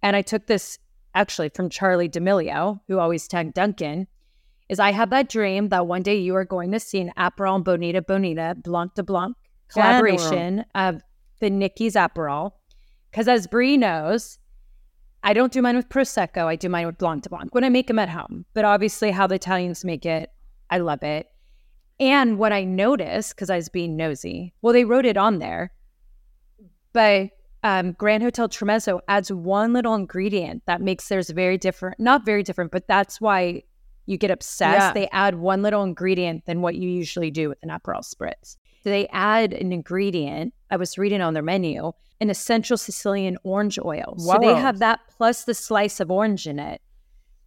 and 0.03 0.17
I 0.17 0.23
took 0.23 0.47
this 0.47 0.79
actually 1.15 1.49
from 1.51 1.71
Charlie 1.71 2.09
D'Amelio, 2.09 2.81
who 2.89 2.99
always 2.99 3.27
tagged 3.27 3.55
Dunkin', 3.55 4.07
is 4.69 4.79
I 4.79 4.93
have 4.93 5.11
that 5.11 5.29
dream 5.29 5.69
that 5.69 5.87
one 5.87 6.03
day 6.03 6.17
you 6.17 6.35
are 6.35 6.45
going 6.45 6.73
to 6.73 6.81
see 6.81 7.01
an 7.01 7.13
Aperol 7.17 7.57
and 7.57 7.65
Bonita 7.65 8.03
Bonita 8.03 8.57
Blanc 8.63 8.95
de 8.95 9.03
Blanc 9.03 9.37
collaboration 9.69 10.65
of 10.75 11.03
the 11.41 11.51
Nikki's 11.51 11.95
Aperol. 11.95 12.53
Because 13.11 13.29
as 13.29 13.47
Brie 13.47 13.77
knows, 13.77 14.39
I 15.23 15.33
don't 15.33 15.53
do 15.53 15.63
mine 15.63 15.77
with 15.77 15.89
Prosecco. 15.89 16.47
I 16.47 16.57
do 16.57 16.69
mine 16.69 16.87
with 16.87 16.99
Blanc 16.99 17.23
de 17.23 17.29
Blanc 17.29 17.55
when 17.55 17.65
I 17.65 17.69
make 17.69 17.87
them 17.87 17.99
at 17.99 18.09
home. 18.09 18.45
But 18.55 18.65
obviously, 18.65 19.11
how 19.11 19.27
the 19.27 19.37
Italians 19.37 19.85
make 19.85 20.05
it, 20.05 20.31
I 20.71 20.79
love 20.79 21.03
it. 21.03 21.29
And 21.99 22.39
what 22.39 22.53
I 22.53 22.65
noticed, 22.65 23.35
because 23.35 23.49
I 23.49 23.57
was 23.57 23.69
being 23.69 23.97
nosy, 23.97 24.53
well, 24.61 24.75
they 24.75 24.85
wrote 24.85 25.07
it 25.07 25.17
on 25.17 25.39
there, 25.39 25.73
but 26.93 27.31
um, 27.63 27.93
Grand 27.93 28.23
Hotel 28.23 28.49
Tremezzo 28.49 29.01
adds 29.09 29.33
one 29.33 29.73
little 29.73 29.95
ingredient 29.95 30.63
that 30.67 30.81
makes 30.81 31.09
theirs 31.09 31.31
very 31.31 31.57
different. 31.57 31.99
Not 31.99 32.25
very 32.25 32.43
different, 32.43 32.71
but 32.71 32.87
that's 32.87 33.21
why 33.21 33.63
you 34.07 34.17
get 34.17 34.31
obsessed. 34.31 34.79
Yeah. 34.79 34.93
They 34.93 35.09
add 35.09 35.35
one 35.37 35.63
little 35.63 35.83
ingredient 35.83 36.47
than 36.47 36.63
what 36.63 36.77
you 36.77 36.89
usually 36.89 37.31
do 37.31 37.49
with 37.49 37.59
an 37.63 37.69
Aperol 37.71 38.03
spritz. 38.03 38.57
So 38.83 38.91
they 38.91 39.09
add 39.09 39.53
an 39.53 39.73
ingredient. 39.73 40.55
I 40.71 40.77
was 40.77 40.97
reading 40.97 41.21
on 41.21 41.35
their 41.35 41.43
menu, 41.43 41.93
an 42.21 42.31
essential 42.31 42.77
Sicilian 42.77 43.37
orange 43.43 43.79
oil. 43.85 44.15
So 44.19 44.39
they 44.41 44.55
have 44.55 44.79
that 44.79 45.01
plus 45.17 45.45
the 45.45 45.55
slice 45.55 45.99
of 46.01 46.11
orange 46.11 46.47
in 46.47 46.59
it. 46.59 46.81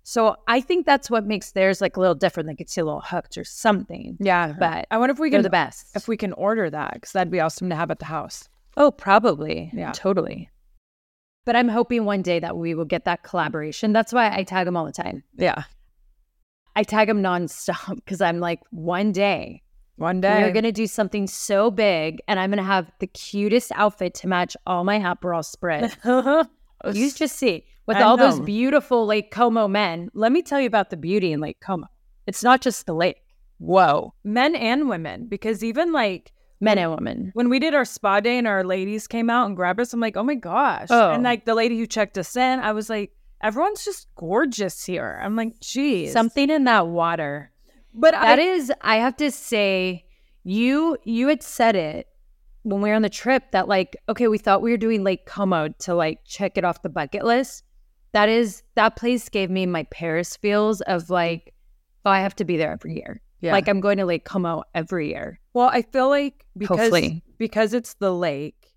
So 0.03 0.36
I 0.47 0.60
think 0.60 0.86
that's 0.86 1.10
what 1.10 1.26
makes 1.26 1.51
theirs 1.51 1.82
like 1.82 1.95
a 1.95 1.99
little 1.99 2.16
different. 2.16 2.57
Could 2.57 2.70
see 2.70 2.82
a 2.82 2.86
little 2.86 3.01
hooked 3.01 3.38
or 3.38 3.43
something. 3.43 4.18
Yeah. 4.20 4.53
But 4.57 4.88
I 4.91 4.97
wonder 4.97 5.14
if 5.14 5.20
we 5.20 5.30
can 5.30 5.43
the 5.43 5.49
best. 5.49 5.95
if 5.95 6.07
we 6.07 6.18
can 6.18 6.34
order 6.34 6.70
that 6.70 6.95
because 6.95 7.12
that'd 7.12 7.32
be 7.32 7.39
awesome 7.39 7.70
to 7.70 7.76
have 7.76 7.91
at 7.91 7.99
the 7.99 8.05
house. 8.05 8.49
oh, 8.76 8.91
probably. 8.91 9.72
Yeah. 9.74 9.91
Totally. 9.91 10.49
But 11.45 11.55
I'm 11.55 11.70
hoping 11.70 12.05
one 12.05 12.22
day 12.22 12.39
that 12.39 12.57
we 12.57 12.76
will 12.76 12.86
get 12.86 13.05
that 13.05 13.24
collaboration. 13.24 13.93
That's 13.93 14.12
why 14.12 14.36
I 14.36 14.43
tag 14.43 14.66
them 14.66 14.76
all 14.76 14.86
the 14.86 14.91
time. 14.91 15.24
Yeah. 15.38 15.64
I 16.80 16.84
tag 16.84 17.10
them 17.10 17.22
nonstop 17.22 17.96
because 17.96 18.22
I'm 18.22 18.40
like, 18.40 18.62
one 18.72 19.12
day 19.12 19.64
One 19.98 20.22
day. 20.22 20.44
we're 20.44 20.54
going 20.54 20.64
to 20.64 20.72
do 20.72 20.88
something 20.88 21.28
so 21.28 21.70
big 21.70 22.22
and 22.26 22.40
I'm 22.40 22.52
going 22.52 22.58
to 22.58 22.64
have 22.64 22.90
the 23.00 23.08
cutest 23.08 23.74
outfit 23.76 24.14
to 24.16 24.30
match 24.30 24.56
all 24.66 24.86
my 24.86 24.98
Aperol 24.98 25.44
spread. 25.44 25.94
you 26.06 27.12
just 27.12 27.36
see 27.36 27.66
with 27.86 27.98
I 27.98 28.04
all 28.04 28.16
those 28.16 28.40
beautiful 28.40 29.06
Lake 29.06 29.30
Como 29.30 29.68
men. 29.68 30.10
Let 30.14 30.32
me 30.32 30.42
tell 30.42 30.62
you 30.62 30.68
about 30.68 30.90
the 30.90 30.96
beauty 30.96 31.34
in 31.34 31.42
Lake 31.42 31.60
Como. 31.60 31.88
It's 32.26 32.46
not 32.46 32.62
just 32.62 32.86
the 32.86 32.94
lake. 32.94 33.18
Whoa. 33.58 34.14
men 34.24 34.56
and 34.56 34.88
women 34.88 35.28
because 35.28 35.66
even 35.66 35.92
like 35.92 36.32
Men 36.62 36.78
and 36.78 36.92
women. 36.92 37.32
when 37.34 37.50
we 37.50 37.60
did 37.60 37.74
our 37.74 37.84
spa 37.84 38.22
day 38.22 38.38
and 38.38 38.48
our 38.48 38.64
ladies 38.64 39.06
came 39.06 39.30
out 39.30 39.48
and 39.48 39.56
grabbed 39.58 39.82
us, 39.82 39.92
I'm 39.94 40.00
like, 40.00 40.16
oh 40.16 40.24
my 40.24 40.36
gosh. 40.36 40.88
Oh. 40.90 41.12
And 41.12 41.24
like 41.24 41.44
the 41.44 41.56
lady 41.56 41.78
who 41.78 41.86
checked 41.86 42.18
us 42.18 42.38
in, 42.38 42.62
I 42.62 42.72
was 42.72 42.90
like, 42.90 43.12
everyone's 43.42 43.84
just 43.86 44.08
gorgeous 44.16 44.84
here. 44.86 45.20
I'm 45.24 45.36
like, 45.36 45.60
geez. 45.60 46.12
Something 46.14 46.50
in 46.50 46.64
that 46.66 46.88
water. 46.88 47.52
but 47.94 48.12
That 48.12 48.40
I, 48.40 48.42
is, 48.42 48.72
I 48.82 48.98
have 48.98 49.18
to 49.18 49.32
say, 49.32 50.06
you 50.44 50.98
you 51.04 51.28
had 51.28 51.44
said 51.44 51.76
it 51.76 52.08
when 52.64 52.82
we 52.82 52.90
were 52.90 52.96
on 52.96 53.02
the 53.02 53.10
trip 53.10 53.52
that 53.52 53.68
like, 53.68 53.98
okay, 54.08 54.28
we 54.28 54.38
thought 54.38 54.62
we 54.62 54.72
were 54.72 54.78
doing 54.78 55.04
Lake 55.04 55.26
Como 55.26 55.70
to 55.80 55.96
like 55.96 56.20
check 56.26 56.58
it 56.58 56.64
off 56.64 56.82
the 56.82 56.90
bucket 56.90 57.24
list. 57.26 57.64
that 58.14 58.30
is 58.30 58.64
that 58.76 58.96
place 58.96 59.30
gave 59.30 59.50
me 59.50 59.66
my 59.66 59.84
Paris 59.92 60.36
feels 60.38 60.82
of 60.82 61.10
like, 61.10 61.54
oh, 62.06 62.10
I 62.12 62.22
have 62.22 62.36
to 62.38 62.46
be 62.46 62.58
there 62.58 62.72
every 62.72 62.96
year. 62.96 63.22
Yeah. 63.42 63.52
Like 63.54 63.68
I'm 63.70 63.80
going 63.80 63.98
to 63.98 64.06
Lake 64.06 64.26
Como 64.26 64.64
every 64.74 65.10
year. 65.10 65.40
Well, 65.54 65.70
I 65.72 65.82
feel 65.84 66.10
like 66.10 66.46
because 66.58 66.80
Hopefully. 66.80 67.24
because 67.38 67.74
it's 67.74 67.94
the 67.96 68.14
lake 68.14 68.74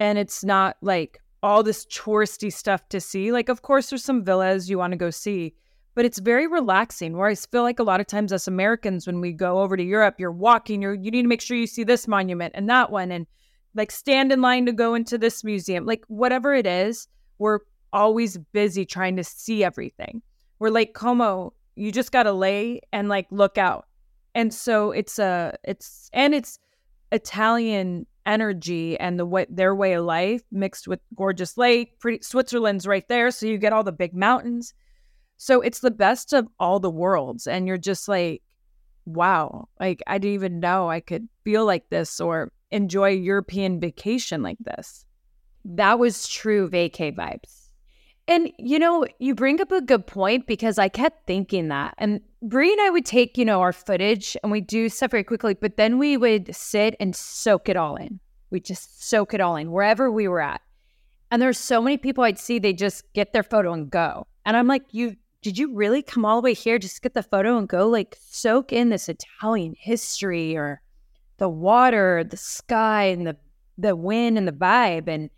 and 0.00 0.18
it's 0.18 0.42
not 0.42 0.76
like 0.82 1.20
all 1.42 1.62
this 1.62 1.84
touristy 1.86 2.52
stuff 2.52 2.88
to 2.88 3.00
see. 3.00 3.32
Like 3.32 3.48
of 3.48 3.62
course 3.62 3.90
there's 3.90 4.04
some 4.04 4.24
villas 4.24 4.70
you 4.70 4.78
want 4.78 4.92
to 4.92 4.96
go 4.96 5.10
see, 5.10 5.54
but 5.94 6.04
it's 6.04 6.18
very 6.18 6.46
relaxing. 6.46 7.16
Where 7.16 7.28
I 7.28 7.34
feel 7.34 7.62
like 7.62 7.78
a 7.78 7.84
lot 7.84 8.00
of 8.00 8.06
times 8.06 8.32
us 8.32 8.46
Americans 8.46 9.06
when 9.06 9.20
we 9.20 9.32
go 9.32 9.60
over 9.60 9.76
to 9.76 9.82
Europe, 9.82 10.16
you're 10.18 10.32
walking, 10.32 10.82
you're 10.82 10.94
you 10.94 11.10
need 11.10 11.22
to 11.22 11.28
make 11.28 11.40
sure 11.40 11.56
you 11.56 11.66
see 11.66 11.84
this 11.84 12.08
monument 12.08 12.52
and 12.56 12.68
that 12.68 12.90
one 12.90 13.10
and 13.10 13.26
like 13.74 13.90
stand 13.90 14.32
in 14.32 14.40
line 14.40 14.66
to 14.66 14.72
go 14.72 14.94
into 14.94 15.18
this 15.18 15.42
museum. 15.44 15.86
Like 15.86 16.04
whatever 16.08 16.54
it 16.54 16.66
is, 16.66 17.08
we're 17.38 17.60
always 17.92 18.38
busy 18.52 18.84
trying 18.84 19.16
to 19.16 19.24
see 19.24 19.64
everything. 19.64 20.22
We're 20.58 20.70
like 20.70 20.94
Como, 20.94 21.54
you 21.74 21.90
just 21.90 22.12
got 22.12 22.24
to 22.24 22.32
lay 22.32 22.80
and 22.92 23.08
like 23.08 23.26
look 23.30 23.58
out 23.58 23.86
and 24.34 24.52
so 24.52 24.90
it's 24.90 25.18
a 25.18 25.54
it's 25.64 26.08
and 26.12 26.34
it's 26.34 26.58
italian 27.10 28.06
energy 28.26 28.98
and 28.98 29.18
the 29.18 29.26
way 29.26 29.46
their 29.48 29.74
way 29.74 29.94
of 29.94 30.04
life 30.04 30.42
mixed 30.50 30.86
with 30.86 31.00
gorgeous 31.14 31.56
lake 31.56 31.98
pretty 31.98 32.22
switzerland's 32.22 32.86
right 32.86 33.08
there 33.08 33.30
so 33.30 33.46
you 33.46 33.58
get 33.58 33.72
all 33.72 33.84
the 33.84 33.92
big 33.92 34.14
mountains 34.14 34.74
so 35.36 35.60
it's 35.60 35.80
the 35.80 35.90
best 35.90 36.32
of 36.32 36.46
all 36.60 36.78
the 36.78 36.90
worlds 36.90 37.46
and 37.46 37.66
you're 37.66 37.78
just 37.78 38.08
like 38.08 38.42
wow 39.04 39.66
like 39.80 40.00
i 40.06 40.18
didn't 40.18 40.34
even 40.34 40.60
know 40.60 40.88
i 40.88 41.00
could 41.00 41.28
feel 41.44 41.66
like 41.66 41.88
this 41.90 42.20
or 42.20 42.52
enjoy 42.70 43.08
european 43.08 43.80
vacation 43.80 44.42
like 44.42 44.58
this 44.60 45.04
That 45.64 45.98
was 45.98 46.26
true 46.26 46.68
vacay 46.68 47.14
vibes. 47.14 47.61
And 48.28 48.52
you 48.58 48.78
know, 48.78 49.06
you 49.18 49.34
bring 49.34 49.60
up 49.60 49.72
a 49.72 49.80
good 49.80 50.06
point 50.06 50.46
because 50.46 50.78
I 50.78 50.88
kept 50.88 51.26
thinking 51.26 51.68
that. 51.68 51.94
And 51.98 52.20
Brie 52.40 52.72
and 52.72 52.80
I 52.80 52.90
would 52.90 53.04
take, 53.04 53.36
you 53.36 53.44
know, 53.44 53.60
our 53.60 53.72
footage 53.72 54.36
and 54.42 54.50
we 54.50 54.60
do 54.60 54.88
stuff 54.88 55.10
very 55.10 55.24
quickly, 55.24 55.54
but 55.54 55.76
then 55.76 55.98
we 55.98 56.16
would 56.16 56.54
sit 56.54 56.94
and 57.00 57.14
soak 57.14 57.68
it 57.68 57.76
all 57.76 57.96
in. 57.96 58.20
We 58.50 58.60
just 58.60 59.08
soak 59.08 59.34
it 59.34 59.40
all 59.40 59.56
in 59.56 59.72
wherever 59.72 60.10
we 60.10 60.28
were 60.28 60.40
at. 60.40 60.60
And 61.30 61.40
there's 61.40 61.58
so 61.58 61.80
many 61.80 61.96
people 61.96 62.24
I'd 62.24 62.38
see, 62.38 62.58
they 62.58 62.74
just 62.74 63.10
get 63.14 63.32
their 63.32 63.42
photo 63.42 63.72
and 63.72 63.90
go. 63.90 64.26
And 64.44 64.56
I'm 64.56 64.66
like, 64.66 64.82
you 64.90 65.16
did 65.42 65.58
you 65.58 65.74
really 65.74 66.02
come 66.02 66.24
all 66.24 66.40
the 66.40 66.44
way 66.44 66.54
here 66.54 66.78
just 66.78 67.02
get 67.02 67.14
the 67.14 67.22
photo 67.22 67.58
and 67.58 67.68
go? 67.68 67.88
Like 67.88 68.16
soak 68.20 68.72
in 68.72 68.90
this 68.90 69.08
Italian 69.08 69.74
history 69.76 70.56
or 70.56 70.80
the 71.38 71.48
water, 71.48 72.22
the 72.22 72.36
sky, 72.36 73.04
and 73.04 73.26
the 73.26 73.36
the 73.76 73.96
wind 73.96 74.38
and 74.38 74.46
the 74.46 74.52
vibe. 74.52 75.08
And 75.08 75.30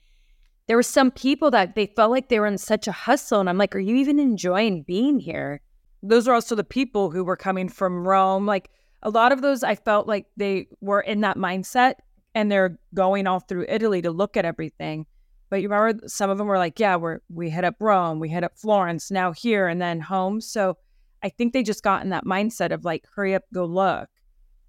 there 0.66 0.76
were 0.76 0.82
some 0.82 1.10
people 1.10 1.50
that 1.50 1.74
they 1.74 1.86
felt 1.86 2.10
like 2.10 2.28
they 2.28 2.40
were 2.40 2.46
in 2.46 2.58
such 2.58 2.86
a 2.88 2.92
hustle. 2.92 3.40
And 3.40 3.48
I'm 3.48 3.58
like, 3.58 3.74
are 3.76 3.80
you 3.80 3.96
even 3.96 4.18
enjoying 4.18 4.82
being 4.82 5.20
here? 5.20 5.60
those 6.06 6.28
are 6.28 6.34
also 6.34 6.54
the 6.54 6.64
people 6.64 7.10
who 7.10 7.24
were 7.24 7.36
coming 7.36 7.68
from 7.68 8.06
Rome. 8.06 8.46
Like 8.46 8.70
a 9.02 9.10
lot 9.10 9.32
of 9.32 9.42
those, 9.42 9.62
I 9.62 9.74
felt 9.74 10.06
like 10.06 10.26
they 10.36 10.68
were 10.80 11.00
in 11.00 11.22
that 11.22 11.36
mindset 11.38 11.94
and 12.34 12.52
they're 12.52 12.78
going 12.92 13.26
all 13.26 13.40
through 13.40 13.66
Italy 13.68 14.02
to 14.02 14.10
look 14.10 14.36
at 14.36 14.44
everything. 14.44 15.06
But 15.50 15.62
you 15.62 15.68
remember 15.68 16.06
some 16.06 16.30
of 16.30 16.38
them 16.38 16.46
were 16.46 16.58
like, 16.58 16.78
yeah, 16.78 16.96
we're, 16.96 17.20
we 17.28 17.48
hit 17.48 17.64
up 17.64 17.76
Rome, 17.80 18.20
we 18.20 18.28
hit 18.28 18.44
up 18.44 18.58
Florence, 18.58 19.10
now 19.10 19.32
here, 19.32 19.66
and 19.66 19.80
then 19.80 20.00
home. 20.00 20.40
So 20.40 20.76
I 21.22 21.30
think 21.30 21.52
they 21.52 21.62
just 21.62 21.82
got 21.82 22.02
in 22.02 22.10
that 22.10 22.24
mindset 22.24 22.70
of 22.70 22.84
like, 22.84 23.04
hurry 23.14 23.34
up, 23.34 23.44
go 23.52 23.64
look 23.64 24.08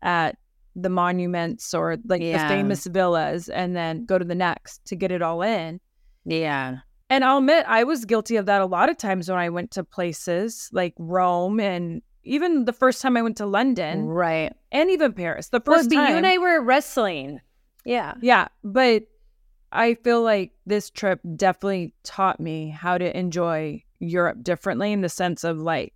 at 0.02 0.38
the 0.76 0.90
monuments 0.90 1.74
or 1.74 1.98
like 2.06 2.22
Yeah. 2.22 2.48
the 2.48 2.54
famous 2.54 2.86
villas 2.86 3.50
and 3.50 3.76
then 3.76 4.06
go 4.06 4.18
to 4.18 4.26
the 4.26 4.36
next 4.36 4.86
to 4.86 4.96
get 4.96 5.12
it 5.12 5.22
all 5.22 5.42
in. 5.42 5.80
Yeah. 6.26 6.78
And 7.10 7.24
I'll 7.24 7.38
admit, 7.38 7.66
I 7.68 7.84
was 7.84 8.04
guilty 8.06 8.36
of 8.36 8.48
that 8.48 8.62
a 8.62 8.66
lot 8.66 8.90
of 8.90 8.98
times 8.98 9.30
when 9.30 9.38
I 9.38 9.50
went 9.50 9.72
to 9.72 9.84
places 9.84 10.70
like 10.74 10.94
Rome 10.98 11.60
and 11.60 12.02
even 12.24 12.66
the 12.66 12.74
first 12.74 13.02
time 13.02 13.16
I 13.16 13.22
went 13.22 13.38
to 13.38 13.46
London 13.46 14.08
Right. 14.08 14.52
and 14.72 14.90
even 14.90 15.14
Paris. 15.14 15.50
The 15.50 15.60
first 15.62 15.90
but 15.90 15.96
time. 15.96 16.10
you 16.10 16.16
and 16.18 16.26
I 16.26 16.40
were 16.40 16.62
wrestling. 16.62 17.40
Yeah. 17.86 18.16
yeah, 18.22 18.48
but 18.64 19.04
I 19.72 19.94
feel 19.94 20.24
like 20.24 20.52
this 20.66 20.90
trip 20.90 21.20
definitely 21.36 21.94
taught 22.04 22.40
me 22.40 22.70
how 22.70 22.98
to 22.98 23.16
enjoy 23.16 23.84
Europe 24.00 24.42
differently 24.44 24.92
in 24.92 25.02
the 25.02 25.10
sense 25.10 25.44
of 25.44 25.60
like 25.60 25.94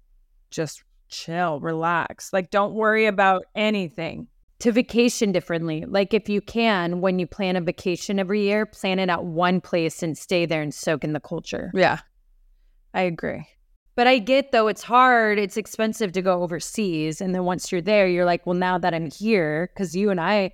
just 0.52 0.84
chill, 1.08 1.60
relax. 1.60 2.32
Like 2.32 2.52
don't 2.52 2.76
worry 2.76 3.08
about 3.08 3.46
anything. 3.56 4.28
To 4.60 4.72
vacation 4.72 5.32
differently. 5.32 5.86
Like 5.88 6.14
if 6.14 6.28
you 6.28 6.42
can, 6.42 7.00
when 7.00 7.18
you 7.18 7.26
plan 7.26 7.56
a 7.56 7.62
vacation 7.62 8.20
every 8.20 8.42
year, 8.42 8.66
plan 8.66 9.00
it 9.00 9.10
at 9.10 9.24
one 9.24 9.62
place 9.62 10.04
and 10.04 10.18
stay 10.18 10.46
there 10.46 10.62
and 10.62 10.74
soak 10.74 11.04
in 11.04 11.14
the 11.14 11.20
culture. 11.22 11.72
Yeah. 11.74 12.00
I 12.94 13.02
agree. 13.02 13.48
But 13.96 14.08
I 14.08 14.20
get 14.20 14.52
though 14.52 14.68
it's 14.68 14.84
hard, 14.84 15.40
it's 15.40 15.58
expensive 15.58 16.12
to 16.14 16.22
go 16.22 16.44
overseas. 16.44 17.22
And 17.22 17.34
then 17.34 17.46
once 17.46 17.72
you're 17.72 17.82
there, 17.82 18.08
you're 18.08 18.26
like, 18.26 18.46
well, 18.46 18.56
now 18.56 18.78
that 18.78 18.94
I'm 18.94 19.10
here, 19.10 19.70
because 19.74 19.96
you 19.96 20.10
and 20.10 20.20
I 20.20 20.52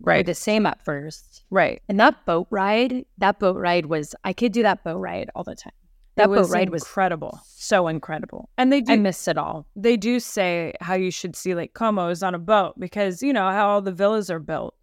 were 0.00 0.22
the 0.22 0.34
same 0.34 0.66
at 0.66 0.84
first. 0.84 1.44
Right. 1.50 1.80
And 1.88 1.98
that 1.98 2.26
boat 2.26 2.48
ride, 2.50 3.04
that 3.18 3.38
boat 3.38 3.56
ride 3.56 3.86
was 3.86 4.14
I 4.24 4.32
could 4.32 4.52
do 4.52 4.62
that 4.62 4.84
boat 4.84 4.98
ride 4.98 5.30
all 5.34 5.44
the 5.44 5.54
time. 5.54 5.72
That 6.16 6.28
boat 6.28 6.38
was 6.38 6.50
ride 6.50 6.70
was 6.70 6.82
incredible. 6.82 7.40
so 7.44 7.88
incredible. 7.88 8.48
And 8.58 8.72
they 8.72 8.80
do 8.80 8.92
I 8.92 8.96
miss 8.96 9.28
it 9.28 9.36
all. 9.38 9.66
they 9.76 9.96
do 9.96 10.18
say 10.20 10.72
how 10.80 10.94
you 10.94 11.10
should 11.10 11.36
see 11.36 11.54
Lake 11.54 11.74
Como 11.74 12.08
is 12.08 12.22
on 12.22 12.34
a 12.34 12.38
boat 12.38 12.74
because 12.78 13.22
you 13.22 13.32
know 13.32 13.50
how 13.50 13.68
all 13.68 13.82
the 13.82 13.92
villas 13.92 14.30
are 14.30 14.38
built. 14.38 14.74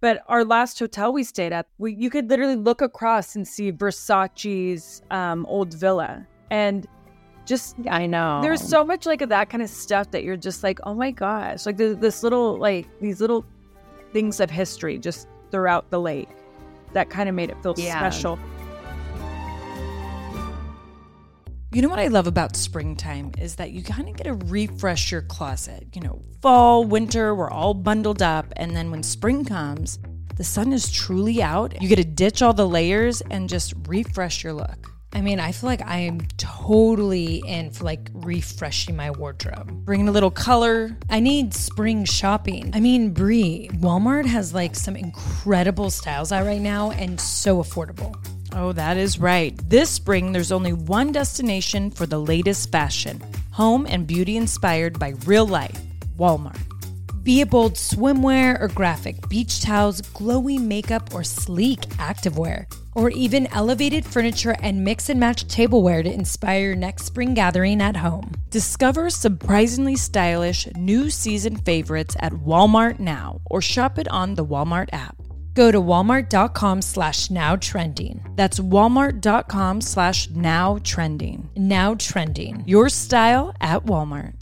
But 0.00 0.22
our 0.26 0.44
last 0.44 0.78
hotel 0.80 1.12
we 1.12 1.22
stayed 1.22 1.52
at, 1.52 1.68
we 1.78 1.94
you 1.94 2.10
could 2.10 2.28
literally 2.28 2.56
look 2.56 2.80
across 2.82 3.36
and 3.36 3.46
see 3.46 3.70
Versace's 3.70 5.02
um, 5.12 5.46
old 5.46 5.72
villa, 5.74 6.26
and 6.50 6.86
just 7.46 7.76
I 7.90 8.06
know. 8.06 8.40
there's 8.42 8.60
so 8.60 8.84
much 8.84 9.06
like 9.06 9.20
of 9.20 9.28
that 9.28 9.50
kind 9.50 9.62
of 9.62 9.68
stuff 9.70 10.10
that 10.12 10.24
you're 10.24 10.36
just 10.36 10.62
like, 10.64 10.80
oh 10.84 10.94
my 10.94 11.10
gosh, 11.12 11.66
like 11.66 11.76
this 11.76 12.22
little 12.24 12.56
like 12.58 12.86
these 13.00 13.20
little 13.20 13.44
things 14.12 14.40
of 14.40 14.50
history 14.50 14.98
just 14.98 15.28
throughout 15.52 15.90
the 15.90 16.00
lake 16.00 16.28
that 16.92 17.08
kind 17.10 17.28
of 17.28 17.34
made 17.34 17.50
it 17.50 17.56
feel 17.62 17.74
Yeah. 17.76 17.98
special. 17.98 18.38
You 21.74 21.80
know 21.80 21.88
what 21.88 22.00
I 22.00 22.08
love 22.08 22.26
about 22.26 22.54
springtime 22.54 23.32
is 23.38 23.56
that 23.56 23.70
you 23.70 23.82
kind 23.82 24.06
of 24.06 24.14
get 24.14 24.24
to 24.24 24.34
refresh 24.34 25.10
your 25.10 25.22
closet. 25.22 25.86
You 25.94 26.02
know, 26.02 26.22
fall, 26.42 26.84
winter, 26.84 27.34
we're 27.34 27.50
all 27.50 27.72
bundled 27.72 28.20
up. 28.20 28.52
And 28.56 28.76
then 28.76 28.90
when 28.90 29.02
spring 29.02 29.46
comes, 29.46 29.98
the 30.36 30.44
sun 30.44 30.74
is 30.74 30.92
truly 30.92 31.42
out. 31.42 31.80
You 31.80 31.88
get 31.88 31.96
to 31.96 32.04
ditch 32.04 32.42
all 32.42 32.52
the 32.52 32.68
layers 32.68 33.22
and 33.22 33.48
just 33.48 33.72
refresh 33.86 34.44
your 34.44 34.52
look. 34.52 34.90
I 35.14 35.22
mean, 35.22 35.40
I 35.40 35.52
feel 35.52 35.70
like 35.70 35.80
I 35.80 36.00
am 36.00 36.20
totally 36.36 37.42
in 37.46 37.70
for 37.70 37.84
like 37.84 38.10
refreshing 38.12 38.94
my 38.94 39.10
wardrobe. 39.10 39.70
Bringing 39.86 40.08
a 40.08 40.12
little 40.12 40.30
color. 40.30 40.94
I 41.08 41.20
need 41.20 41.54
spring 41.54 42.04
shopping. 42.04 42.70
I 42.74 42.80
mean, 42.80 43.14
Brie, 43.14 43.70
Walmart 43.74 44.26
has 44.26 44.52
like 44.52 44.76
some 44.76 44.96
incredible 44.96 45.88
styles 45.88 46.32
out 46.32 46.44
right 46.44 46.60
now 46.60 46.90
and 46.90 47.18
so 47.18 47.62
affordable. 47.62 48.14
Oh, 48.54 48.72
that 48.72 48.96
is 48.96 49.18
right. 49.18 49.56
This 49.68 49.88
spring, 49.88 50.32
there's 50.32 50.52
only 50.52 50.72
one 50.72 51.12
destination 51.12 51.90
for 51.90 52.06
the 52.06 52.20
latest 52.20 52.70
fashion 52.70 53.22
home 53.52 53.86
and 53.86 54.06
beauty 54.06 54.36
inspired 54.36 54.98
by 54.98 55.10
real 55.26 55.46
life 55.46 55.78
Walmart. 56.18 56.58
Be 57.22 57.40
it 57.40 57.50
bold 57.50 57.74
swimwear 57.74 58.60
or 58.60 58.68
graphic 58.68 59.28
beach 59.28 59.60
towels, 59.62 60.02
glowy 60.02 60.58
makeup 60.58 61.14
or 61.14 61.22
sleek 61.22 61.80
activewear, 61.98 62.66
or 62.94 63.10
even 63.10 63.46
elevated 63.52 64.04
furniture 64.04 64.56
and 64.60 64.82
mix 64.82 65.08
and 65.08 65.20
match 65.20 65.46
tableware 65.46 66.02
to 66.02 66.12
inspire 66.12 66.60
your 66.60 66.74
next 66.74 67.04
spring 67.04 67.34
gathering 67.34 67.80
at 67.80 67.96
home. 67.96 68.32
Discover 68.50 69.10
surprisingly 69.10 69.94
stylish 69.94 70.66
new 70.74 71.10
season 71.10 71.56
favorites 71.56 72.16
at 72.18 72.32
Walmart 72.32 72.98
now 72.98 73.40
or 73.46 73.62
shop 73.62 73.98
it 73.98 74.08
on 74.08 74.34
the 74.34 74.44
Walmart 74.44 74.88
app. 74.92 75.21
Go 75.54 75.70
to 75.70 75.80
walmart.com 75.80 76.82
slash 76.82 77.30
now 77.30 77.56
trending. 77.56 78.24
That's 78.36 78.58
walmart.com 78.58 79.80
slash 79.80 80.30
now 80.30 80.78
trending. 80.82 81.50
Now 81.56 81.94
trending. 81.94 82.62
Your 82.66 82.88
style 82.88 83.54
at 83.60 83.84
Walmart. 83.84 84.34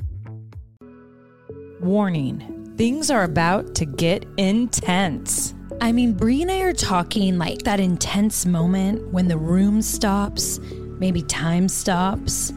Warning 1.81 2.75
things 2.77 3.11
are 3.11 3.25
about 3.25 3.75
to 3.75 3.85
get 3.85 4.25
intense. 4.39 5.55
I 5.83 5.93
mean, 5.93 6.15
Brie 6.15 6.41
and 6.41 6.51
I 6.51 6.61
are 6.61 6.73
talking 6.73 7.37
like 7.37 7.59
that 7.65 7.81
intense 7.81 8.47
moment 8.47 9.07
when 9.13 9.29
the 9.29 9.37
room 9.37 9.83
stops, 9.83 10.59
maybe 10.99 11.23
time 11.23 11.69
stops, 11.69 12.55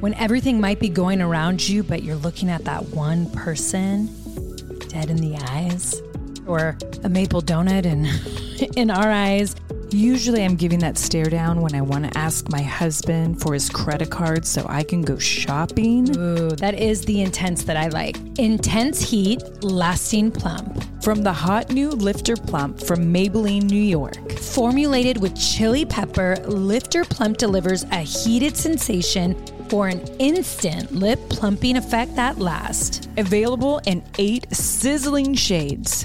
when 0.00 0.14
everything 0.14 0.60
might 0.60 0.80
be 0.80 0.88
going 0.88 1.20
around 1.20 1.68
you, 1.68 1.82
but 1.82 2.02
you're 2.02 2.16
looking 2.16 2.48
at 2.48 2.64
that 2.64 2.82
one 2.90 3.28
person 3.30 4.06
dead 4.88 5.10
in 5.10 5.18
the 5.18 5.36
eyes, 5.50 6.00
or 6.48 6.76
a 7.04 7.08
maple 7.08 7.42
donut 7.42 7.84
in, 7.84 8.06
in 8.76 8.90
our 8.90 9.10
eyes. 9.10 9.54
Usually, 9.90 10.44
I'm 10.44 10.56
giving 10.56 10.80
that 10.80 10.98
stare 10.98 11.30
down 11.30 11.62
when 11.62 11.74
I 11.74 11.80
want 11.80 12.04
to 12.04 12.18
ask 12.18 12.50
my 12.50 12.60
husband 12.60 13.40
for 13.40 13.54
his 13.54 13.70
credit 13.70 14.10
card 14.10 14.44
so 14.44 14.66
I 14.68 14.82
can 14.82 15.00
go 15.00 15.18
shopping. 15.18 16.14
Ooh, 16.14 16.50
that 16.50 16.74
is 16.74 17.02
the 17.02 17.22
intense 17.22 17.64
that 17.64 17.76
I 17.78 17.88
like. 17.88 18.18
Intense 18.38 19.00
heat, 19.00 19.42
lasting 19.62 20.32
plump. 20.32 20.84
from 21.02 21.22
the 21.22 21.32
hot 21.32 21.70
new 21.70 21.88
Lifter 21.88 22.36
Plump 22.36 22.82
from 22.82 23.14
Maybelline, 23.14 23.62
New 23.62 23.80
York. 23.80 24.30
Formulated 24.32 25.16
with 25.16 25.34
chili 25.34 25.86
pepper, 25.86 26.36
Lifter 26.44 27.02
Plump 27.04 27.38
delivers 27.38 27.84
a 27.84 28.00
heated 28.00 28.58
sensation 28.58 29.34
for 29.70 29.88
an 29.88 30.00
instant 30.18 30.92
lip 30.92 31.18
plumping 31.30 31.78
effect 31.78 32.14
that 32.16 32.38
lasts. 32.38 33.08
Available 33.16 33.80
in 33.86 34.02
eight 34.18 34.54
sizzling 34.54 35.32
shades 35.32 36.04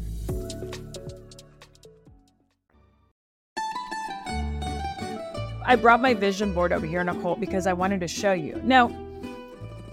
I 5.71 5.77
brought 5.77 6.01
my 6.01 6.13
vision 6.13 6.51
board 6.53 6.73
over 6.73 6.85
here, 6.85 7.01
Nicole, 7.01 7.37
because 7.37 7.65
I 7.65 7.71
wanted 7.71 8.01
to 8.01 8.07
show 8.09 8.33
you. 8.33 8.59
Now, 8.65 8.91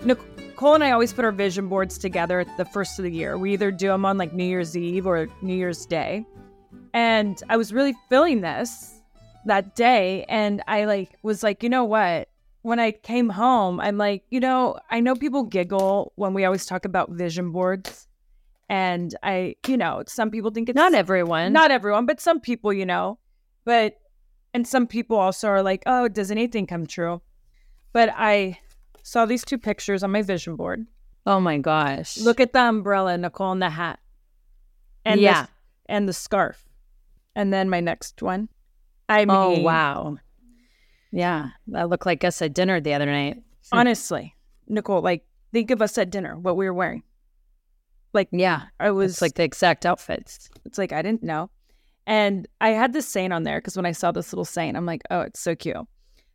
Nicole 0.03 0.75
and 0.75 0.83
I 0.83 0.91
always 0.91 1.13
put 1.13 1.25
our 1.25 1.31
vision 1.31 1.69
boards 1.69 1.99
together 1.99 2.41
at 2.41 2.57
the 2.57 2.65
first 2.65 2.99
of 2.99 3.05
the 3.05 3.13
year. 3.13 3.39
We 3.39 3.53
either 3.53 3.71
do 3.71 3.87
them 3.87 4.05
on 4.05 4.19
like 4.19 4.33
New 4.33 4.43
Year's 4.43 4.77
Eve 4.77 5.07
or 5.07 5.29
New 5.41 5.55
Year's 5.55 5.87
Day. 5.87 6.27
And 6.95 7.41
I 7.49 7.57
was 7.57 7.73
really 7.73 7.95
feeling 8.09 8.41
this 8.41 9.01
that 9.47 9.77
day. 9.77 10.25
And 10.29 10.65
I 10.67 10.85
like 10.87 11.17
was 11.23 11.45
like, 11.45 11.63
you 11.63 11.69
know 11.69 11.85
what? 11.85 12.29
When 12.63 12.81
I 12.81 12.91
came 12.91 13.29
home, 13.29 13.79
I'm 13.79 13.99
like, 13.99 14.25
you 14.31 14.41
know, 14.41 14.81
I 14.91 14.99
know 14.99 15.15
people 15.15 15.45
giggle 15.45 16.13
when 16.17 16.35
we 16.35 16.45
always 16.45 16.67
talk 16.67 16.87
about 16.87 17.13
vision 17.13 17.53
boards. 17.53 18.09
And 18.69 19.15
I, 19.23 19.55
you 19.69 19.77
know, 19.77 20.03
some 20.09 20.33
people 20.33 20.51
think 20.51 20.71
it's 20.71 20.77
not 20.77 20.93
everyone. 20.93 21.53
Not 21.53 21.71
everyone, 21.71 22.05
but 22.05 22.21
some 22.21 22.41
people, 22.41 22.73
you 22.73 22.85
know. 22.85 23.21
But 23.65 23.95
and 24.55 24.67
some 24.67 24.87
people 24.87 25.17
also 25.17 25.49
are 25.49 25.63
like, 25.63 25.83
oh, 25.87 26.09
does 26.09 26.31
anything 26.31 26.67
come 26.67 26.87
true? 26.87 27.21
But 27.93 28.11
I 28.17 28.59
saw 29.03 29.27
these 29.27 29.45
two 29.45 29.59
pictures 29.59 30.03
on 30.03 30.11
my 30.11 30.23
vision 30.23 30.57
board. 30.57 30.87
Oh 31.27 31.41
my 31.41 31.59
gosh. 31.59 32.19
Look 32.19 32.41
at 32.41 32.53
the 32.53 32.61
umbrella, 32.61 33.17
Nicole, 33.19 33.53
and 33.53 33.63
the 33.63 33.71
hat. 33.71 34.01
And 35.05 35.21
yeah. 35.21 35.43
The, 35.43 35.49
and 35.93 36.09
the 36.09 36.13
scarf. 36.13 36.65
And 37.35 37.53
then 37.53 37.69
my 37.69 37.81
next 37.81 38.23
one. 38.23 38.49
I 39.09 39.25
oh, 39.25 39.51
mean, 39.51 39.61
oh, 39.61 39.63
wow. 39.63 40.17
Yeah. 41.13 41.51
That 41.69 41.89
looked 41.89 42.07
like 42.07 42.25
us 42.25 42.43
at 42.43 42.55
dinner 42.55 42.81
the 42.81 42.95
other 42.95 43.07
night. 43.07 43.43
honestly, 43.73 44.35
Nicole, 44.67 45.03
like, 45.03 45.25
think 45.53 45.71
of 45.71 45.83
us 45.83 45.99
at 45.99 46.11
dinner, 46.11 46.39
what 46.39 46.57
we 46.57 46.67
were 46.67 46.75
wearing. 46.75 47.03
Like, 48.13 48.29
Yeah. 48.33 48.63
I 48.81 48.91
was 48.91 49.13
It's 49.13 49.23
like 49.23 49.35
the 49.35 49.45
exact 49.45 49.87
outfits. 49.87 50.51
It's 50.65 50.79
like 50.79 50.93
I 50.93 51.03
didn't 51.03 51.23
know. 51.23 51.51
And 52.09 52.49
I 52.63 52.71
had 52.71 52.95
this 52.95 53.07
saying 53.07 53.33
on 53.33 53.43
there 53.43 53.59
because 53.59 53.77
when 53.77 53.85
I 53.87 53.93
saw 53.93 54.11
this 54.11 54.33
little 54.33 54.47
saying, 54.47 54.77
I'm 54.77 54.87
like, 54.87 55.03
oh, 55.11 55.21
it's 55.21 55.41
so 55.41 55.55
cute. 55.55 55.77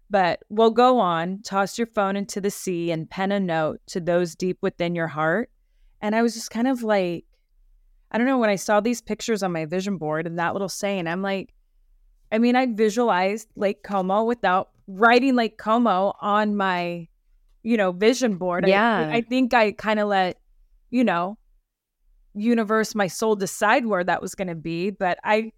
But 0.10 0.44
we'll 0.50 0.70
go 0.70 1.00
on, 1.00 1.42
toss 1.42 1.80
your 1.80 1.88
phone 1.88 2.16
into 2.16 2.40
the 2.40 2.52
sea 2.52 2.92
and 2.92 3.10
pen 3.10 3.32
a 3.32 3.40
note 3.40 3.82
to 3.88 4.00
those 4.00 4.36
deep 4.36 4.60
within 4.62 4.94
your 4.94 5.08
heart. 5.08 5.50
And 6.00 6.16
I 6.16 6.22
was 6.22 6.36
just 6.36 6.52
kind 6.52 6.68
of 6.68 6.84
like, 6.84 7.26
I 8.12 8.20
don't 8.20 8.28
know, 8.28 8.38
when 8.38 8.52
I 8.52 8.56
saw 8.56 8.82
these 8.82 9.02
pictures 9.02 9.42
on 9.42 9.52
my 9.52 9.66
vision 9.66 9.98
board 9.98 10.28
and 10.28 10.38
that 10.38 10.54
little 10.54 10.70
saying, 10.70 11.08
I'm 11.08 11.24
like, 11.24 11.56
I 12.32 12.38
mean, 12.38 12.56
I 12.56 12.68
visualized 12.68 13.48
Lake 13.56 13.82
Como 13.82 14.26
without 14.26 14.70
writing 14.88 15.34
Lake 15.36 15.58
Como 15.58 16.14
on 16.22 16.56
my, 16.56 17.08
you 17.64 17.78
know, 17.78 17.92
vision 17.92 18.36
board. 18.38 18.66
I- 18.66 18.68
Yeah. 18.68 19.10
I, 19.12 19.22
think 19.22 19.56
I 19.56 19.72
kind 19.72 20.00
of 20.00 20.08
let, 20.08 20.40
you 20.92 21.04
know, 21.04 21.40
universe, 22.36 22.94
my 22.94 23.08
soul 23.08 23.36
decide 23.36 23.88
where 23.88 24.04
that 24.04 24.22
was 24.22 24.36
going 24.36 24.50
to 24.50 24.56
be. 24.56 24.92
But 24.92 25.18
I, 25.24 25.52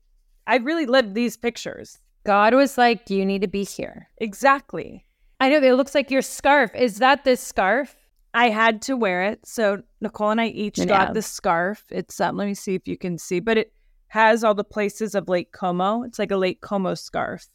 I 0.48 0.58
really 0.58 0.86
lived 0.86 1.14
these 1.16 1.38
pictures. 1.38 2.00
God 2.24 2.54
was 2.54 2.78
like, 2.78 3.10
you 3.10 3.26
need 3.26 3.42
to 3.42 3.48
be 3.48 3.64
here. 3.64 4.10
Exactly. 4.18 5.06
I 5.40 5.50
know. 5.50 5.62
It 5.62 5.74
looks 5.76 5.94
like 5.96 6.10
your 6.12 6.22
scarf. 6.22 6.72
Is 6.76 6.98
that 6.98 7.24
this 7.24 7.42
scarf? 7.42 7.96
I 8.34 8.50
had 8.50 8.82
to 8.84 8.98
wear 8.98 9.24
it. 9.24 9.46
So 9.46 9.82
Nicole 10.02 10.32
and 10.32 10.42
I 10.42 10.48
each 10.48 10.78
Yeah. 10.80 10.86
got 10.86 11.14
this 11.14 11.28
scarf. 11.28 11.86
It's 11.90 12.20
um, 12.20 12.36
let 12.36 12.48
me 12.48 12.54
see 12.54 12.76
if 12.76 12.88
you 12.88 12.98
can 12.98 13.18
see, 13.18 13.40
but 13.40 13.58
it 13.58 13.72
has 14.08 14.44
all 14.44 14.54
the 14.56 14.64
places 14.64 15.16
of 15.16 15.30
Lake 15.30 15.52
Como. 15.52 16.04
It's 16.04 16.20
like 16.20 16.32
a 16.32 16.38
Lake 16.38 16.62
Como 16.62 16.94
scarf 16.96 17.48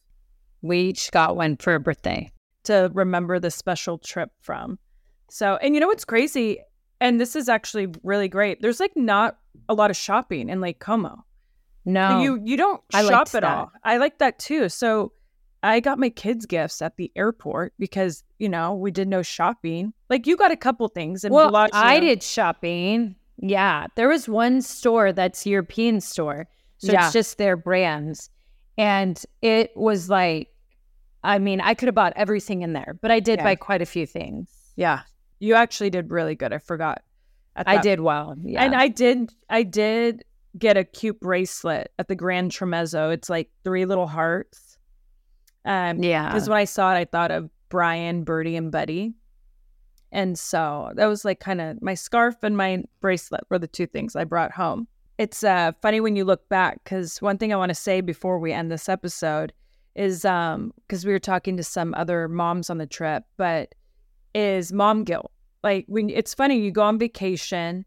We 0.62 0.78
each 0.80 1.11
got 1.11 1.36
one 1.36 1.57
for 1.57 1.74
a 1.74 1.80
birthday. 1.80 2.30
to 2.64 2.91
remember 2.95 3.38
the 3.38 3.51
special 3.51 3.99
trip 3.99 4.30
from. 4.43 4.78
So, 5.30 5.57
and 5.62 5.74
you 5.74 5.80
know 5.80 5.86
what's 5.86 6.05
crazy? 6.05 6.59
And 7.01 7.18
this 7.20 7.34
is 7.34 7.49
actually 7.49 7.88
really 8.03 8.28
great. 8.28 8.61
There's 8.61 8.80
like 8.80 8.93
not 8.97 9.38
a 9.68 9.74
lot 9.74 9.91
of 9.91 9.97
shopping 9.97 10.49
in 10.51 10.61
Lake 10.61 10.80
Como. 10.80 11.24
No. 11.93 12.20
You 12.20 12.41
you 12.45 12.57
don't 12.57 12.80
I 12.95 13.03
shop 13.05 13.28
at 13.28 13.32
that. 13.32 13.45
all. 13.45 13.72
I 13.84 13.97
like 13.99 14.18
that 14.18 14.38
too. 14.38 14.68
So 14.68 15.12
I 15.62 15.80
got 15.80 15.99
my 15.99 16.09
kids 16.11 16.47
gifts 16.47 16.80
at 16.80 16.97
the 16.97 17.11
airport 17.16 17.74
because 17.78 18.24
you 18.38 18.49
know 18.49 18.74
we 18.74 18.91
did 18.91 19.09
no 19.09 19.22
shopping. 19.22 19.93
Like 20.09 20.26
you 20.26 20.36
got 20.36 20.51
a 20.53 20.57
couple 20.57 20.88
things 20.88 21.24
and 21.24 21.34
well, 21.34 21.49
Bellagio. 21.49 21.76
I 21.78 22.01
did 22.01 22.22
shopping. 22.22 23.16
Yeah. 23.38 23.86
There 23.97 24.09
was 24.09 24.28
one 24.28 24.62
store 24.62 25.12
that's 25.12 25.47
European 25.47 26.01
store. 26.01 26.47
So 26.78 26.93
Yeah. 26.93 27.05
it's 27.05 27.12
just 27.12 27.38
their 27.38 27.57
brands. 27.57 28.30
And 28.78 29.22
it 29.43 29.72
was 29.76 30.09
like, 30.09 30.49
I 31.22 31.38
mean, 31.38 31.61
I 31.61 31.74
could 31.74 31.86
have 31.88 31.95
bought 31.95 32.14
everything 32.16 32.62
in 32.62 32.72
there, 32.72 32.97
but 33.03 33.11
I 33.11 33.20
did 33.20 33.38
Yeah. 33.41 33.45
buy 33.45 33.55
quite 33.57 33.82
a 33.82 33.86
few 33.86 34.07
things. 34.07 34.49
Yeah, 34.76 35.01
you 35.38 35.55
actually 35.55 35.91
did 35.91 36.11
really 36.11 36.34
good. 36.34 36.53
I 36.55 36.59
forgot. 36.59 37.03
I 37.57 37.78
did 37.78 38.01
well. 38.01 38.36
Yeah. 38.43 38.62
and 38.64 38.74
I 38.74 38.88
did. 38.88 39.30
I 39.51 39.64
did 39.64 40.24
get 40.59 40.76
a 40.76 40.84
cute 40.84 41.20
bracelet 41.20 41.92
at 41.98 42.09
the 42.09 42.16
Grand 42.16 42.51
Tremezzo. 42.51 43.11
It's 43.11 43.30
like 43.30 43.51
three 43.64 43.84
little 43.84 44.07
hearts. 44.07 44.78
Um, 45.64 46.03
yeah. 46.03 46.28
because 46.28 46.48
when 46.48 46.59
I 46.59 46.64
saw 46.64 46.94
it, 46.94 46.98
I 46.98 47.05
thought 47.05 47.30
of 47.30 47.51
Brian, 47.68 48.24
Birdie, 48.24 48.57
and 48.57 48.72
Buddy. 48.72 49.14
And 50.12 50.38
so 50.38 50.92
that 50.96 51.07
was 51.07 51.24
like 51.24 51.40
kind 51.40 51.61
of 51.61 51.80
my 51.82 51.94
scarf 51.94 52.36
and 52.42 52.57
my 52.57 52.82
bracelet 53.01 53.42
were 53.48 53.59
the 53.59 53.68
two 53.68 53.86
things 53.86 54.16
I 54.16 54.24
brought 54.24 54.53
home. 54.53 54.88
It's 55.18 55.44
uh, 55.44 55.72
funny 55.82 56.01
when 56.01 56.16
you 56.16 56.24
look 56.24 56.48
back 56.48 56.82
because 56.82 57.20
one 57.20 57.38
thing 57.38 57.53
I 57.53 57.57
want 57.57 57.68
to 57.70 57.74
say 57.74 58.01
before 58.01 58.38
we 58.38 58.53
end 58.53 58.72
this 58.72 58.88
episode 58.88 59.53
is 59.96 60.24
um 60.24 60.72
because 60.86 61.05
we 61.05 61.12
were 61.12 61.18
talking 61.18 61.57
to 61.57 61.64
some 61.64 61.94
other 61.94 62.28
moms 62.28 62.70
on 62.70 62.78
the 62.78 62.86
trip, 62.86 63.24
but 63.36 63.74
is 64.34 64.72
mom 64.72 65.05
guilt. 65.05 65.30
Like 65.62 65.84
when 65.88 66.11
it's 66.11 66.34
funny, 66.34 66.59
you 66.59 66.70
go 66.70 66.82
on 66.82 66.98
vacation 66.98 67.84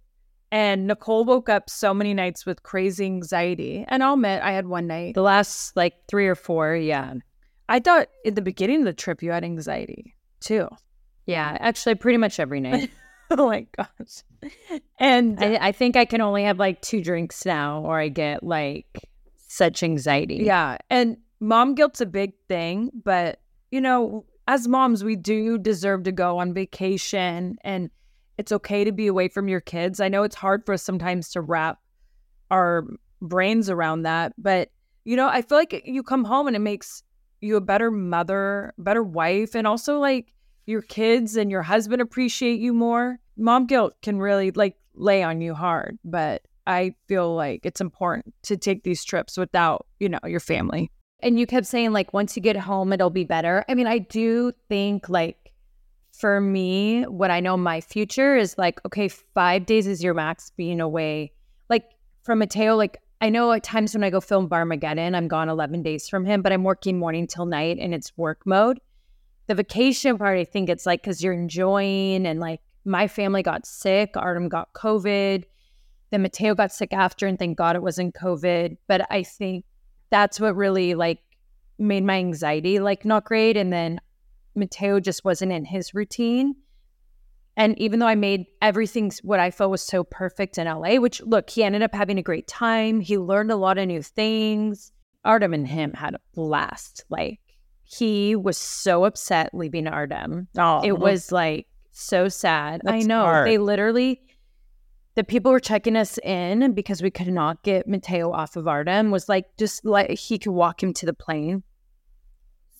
and 0.54 0.86
Nicole 0.86 1.26
woke 1.26 1.50
up 1.50 1.68
so 1.68 1.96
many 1.96 2.14
nights 2.14 2.46
with 2.46 2.62
crazy 2.62 3.06
anxiety. 3.06 3.86
And 3.88 4.04
I'll 4.04 4.14
admit 4.14 4.44
I 4.44 4.52
had 4.52 4.68
one 4.68 4.86
night. 4.86 5.16
the 5.16 5.24
last 5.24 5.76
like 5.76 5.96
three 6.08 6.28
or 6.28 6.36
four. 6.36 6.76
Yeah. 6.76 7.16
I 7.70 7.80
thought 7.80 8.10
in 8.24 8.36
the 8.36 8.42
beginning 8.44 8.82
of 8.82 8.86
the 8.86 8.94
trip 8.94 9.24
you 9.24 9.32
had 9.32 9.44
anxiety 9.44 10.16
too. 10.42 10.70
Yeah. 11.26 11.58
Actually, 11.60 11.96
pretty 11.96 12.18
much 12.18 12.40
every 12.40 12.60
night. 12.60 12.92
oh 13.32 13.48
my 13.48 13.66
gosh. 13.76 14.22
And 15.00 15.44
I, 15.44 15.56
uh 15.56 15.58
I 15.60 15.72
think 15.72 15.98
I 15.98 16.06
can 16.06 16.22
only 16.22 16.44
have 16.44 16.60
like 16.60 16.84
two 16.84 17.02
drinks 17.02 17.48
now, 17.48 17.82
or 17.82 18.00
I 18.00 18.10
get 18.10 18.44
like 18.44 19.10
such 19.48 19.82
anxiety. 19.82 20.44
yeah, 20.44 20.78
and 20.92 21.18
mom 21.40 21.74
guilt's 21.74 22.00
a 22.00 22.06
big 22.06 22.34
thing, 22.48 22.92
but 23.04 23.40
you 23.72 23.82
know, 23.82 24.26
as 24.48 24.68
moms, 24.68 25.04
we 25.04 25.16
do 25.16 25.58
deserve 25.58 26.04
to 26.04 26.12
go 26.12 26.38
on 26.38 26.54
vacation 26.54 27.58
and 27.64 27.90
it's 28.38 28.52
okay 28.52 28.84
to 28.84 28.92
be 28.92 29.08
away 29.08 29.28
from 29.28 29.48
your 29.48 29.62
kids. 29.62 30.00
I 30.00 30.10
know 30.10 30.24
it's 30.24 30.36
hard 30.36 30.66
for 30.66 30.74
us 30.74 30.84
sometimes 30.84 31.30
to 31.32 31.42
wrap 31.42 31.80
our 32.52 32.86
brains 33.22 33.70
around 33.70 34.04
that, 34.04 34.34
but 34.38 34.70
you 35.06 35.16
know, 35.16 35.28
I 35.28 35.42
feel 35.42 35.58
like 35.58 35.82
you 35.86 36.02
come 36.02 36.24
home 36.24 36.48
and 36.48 36.56
it 36.56 36.60
makes 36.60 37.04
you 37.42 37.58
a 37.58 37.62
better 37.62 37.92
mother, 37.92 38.74
better 38.78 39.04
wife, 39.04 39.56
and 39.56 39.68
also 39.68 40.00
like 40.00 40.34
your 40.66 40.82
kids 40.82 41.36
and 41.36 41.52
your 41.52 41.62
husband 41.62 42.02
appreciate 42.02 42.60
you 42.60 42.74
more. 42.74 43.20
Mom 43.38 43.66
guilt 43.66 43.96
can 44.02 44.20
really 44.20 44.52
like 44.52 44.78
lay 44.96 45.22
on 45.24 45.42
you 45.42 45.54
hard, 45.54 46.00
but 46.06 46.44
I 46.66 46.96
feel 47.08 47.36
like 47.36 47.66
it's 47.66 47.82
important 47.82 48.34
to 48.44 48.56
take 48.56 48.84
these 48.84 49.04
trips 49.04 49.38
without, 49.38 49.86
you 50.00 50.08
know, 50.08 50.20
your 50.26 50.40
family. 50.40 50.90
And 51.20 51.40
you 51.40 51.46
kept 51.46 51.68
saying 51.68 51.92
like 51.92 52.14
once 52.14 52.36
you 52.36 52.42
get 52.42 52.56
home 52.56 52.94
it'll 52.94 53.10
be 53.10 53.26
better. 53.26 53.66
I 53.68 53.76
mean, 53.76 53.88
I 53.88 53.98
do 53.98 54.54
think 54.70 55.10
like 55.10 55.43
for 56.14 56.40
me, 56.40 57.04
what 57.04 57.32
I 57.32 57.40
know 57.40 57.58
my 57.58 57.82
future 57.82 58.38
is 58.38 58.58
like, 58.58 58.80
okay, 58.86 59.08
five 59.08 59.66
days 59.66 59.88
is 59.88 60.04
your 60.04 60.14
max 60.14 60.52
being 60.56 60.80
away. 60.80 61.34
Like 61.70 61.86
from 62.22 62.40
Mateo, 62.40 62.76
like 62.76 63.02
I 63.20 63.30
know 63.30 63.52
at 63.52 63.64
times 63.64 63.94
when 63.94 64.04
I 64.04 64.10
go 64.10 64.22
film 64.22 64.48
Barmageddon, 64.48 65.16
I'm 65.16 65.28
gone 65.28 65.50
11 65.50 65.82
days 65.82 66.08
from 66.08 66.26
him, 66.26 66.42
but 66.42 66.54
I'm 66.54 66.64
working 66.64 67.00
morning 67.00 67.26
till 67.26 67.46
night 67.46 67.78
and 67.80 67.94
it's 67.94 68.16
work 68.16 68.46
mode. 68.46 68.80
The 69.48 69.56
vacation 69.56 70.18
part, 70.18 70.38
I 70.38 70.46
think 70.46 70.70
it's 70.70 70.86
like 70.86 71.02
because 71.02 71.24
you're 71.24 71.34
enjoying 71.34 72.28
and 72.28 72.40
like 72.40 72.62
my 72.86 73.08
family 73.08 73.42
got 73.42 73.66
sick, 73.66 74.16
Artem 74.16 74.50
got 74.50 74.74
COVID, 74.74 75.44
then 76.12 76.22
Mateo 76.22 76.54
got 76.54 76.72
sick 76.72 76.94
after, 76.94 77.26
and 77.26 77.40
thank 77.40 77.58
God 77.58 77.76
it 77.76 77.82
wasn't 77.82 78.14
COVID. 78.14 78.78
But 78.88 79.08
I 79.12 79.24
think 79.24 79.66
that's 80.12 80.40
what 80.40 80.56
really 80.56 80.94
like 80.94 81.20
made 81.80 82.04
my 82.04 82.18
anxiety 82.18 82.80
like 82.80 83.04
not 83.04 83.26
great. 83.26 83.58
And 83.58 83.74
then 83.74 84.00
Mateo 84.56 85.00
just 85.00 85.24
wasn't 85.26 85.52
in 85.52 85.66
his 85.66 85.94
routine. 85.94 86.56
And 87.56 87.78
even 87.80 88.00
though 88.00 88.08
I 88.08 88.16
made 88.16 88.46
everything 88.62 89.12
what 89.22 89.40
I 89.40 89.52
felt 89.52 89.72
was 89.72 89.82
so 89.82 90.04
perfect 90.04 90.58
in 90.58 90.66
LA, 90.66 90.96
which 90.96 91.22
look, 91.22 91.50
he 91.50 91.64
ended 91.64 91.84
up 91.84 91.94
having 91.94 92.18
a 92.18 92.24
great 92.24 92.48
time. 92.48 93.00
He 93.00 93.18
learned 93.18 93.52
a 93.52 93.56
lot 93.56 93.78
of 93.78 93.88
new 93.88 94.02
things. 94.02 94.92
Artem 95.24 95.54
and 95.54 95.68
him 95.68 95.94
had 95.94 96.16
a 96.16 96.20
blast. 96.34 97.06
Like 97.10 97.40
he 97.84 98.36
was 98.36 98.58
so 98.58 99.06
upset 99.06 99.54
leaving 99.54 99.88
Artem. 99.88 100.48
Oh, 100.58 100.82
It 100.84 100.98
was 100.98 101.32
like 101.32 101.68
so 101.92 102.28
sad. 102.28 102.82
I 102.88 103.02
know. 103.02 103.22
hard. 103.22 103.48
They 103.48 103.60
literally 103.60 104.22
the 105.16 105.24
people 105.24 105.52
were 105.52 105.60
checking 105.60 105.96
us 105.96 106.18
in 106.24 106.74
because 106.74 107.04
we 107.04 107.12
could 107.12 107.28
not 107.28 107.62
get 107.64 107.88
Mateo 107.88 108.32
off 108.32 108.56
of 108.56 108.68
Artem 108.68 109.12
was 109.12 109.30
like 109.30 109.46
just 109.58 109.86
like 109.86 110.10
he 110.18 110.40
could 110.40 110.54
walk 110.54 110.82
him 110.82 110.92
to 110.94 111.06
the 111.06 111.14
plane. 111.14 111.62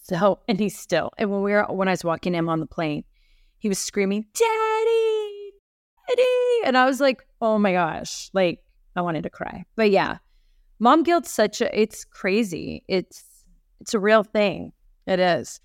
So 0.04 0.40
and 0.48 0.60
he's 0.60 0.78
still 0.78 1.12
and 1.18 1.32
when 1.32 1.42
we 1.44 1.52
were 1.54 1.64
when 1.70 1.88
I 1.88 1.92
was 1.92 2.04
walking 2.04 2.34
him 2.34 2.50
on 2.50 2.60
the 2.60 2.66
plane, 2.66 3.04
he 3.58 3.70
was 3.70 3.80
screaming, 3.80 4.26
Daddy, 4.34 5.52
Daddy. 6.10 6.66
And 6.66 6.78
I 6.78 6.86
was 6.86 7.00
like, 7.00 7.26
oh 7.42 7.58
my 7.58 7.72
gosh, 7.74 8.30
like 8.34 8.60
I 8.96 9.02
wanted 9.02 9.24
to 9.24 9.30
cry. 9.30 9.66
But 9.76 9.92
yeah, 9.92 10.18
mom 10.80 11.04
guilt's 11.04 11.32
such 11.32 11.62
a 11.62 11.80
it's 11.80 12.04
crazy. 12.04 12.84
It's 12.88 13.24
it's 13.80 13.94
a 13.94 14.00
real 14.00 14.24
thing. 14.24 14.74
It 15.08 15.20
is. 15.20 15.60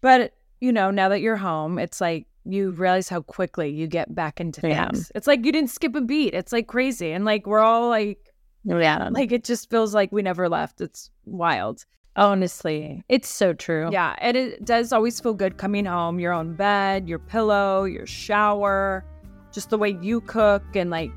But, 0.00 0.34
you 0.60 0.70
know, 0.72 0.90
now 0.90 1.08
that 1.08 1.20
you're 1.20 1.36
home, 1.36 1.78
it's 1.78 2.00
like 2.00 2.26
you 2.44 2.70
realize 2.70 3.08
how 3.08 3.22
quickly 3.22 3.70
you 3.70 3.86
get 3.88 4.14
back 4.14 4.40
into 4.40 4.60
Yeah. 4.68 4.88
things. 4.90 5.10
It's 5.14 5.26
like 5.26 5.44
you 5.44 5.50
didn't 5.50 5.70
skip 5.70 5.96
a 5.96 6.00
beat. 6.00 6.34
It's 6.34 6.52
like 6.52 6.68
crazy. 6.68 7.10
And 7.12 7.24
like 7.24 7.46
we're 7.46 7.58
all 7.60 7.88
like, 7.88 8.18
Yeah. 8.64 9.08
like 9.10 9.32
it 9.32 9.42
just 9.44 9.68
feels 9.70 9.94
like 9.94 10.12
we 10.12 10.22
never 10.22 10.48
left. 10.48 10.80
It's 10.80 11.10
wild. 11.24 11.84
Honestly, 12.16 13.04
it's 13.08 13.28
so 13.28 13.52
true. 13.52 13.90
Yeah. 13.92 14.14
And 14.18 14.36
it 14.36 14.64
does 14.64 14.92
always 14.92 15.20
feel 15.20 15.34
good 15.34 15.58
coming 15.58 15.84
home, 15.84 16.18
your 16.18 16.32
own 16.32 16.54
bed, 16.54 17.08
your 17.08 17.18
pillow, 17.18 17.84
your 17.84 18.06
shower, 18.06 19.04
just 19.52 19.70
the 19.70 19.78
way 19.78 19.96
you 20.00 20.22
cook 20.22 20.64
and 20.74 20.90
like 20.90 21.10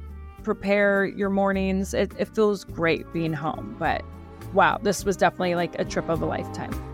prepare 0.44 1.06
your 1.06 1.30
mornings. 1.30 1.94
It, 1.94 2.14
it 2.18 2.28
feels 2.36 2.64
great 2.66 3.12
being 3.14 3.34
home. 3.34 3.76
But 3.80 4.04
wow, 4.54 4.78
this 4.82 5.06
was 5.06 5.16
definitely 5.16 5.56
like 5.56 5.80
a 5.80 5.86
trip 5.86 6.10
of 6.10 6.22
a 6.22 6.26
lifetime. 6.26 6.89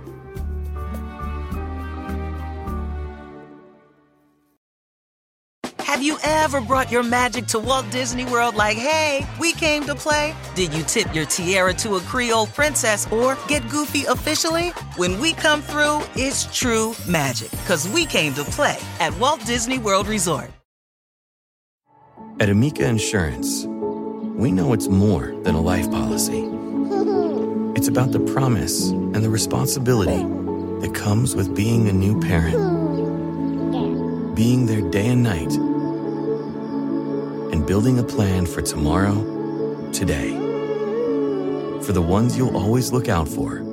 Have 5.95 6.03
you 6.03 6.17
ever 6.23 6.59
brought 6.59 6.91
your 6.91 7.03
magic 7.03 7.47
to 7.47 7.57
Walt 7.57 7.89
Disney 7.89 8.25
World 8.25 8.55
like, 8.55 8.75
hey, 8.75 9.25
we 9.39 9.53
came 9.53 9.85
to 9.85 9.95
play? 9.95 10.35
Did 10.53 10.73
you 10.73 10.83
tip 10.83 11.15
your 11.15 11.23
tiara 11.23 11.73
to 11.75 11.95
a 11.95 12.01
Creole 12.01 12.47
princess 12.47 13.09
or 13.13 13.37
get 13.47 13.69
goofy 13.69 14.03
officially? 14.03 14.71
When 14.97 15.17
we 15.21 15.31
come 15.31 15.61
through, 15.61 16.01
it's 16.17 16.53
true 16.53 16.95
magic 17.07 17.49
because 17.51 17.87
we 17.87 18.05
came 18.05 18.33
to 18.33 18.43
play 18.43 18.77
at 18.99 19.17
Walt 19.19 19.45
Disney 19.45 19.77
World 19.79 20.07
Resort. 20.09 20.51
At 22.41 22.49
Amica 22.49 22.85
Insurance, 22.85 23.63
we 23.65 24.51
know 24.51 24.73
it's 24.73 24.89
more 24.89 25.33
than 25.43 25.55
a 25.55 25.61
life 25.61 25.89
policy. 25.89 26.43
It's 27.77 27.87
about 27.87 28.11
the 28.11 28.19
promise 28.19 28.89
and 28.89 29.23
the 29.23 29.29
responsibility 29.29 30.23
that 30.81 30.93
comes 30.93 31.35
with 31.37 31.55
being 31.55 31.87
a 31.87 31.93
new 31.93 32.19
parent, 32.19 32.55
being 34.35 34.65
there 34.65 34.81
day 34.81 35.07
and 35.07 35.23
night, 35.23 35.53
and 35.53 35.74
building 37.65 37.99
a 37.99 38.03
plan 38.03 38.45
for 38.45 38.61
tomorrow, 38.61 39.15
today. 39.91 40.31
For 41.81 41.93
the 41.93 42.01
ones 42.01 42.37
you'll 42.37 42.55
always 42.57 42.91
look 42.91 43.09
out 43.09 43.27
for, 43.27 43.63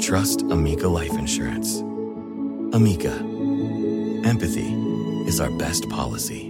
trust 0.00 0.42
Amica 0.42 0.88
Life 0.88 1.12
Insurance. 1.12 1.80
Amica, 2.74 3.12
empathy 4.24 4.72
is 5.26 5.40
our 5.40 5.50
best 5.50 5.88
policy. 5.88 6.48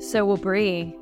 So, 0.00 0.26
well, 0.26 0.36
Brie, 0.36 0.94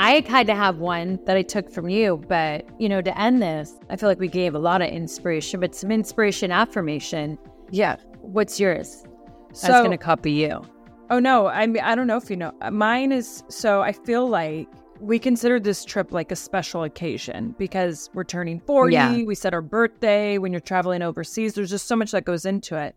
I 0.00 0.20
kind 0.22 0.48
of 0.48 0.56
have 0.56 0.78
one 0.78 1.18
that 1.26 1.36
I 1.36 1.42
took 1.42 1.70
from 1.70 1.88
you, 1.88 2.22
but 2.28 2.66
you 2.80 2.88
know, 2.88 3.02
to 3.02 3.20
end 3.20 3.42
this, 3.42 3.74
I 3.90 3.96
feel 3.96 4.08
like 4.08 4.20
we 4.20 4.28
gave 4.28 4.54
a 4.54 4.58
lot 4.58 4.80
of 4.80 4.88
inspiration, 4.88 5.58
but 5.60 5.74
some 5.74 5.90
inspiration 5.90 6.52
affirmation. 6.52 7.36
Yeah. 7.70 7.96
What's 8.20 8.60
yours? 8.60 9.02
I 9.04 9.08
was 9.50 9.60
So, 9.60 9.68
going 9.68 9.90
to 9.90 9.98
copy 9.98 10.32
you. 10.32 10.62
Oh 11.10 11.18
no, 11.18 11.46
I 11.48 11.66
mean 11.66 11.82
I 11.82 11.94
don't 11.94 12.06
know 12.06 12.16
if 12.16 12.30
you 12.30 12.36
know. 12.36 12.52
Uh, 12.60 12.70
Mine 12.70 13.12
is 13.12 13.42
so 13.48 13.80
I 13.80 13.92
feel 13.92 14.28
like 14.28 14.68
we 15.00 15.18
considered 15.18 15.64
this 15.64 15.84
trip 15.84 16.12
like 16.12 16.30
a 16.30 16.36
special 16.36 16.82
occasion 16.84 17.54
because 17.58 18.10
we're 18.14 18.24
turning 18.24 18.60
40, 18.60 18.92
Yeah. 18.92 19.22
we 19.22 19.34
said 19.34 19.54
our 19.54 19.62
birthday, 19.62 20.38
when 20.38 20.52
you're 20.52 20.60
traveling 20.60 21.02
overseas, 21.02 21.54
there's 21.54 21.70
just 21.70 21.86
so 21.86 21.96
much 21.96 22.10
that 22.12 22.24
goes 22.24 22.44
into 22.44 22.76
it. 22.76 22.94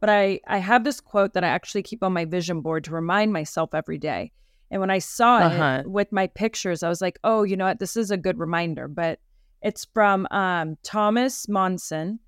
But 0.00 0.08
I 0.10 0.40
I 0.46 0.58
have 0.58 0.84
this 0.84 1.00
quote 1.00 1.34
that 1.34 1.44
I 1.44 1.48
actually 1.48 1.82
keep 1.82 2.02
on 2.02 2.12
my 2.12 2.24
vision 2.24 2.60
board 2.62 2.84
to 2.84 2.92
remind 2.92 3.32
myself 3.32 3.74
every 3.74 3.98
day. 3.98 4.30
And 4.70 4.80
when 4.80 4.90
I 4.90 4.98
saw 4.98 5.38
Uh-huh. 5.38 5.80
it 5.84 5.90
with 5.90 6.12
my 6.12 6.26
pictures, 6.26 6.82
I 6.82 6.88
was 6.88 7.00
like, 7.00 7.18
"Oh, 7.24 7.42
you 7.42 7.56
know 7.56 7.66
what? 7.66 7.78
This 7.78 7.96
is 7.96 8.10
a 8.10 8.16
good 8.16 8.38
reminder." 8.38 8.86
But 8.88 9.18
it's 9.62 9.86
from 9.92 10.26
um, 10.30 10.76
Thomas 10.82 11.48
Monson, 11.48 12.20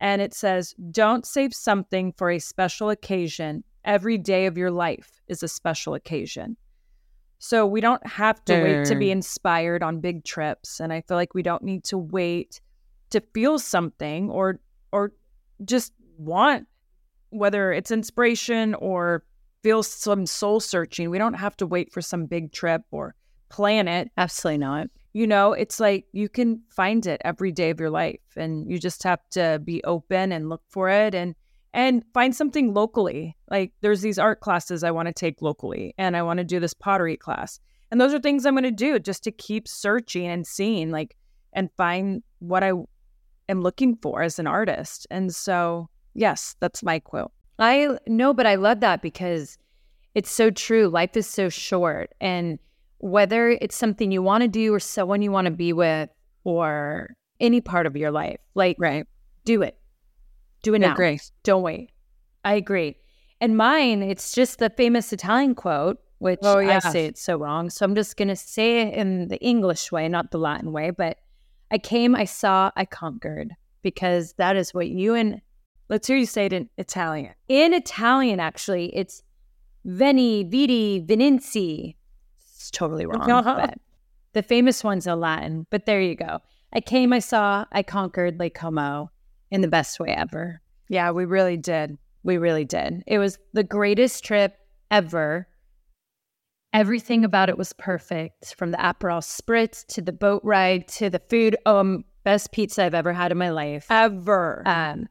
and 0.00 0.20
it 0.20 0.34
says, 0.34 0.74
Don't 0.90 1.24
save 1.24 1.54
something 1.54 2.12
for 2.16 2.30
a 2.30 2.38
special 2.40 2.90
occasion. 2.90 3.62
Every 3.84 4.18
day 4.18 4.46
of 4.46 4.56
your 4.58 4.70
life 4.70 5.20
is 5.28 5.42
a 5.42 5.48
special 5.48 5.94
occasion. 5.94 6.56
So 7.38 7.66
we 7.66 7.80
don't 7.80 8.04
have 8.06 8.44
to 8.46 8.54
wait 8.62 8.84
to 8.86 8.94
be 8.94 9.10
inspired 9.10 9.82
on 9.82 10.00
big 10.00 10.24
trips. 10.24 10.80
And 10.80 10.92
I 10.92 11.00
feel 11.02 11.16
like 11.16 11.34
we 11.34 11.42
don't 11.42 11.62
need 11.64 11.84
to 11.84 11.98
wait 11.98 12.60
to 13.10 13.20
feel 13.34 13.58
something 13.58 14.30
or 14.30 14.60
or 14.92 15.12
just 15.64 15.92
want 16.18 16.66
whether 17.30 17.72
it's 17.72 17.90
inspiration 17.90 18.74
or 18.74 19.24
feel 19.62 19.82
some 19.82 20.26
soul 20.26 20.60
searching. 20.60 21.10
We 21.10 21.18
don't 21.18 21.34
have 21.34 21.56
to 21.58 21.66
wait 21.66 21.92
for 21.92 22.00
some 22.02 22.26
big 22.26 22.52
trip 22.52 22.82
or 22.90 23.14
plan 23.48 23.88
it. 23.88 24.10
Absolutely 24.16 24.58
not. 24.58 24.88
you 25.12 25.26
know 25.26 25.52
it's 25.52 25.78
like 25.78 26.06
you 26.12 26.28
can 26.28 26.60
find 26.70 27.06
it 27.06 27.20
every 27.24 27.52
day 27.52 27.68
of 27.70 27.78
your 27.78 27.90
life 27.90 28.20
and 28.36 28.70
you 28.70 28.78
just 28.78 29.02
have 29.02 29.20
to 29.30 29.60
be 29.62 29.84
open 29.84 30.32
and 30.32 30.48
look 30.48 30.62
for 30.68 30.88
it 30.88 31.14
and 31.14 31.34
and 31.74 32.02
find 32.14 32.34
something 32.34 32.74
locally. 32.74 33.34
Like 33.50 33.72
there's 33.82 34.00
these 34.02 34.18
art 34.18 34.40
classes 34.40 34.82
i 34.84 34.90
want 34.90 35.08
to 35.08 35.12
take 35.14 35.42
locally 35.42 35.94
and 35.98 36.16
i 36.16 36.22
want 36.22 36.38
to 36.38 36.44
do 36.44 36.60
this 36.60 36.74
pottery 36.74 37.16
class. 37.16 37.60
And 37.90 38.00
those 38.00 38.14
are 38.14 38.20
things 38.20 38.46
i'm 38.46 38.54
going 38.54 38.64
to 38.64 38.70
do 38.70 38.98
just 38.98 39.22
to 39.24 39.30
keep 39.32 39.68
searching 39.68 40.26
and 40.26 40.46
seeing 40.46 40.90
like 40.90 41.14
and 41.52 41.68
find 41.76 42.22
what 42.38 42.62
i 42.64 42.72
am 43.50 43.60
looking 43.60 43.96
for 43.96 44.22
as 44.22 44.38
an 44.38 44.46
artist. 44.46 45.06
And 45.10 45.34
so 45.34 45.88
yes 46.14 46.56
that's 46.60 46.82
my 46.82 46.98
quote 46.98 47.32
I 47.62 47.96
know, 48.08 48.34
but 48.34 48.44
I 48.44 48.56
love 48.56 48.80
that 48.80 49.02
because 49.02 49.56
it's 50.16 50.30
so 50.30 50.50
true. 50.50 50.88
Life 50.88 51.16
is 51.16 51.28
so 51.28 51.48
short. 51.48 52.12
And 52.20 52.58
whether 52.98 53.50
it's 53.50 53.76
something 53.76 54.10
you 54.10 54.20
want 54.20 54.42
to 54.42 54.48
do 54.48 54.74
or 54.74 54.80
someone 54.80 55.22
you 55.22 55.30
want 55.30 55.44
to 55.46 55.52
be 55.52 55.72
with 55.72 56.10
or 56.42 57.14
any 57.38 57.60
part 57.60 57.86
of 57.86 57.96
your 57.96 58.10
life, 58.10 58.38
like, 58.54 58.76
right 58.80 59.06
do 59.44 59.62
it. 59.62 59.76
Do 60.62 60.74
it 60.74 60.80
now. 60.80 60.92
agree. 60.92 61.20
Don't 61.44 61.62
wait. 61.62 61.90
I 62.44 62.54
agree. 62.54 62.96
And 63.40 63.56
mine, 63.56 64.02
it's 64.02 64.32
just 64.32 64.58
the 64.58 64.70
famous 64.70 65.12
Italian 65.12 65.54
quote, 65.54 65.98
which 66.18 66.40
Oh, 66.42 66.58
I 66.58 66.62
yes. 66.62 66.92
say 66.92 67.06
it 67.06 67.18
so 67.18 67.36
wrong. 67.36 67.70
So 67.70 67.84
I'm 67.84 67.94
just 67.94 68.16
going 68.16 68.28
to 68.28 68.36
say 68.36 68.82
it 68.82 68.94
in 68.94 69.28
the 69.28 69.38
English 69.38 69.90
way, 69.92 70.08
not 70.08 70.30
the 70.30 70.38
Latin 70.38 70.72
way. 70.72 70.90
But 70.90 71.18
I 71.70 71.78
came, 71.78 72.14
I 72.14 72.24
saw, 72.24 72.70
I 72.76 72.84
conquered, 72.84 73.52
because 73.82 74.34
that 74.34 74.56
is 74.56 74.74
what 74.74 74.88
you 74.88 75.14
and 75.14 75.40
let's 75.88 76.06
hear 76.06 76.16
you 76.16 76.26
say 76.26 76.46
it 76.46 76.52
in 76.52 76.68
italian 76.78 77.34
in 77.48 77.74
Italian, 77.74 78.40
actually, 78.40 78.94
it's 78.96 79.22
Veni, 79.84 80.44
Vidi, 80.44 81.04
Vininci. 81.04 81.96
It's 82.54 82.70
totally 82.70 83.04
wrong. 83.04 83.30
Uh-huh. 83.30 83.66
the 84.32 84.42
famous 84.42 84.82
one's 84.82 85.06
in 85.06 85.20
Latin, 85.20 85.66
but 85.70 85.84
there 85.86 86.00
you 86.00 86.14
go. 86.14 86.38
I 86.72 86.80
came, 86.80 87.12
I 87.12 87.18
saw, 87.18 87.66
I 87.72 87.82
conquered 87.82 88.38
Lake 88.38 88.54
Como 88.54 89.10
in 89.50 89.60
the 89.60 89.68
best 89.68 90.00
way 90.00 90.08
ever. 90.08 90.62
yeah 90.88 91.10
we 91.10 91.24
really 91.26 91.56
did 91.58 91.98
We 92.22 92.38
really 92.38 92.64
did. 92.64 93.02
It 93.06 93.18
was 93.18 93.38
the 93.52 93.64
greatest 93.64 94.24
trip 94.24 94.56
ever. 94.90 95.46
Everything 96.72 97.24
about 97.24 97.50
it 97.50 97.58
was 97.58 97.74
perfect 97.74 98.54
from 98.54 98.70
the 98.70 98.78
Aperol 98.78 99.20
Spritz 99.20 99.84
to 99.88 100.00
the 100.00 100.12
boat 100.12 100.40
ride 100.42 100.88
to 100.88 101.10
the 101.10 101.20
food. 101.28 101.56
Um, 101.66 102.04
best 102.24 102.52
pizza 102.52 102.84
I've 102.84 102.94
ever 102.94 103.12
had 103.12 103.30
in 103.32 103.36
my 103.38 103.50
life. 103.50 103.86
ever 103.90 104.62
Um, 104.64 105.08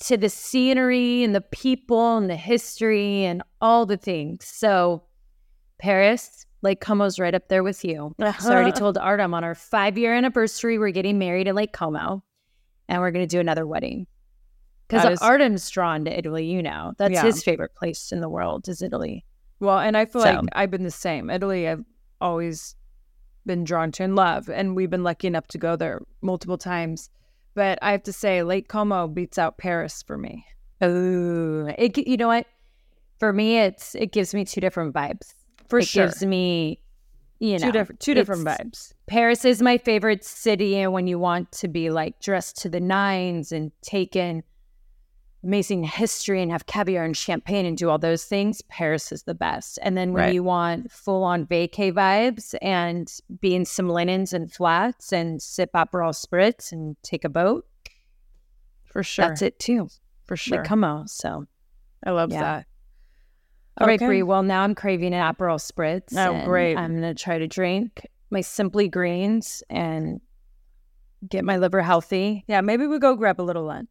to 0.00 0.16
the 0.16 0.28
scenery 0.28 1.24
and 1.24 1.34
the 1.34 1.40
people 1.40 2.16
and 2.16 2.28
the 2.30 2.36
history 2.36 3.24
and 3.24 3.42
all 3.60 3.86
the 3.86 3.96
things. 3.96 4.46
So, 4.46 5.02
Paris, 5.78 6.46
Lake 6.62 6.80
Como's 6.80 7.18
right 7.18 7.34
up 7.34 7.48
there 7.48 7.62
with 7.62 7.84
you. 7.84 8.14
So 8.18 8.26
I 8.26 8.52
already 8.52 8.70
uh-huh. 8.70 8.78
told 8.80 8.98
Artem 8.98 9.34
on 9.34 9.44
our 9.44 9.54
five 9.54 9.96
year 9.96 10.14
anniversary, 10.14 10.78
we're 10.78 10.90
getting 10.90 11.18
married 11.18 11.46
in 11.46 11.54
Lake 11.54 11.72
Como 11.72 12.22
and 12.88 13.00
we're 13.00 13.10
going 13.10 13.26
to 13.26 13.30
do 13.30 13.40
another 13.40 13.66
wedding. 13.66 14.06
Because 14.88 15.12
is- 15.12 15.20
Artem's 15.20 15.68
drawn 15.70 16.04
to 16.06 16.18
Italy, 16.18 16.46
you 16.46 16.62
know. 16.62 16.94
That's 16.98 17.14
Yeah. 17.14 17.22
his 17.22 17.42
favorite 17.42 17.74
place 17.74 18.10
in 18.10 18.20
the 18.20 18.28
world 18.28 18.68
is 18.68 18.82
Italy. 18.82 19.24
Well, 19.60 19.78
and 19.78 19.96
I 19.96 20.06
feel 20.06 20.22
So- 20.22 20.32
like 20.32 20.44
I've 20.52 20.70
been 20.70 20.84
the 20.84 20.90
same. 20.90 21.30
Italy, 21.30 21.68
I've 21.68 21.84
always 22.20 22.74
been 23.44 23.64
drawn 23.64 23.92
to 23.92 24.04
and 24.04 24.16
love, 24.16 24.48
and 24.48 24.74
we've 24.74 24.90
been 24.90 25.04
lucky 25.04 25.26
enough 25.26 25.46
to 25.48 25.58
go 25.58 25.76
there 25.76 26.02
multiple 26.22 26.58
times. 26.58 27.10
But 27.58 27.80
I 27.82 27.90
have 27.90 28.04
to 28.04 28.12
say, 28.12 28.44
Lake 28.44 28.68
Como 28.68 29.08
beats 29.08 29.36
out 29.36 29.58
Paris 29.58 30.04
for 30.06 30.16
me. 30.16 30.46
Oh, 30.80 31.66
it, 31.76 31.98
you 31.98 32.16
know 32.16 32.28
what? 32.28 32.46
For 33.18 33.32
me, 33.32 33.58
it's 33.58 33.96
it 33.96 34.12
gives 34.12 34.32
me 34.32 34.44
two 34.44 34.60
different 34.60 34.94
vibes. 34.94 35.34
For 35.68 35.80
it 35.80 35.88
sure. 35.88 36.06
gives 36.06 36.24
me, 36.24 36.78
you 37.40 37.58
know, 37.58 37.66
two 37.66 37.72
different, 37.72 37.98
two 37.98 38.14
different 38.14 38.46
vibes. 38.46 38.92
Paris 39.08 39.44
is 39.44 39.60
my 39.60 39.76
favorite 39.76 40.24
city, 40.24 40.76
and 40.76 40.92
when 40.92 41.08
you 41.08 41.18
want 41.18 41.50
to 41.50 41.66
be 41.66 41.90
like 41.90 42.20
dressed 42.20 42.58
to 42.58 42.68
the 42.68 42.78
nines 42.78 43.50
and 43.50 43.72
take 43.82 44.14
in 44.14 44.44
amazing 45.44 45.84
history 45.84 46.42
and 46.42 46.50
have 46.50 46.66
caviar 46.66 47.04
and 47.04 47.16
champagne 47.16 47.64
and 47.64 47.76
do 47.78 47.88
all 47.88 47.98
those 47.98 48.24
things, 48.24 48.60
Paris 48.62 49.12
is 49.12 49.22
the 49.22 49.34
best. 49.34 49.78
And 49.82 49.96
then 49.96 50.12
when 50.12 50.24
Right. 50.24 50.34
you 50.34 50.42
want 50.42 50.90
full 50.90 51.22
on 51.22 51.46
vacay 51.46 51.92
vibes 51.92 52.54
and 52.60 53.12
be 53.40 53.54
in 53.54 53.64
some 53.64 53.88
linens 53.88 54.32
and 54.32 54.52
flats 54.52 55.12
and 55.12 55.40
sip 55.40 55.70
Aperol 55.74 56.12
spritz 56.12 56.72
and 56.72 56.96
take 57.02 57.24
a 57.24 57.28
boat, 57.28 57.66
For 58.84 59.02
sure. 59.04 59.28
that's 59.28 59.42
it 59.42 59.58
too. 59.60 59.88
For 60.24 60.36
sure. 60.36 60.58
Like 60.58 60.70
on, 60.72 61.06
So, 61.08 61.46
I 62.04 62.10
love 62.10 62.32
Yeah. 62.32 62.40
that. 62.42 62.66
all 63.80 63.86
right, 63.86 63.94
Okay. 63.94 64.06
Brie. 64.06 64.22
Well, 64.24 64.42
now 64.42 64.62
I'm 64.64 64.74
craving 64.74 65.14
an 65.14 65.22
Aperol 65.22 65.60
spritz. 65.60 66.16
Oh, 66.16 66.34
and 66.34 66.44
great. 66.46 66.76
I'm 66.76 66.94
gonna 66.96 67.14
try 67.14 67.38
to 67.38 67.46
drink 67.46 68.04
my 68.30 68.40
Simply 68.40 68.88
Greens 68.88 69.62
and 69.70 70.20
get 71.28 71.44
my 71.44 71.56
liver 71.58 71.80
healthy. 71.80 72.44
Yeah, 72.48 72.60
maybe 72.60 72.88
we 72.88 72.98
go 72.98 73.14
grab 73.14 73.40
a 73.40 73.42
little 73.42 73.64
lunch. 73.64 73.88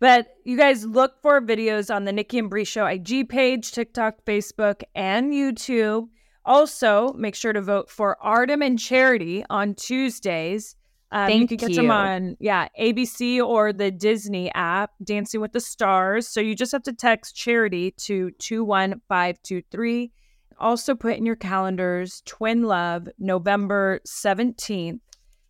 But 0.00 0.28
you 0.44 0.56
guys 0.56 0.84
look 0.84 1.20
for 1.22 1.40
videos 1.40 1.94
on 1.94 2.04
the 2.04 2.12
Nikki 2.12 2.38
and 2.38 2.50
Brie 2.50 2.64
Show 2.64 2.86
IG 2.86 3.28
page, 3.28 3.72
TikTok, 3.72 4.24
Facebook, 4.24 4.82
and 4.94 5.32
YouTube. 5.32 6.08
Also, 6.44 7.12
make 7.14 7.34
sure 7.34 7.52
to 7.52 7.62
vote 7.62 7.88
for 7.88 8.22
Artem 8.22 8.60
and 8.60 8.78
Charity 8.78 9.44
on 9.48 9.74
Tuesdays. 9.74 10.76
Um, 11.10 11.30
you 11.30 11.46
Thank 11.46 11.48
can 11.50 11.68
get 11.68 11.76
them 11.76 11.90
on 11.90 12.36
yeah 12.40 12.68
ABC 12.78 13.40
or 13.40 13.72
the 13.72 13.90
Disney 13.90 14.50
app, 14.52 14.90
Dancing 15.02 15.40
with 15.40 15.52
the 15.52 15.60
Stars. 15.60 16.28
So 16.28 16.40
you 16.40 16.54
just 16.54 16.72
have 16.72 16.82
to 16.82 16.92
text 16.92 17.36
Charity 17.36 17.92
to 17.98 18.30
two 18.38 18.64
one 18.64 19.00
five 19.08 19.40
two 19.42 19.62
three. 19.70 20.10
Also, 20.58 20.94
put 20.94 21.16
in 21.16 21.24
your 21.24 21.36
calendars 21.36 22.22
Twin 22.26 22.64
Love, 22.64 23.08
November 23.18 24.00
seventeenth 24.04 25.00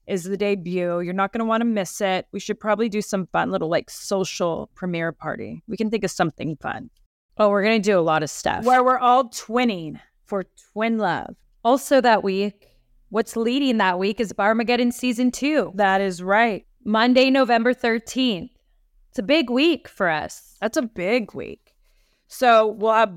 is 0.06 0.24
the 0.24 0.36
debut. 0.36 1.00
You're 1.00 1.12
not 1.14 1.32
going 1.32 1.40
to 1.40 1.44
want 1.44 1.60
to 1.62 1.64
miss 1.66 2.00
it. 2.00 2.26
We 2.32 2.40
should 2.40 2.60
probably 2.60 2.88
do 2.88 3.00
some 3.02 3.26
fun 3.26 3.50
little 3.50 3.68
like 3.68 3.88
social 3.90 4.70
premiere 4.74 5.12
party. 5.12 5.62
We 5.66 5.76
can 5.76 5.90
think 5.90 6.04
of 6.04 6.10
something 6.10 6.56
fun 6.56 6.90
Oh, 7.36 7.48
we're 7.48 7.64
gonna 7.64 7.80
do 7.80 7.98
a 7.98 8.00
lot 8.00 8.22
of 8.22 8.30
stuff. 8.30 8.64
where 8.64 8.84
we're 8.84 8.98
all 8.98 9.28
twinning 9.30 9.98
for 10.24 10.44
Twin 10.72 10.98
Love. 10.98 11.34
Also, 11.64 12.00
that 12.00 12.22
week, 12.22 12.68
what's 13.08 13.34
leading 13.36 13.78
that 13.78 13.98
week 13.98 14.20
is 14.20 14.32
Barmageddon 14.32 14.92
season 14.92 15.32
two, 15.32 15.72
That 15.74 16.00
is 16.00 16.22
right. 16.22 16.64
Monday, 16.84 17.30
November 17.30 17.74
13th. 17.74 18.50
It's 19.10 19.18
a 19.18 19.22
big 19.22 19.50
week 19.50 19.88
for 19.88 20.08
us. 20.08 20.56
That's 20.60 20.76
a 20.76 20.82
big 20.82 21.34
week. 21.34 21.74
So 22.28 22.68
we'll 22.68 22.92
have 22.92 23.14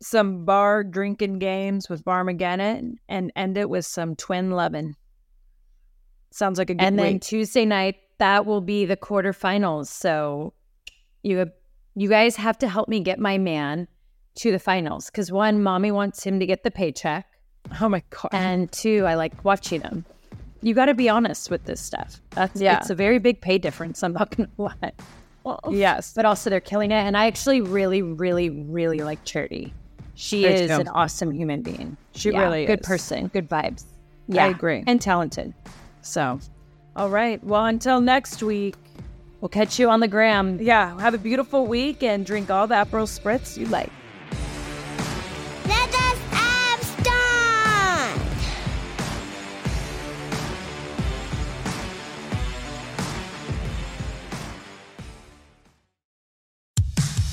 some 0.00 0.44
bar 0.44 0.84
drinking 0.84 1.38
games 1.38 1.88
with 1.88 2.04
Barmageddon 2.04 2.94
and 3.08 3.32
end 3.36 3.56
it 3.56 3.70
with 3.70 3.86
some 3.86 4.16
twin 4.16 4.50
loving. 4.50 4.94
Sounds 6.32 6.58
like 6.58 6.70
a 6.70 6.74
good 6.74 6.82
And 6.84 6.98
then 6.98 7.14
week. 7.14 7.22
Tuesday 7.22 7.64
night, 7.64 7.96
that 8.18 8.46
will 8.46 8.60
be 8.60 8.84
the 8.84 8.96
quarterfinals. 8.96 9.86
So 9.88 10.52
you 11.22 11.50
you 11.94 12.08
guys 12.08 12.36
have 12.36 12.58
to 12.58 12.68
help 12.68 12.88
me 12.88 13.00
get 13.00 13.18
my 13.18 13.38
man 13.38 13.86
to 14.36 14.50
the 14.50 14.58
finals 14.58 15.06
because 15.10 15.30
one, 15.30 15.62
mommy 15.62 15.90
wants 15.90 16.24
him 16.24 16.40
to 16.40 16.46
get 16.46 16.62
the 16.64 16.70
paycheck, 16.70 17.26
oh 17.80 17.88
my 17.88 18.02
god. 18.10 18.30
and 18.32 18.72
two, 18.72 19.04
I 19.04 19.14
like 19.14 19.44
watching 19.44 19.82
him. 19.82 20.04
You 20.62 20.74
got 20.74 20.86
to 20.86 20.94
be 20.94 21.08
honest 21.08 21.50
with 21.50 21.64
this 21.64 21.80
stuff. 21.80 22.20
That's 22.30 22.60
Yeah. 22.60 22.78
it's 22.78 22.88
a 22.88 22.94
very 22.94 23.18
big 23.18 23.40
pay 23.40 23.58
difference. 23.58 24.02
I'm 24.02 24.12
not 24.14 24.34
gonna 24.34 24.48
lie. 24.58 24.92
Well, 25.44 25.60
oh. 25.64 25.72
yes. 25.72 26.12
but 26.14 26.24
also 26.24 26.48
they're 26.48 26.60
killing 26.60 26.92
it. 26.92 26.94
And 27.02 27.16
I 27.16 27.26
actually 27.26 27.60
really, 27.60 28.00
really, 28.00 28.48
really 28.48 28.98
like 29.00 29.22
Charity. 29.24 29.74
She 30.14 30.44
is 30.46 30.70
an 30.70 30.88
awesome 30.88 31.32
human 31.32 31.62
being. 31.62 31.96
She 32.14 32.30
Yeah, 32.30 32.42
really 32.42 32.64
good 32.64 32.80
is. 32.80 32.86
person, 32.86 33.26
good 33.28 33.48
vibes. 33.50 33.84
I 34.32 34.46
agree. 34.46 34.84
and 34.86 35.00
talented. 35.00 35.52
So, 36.02 36.38
all 36.94 37.08
right. 37.08 37.42
Well, 37.42 37.64
until 37.64 38.00
next 38.00 38.42
week. 38.42 38.76
We'll 39.40 39.48
catch 39.48 39.80
you 39.80 39.90
on 39.90 39.98
the 39.98 40.06
gram. 40.06 40.60
Yeah, 40.60 40.96
have 41.00 41.14
a 41.14 41.18
beautiful 41.18 41.66
week 41.66 42.04
and 42.04 42.24
drink 42.24 42.48
all 42.48 42.68
the 42.68 42.76
Aperol 42.76 43.08
spritz 43.08 43.58
you 43.58 43.66
like. 43.66 43.90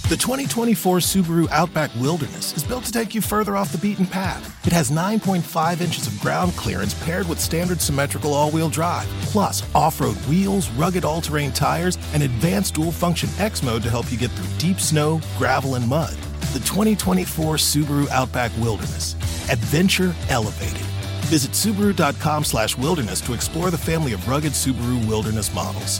The 0.10 0.18
2024 0.18 0.97
Subaru 0.97 1.47
Outback 1.51 1.91
Wilderness 1.99 2.57
is 2.57 2.64
built 2.64 2.84
to 2.86 2.91
take 2.91 3.14
you 3.14 3.22
further 3.22 3.55
off 3.55 3.72
the 3.72 3.78
beaten 3.78 4.07
path. 4.07 4.66
It 4.66 4.74
has 4.74 4.89
9.5 4.89 5.82
inches 5.82 6.07
of 6.07 6.20
ground 6.20 6.53
clearance 6.53 6.95
paired 7.05 7.30
with 7.30 7.39
standard 7.39 7.80
symmetrical 7.80 8.34
all 8.34 8.49
wheel 8.49 8.70
drive, 8.70 9.05
plus 9.26 9.64
off 9.76 10.01
road 10.01 10.16
wheels, 10.26 10.68
rugged 10.72 11.05
all 11.05 11.22
terrain 11.22 11.51
tires, 11.51 11.99
and 12.16 12.24
advanced 12.24 12.74
dual 12.74 12.91
function 12.91 13.30
X 13.38 13.62
mode 13.62 13.84
to 13.84 13.89
help 13.91 14.12
you 14.12 14.18
get 14.18 14.32
through 14.32 14.57
deep 14.57 14.80
snow, 14.80 15.22
gravel, 15.38 15.76
and 15.76 15.88
mud. 15.88 16.16
The 16.53 16.60
2024 16.62 17.57
Subaru 17.57 18.10
Outback 18.10 18.51
Wilderness. 18.57 19.14
Adventure 19.51 20.16
elevated. 20.30 20.88
Visit 21.30 21.51
Subaru.com 21.51 22.43
slash 22.45 22.76
wilderness 22.76 23.22
to 23.22 23.34
explore 23.34 23.70
the 23.70 23.78
family 23.78 24.14
of 24.14 24.28
rugged 24.28 24.53
Subaru 24.53 25.07
wilderness 25.07 25.53
models. 25.53 25.99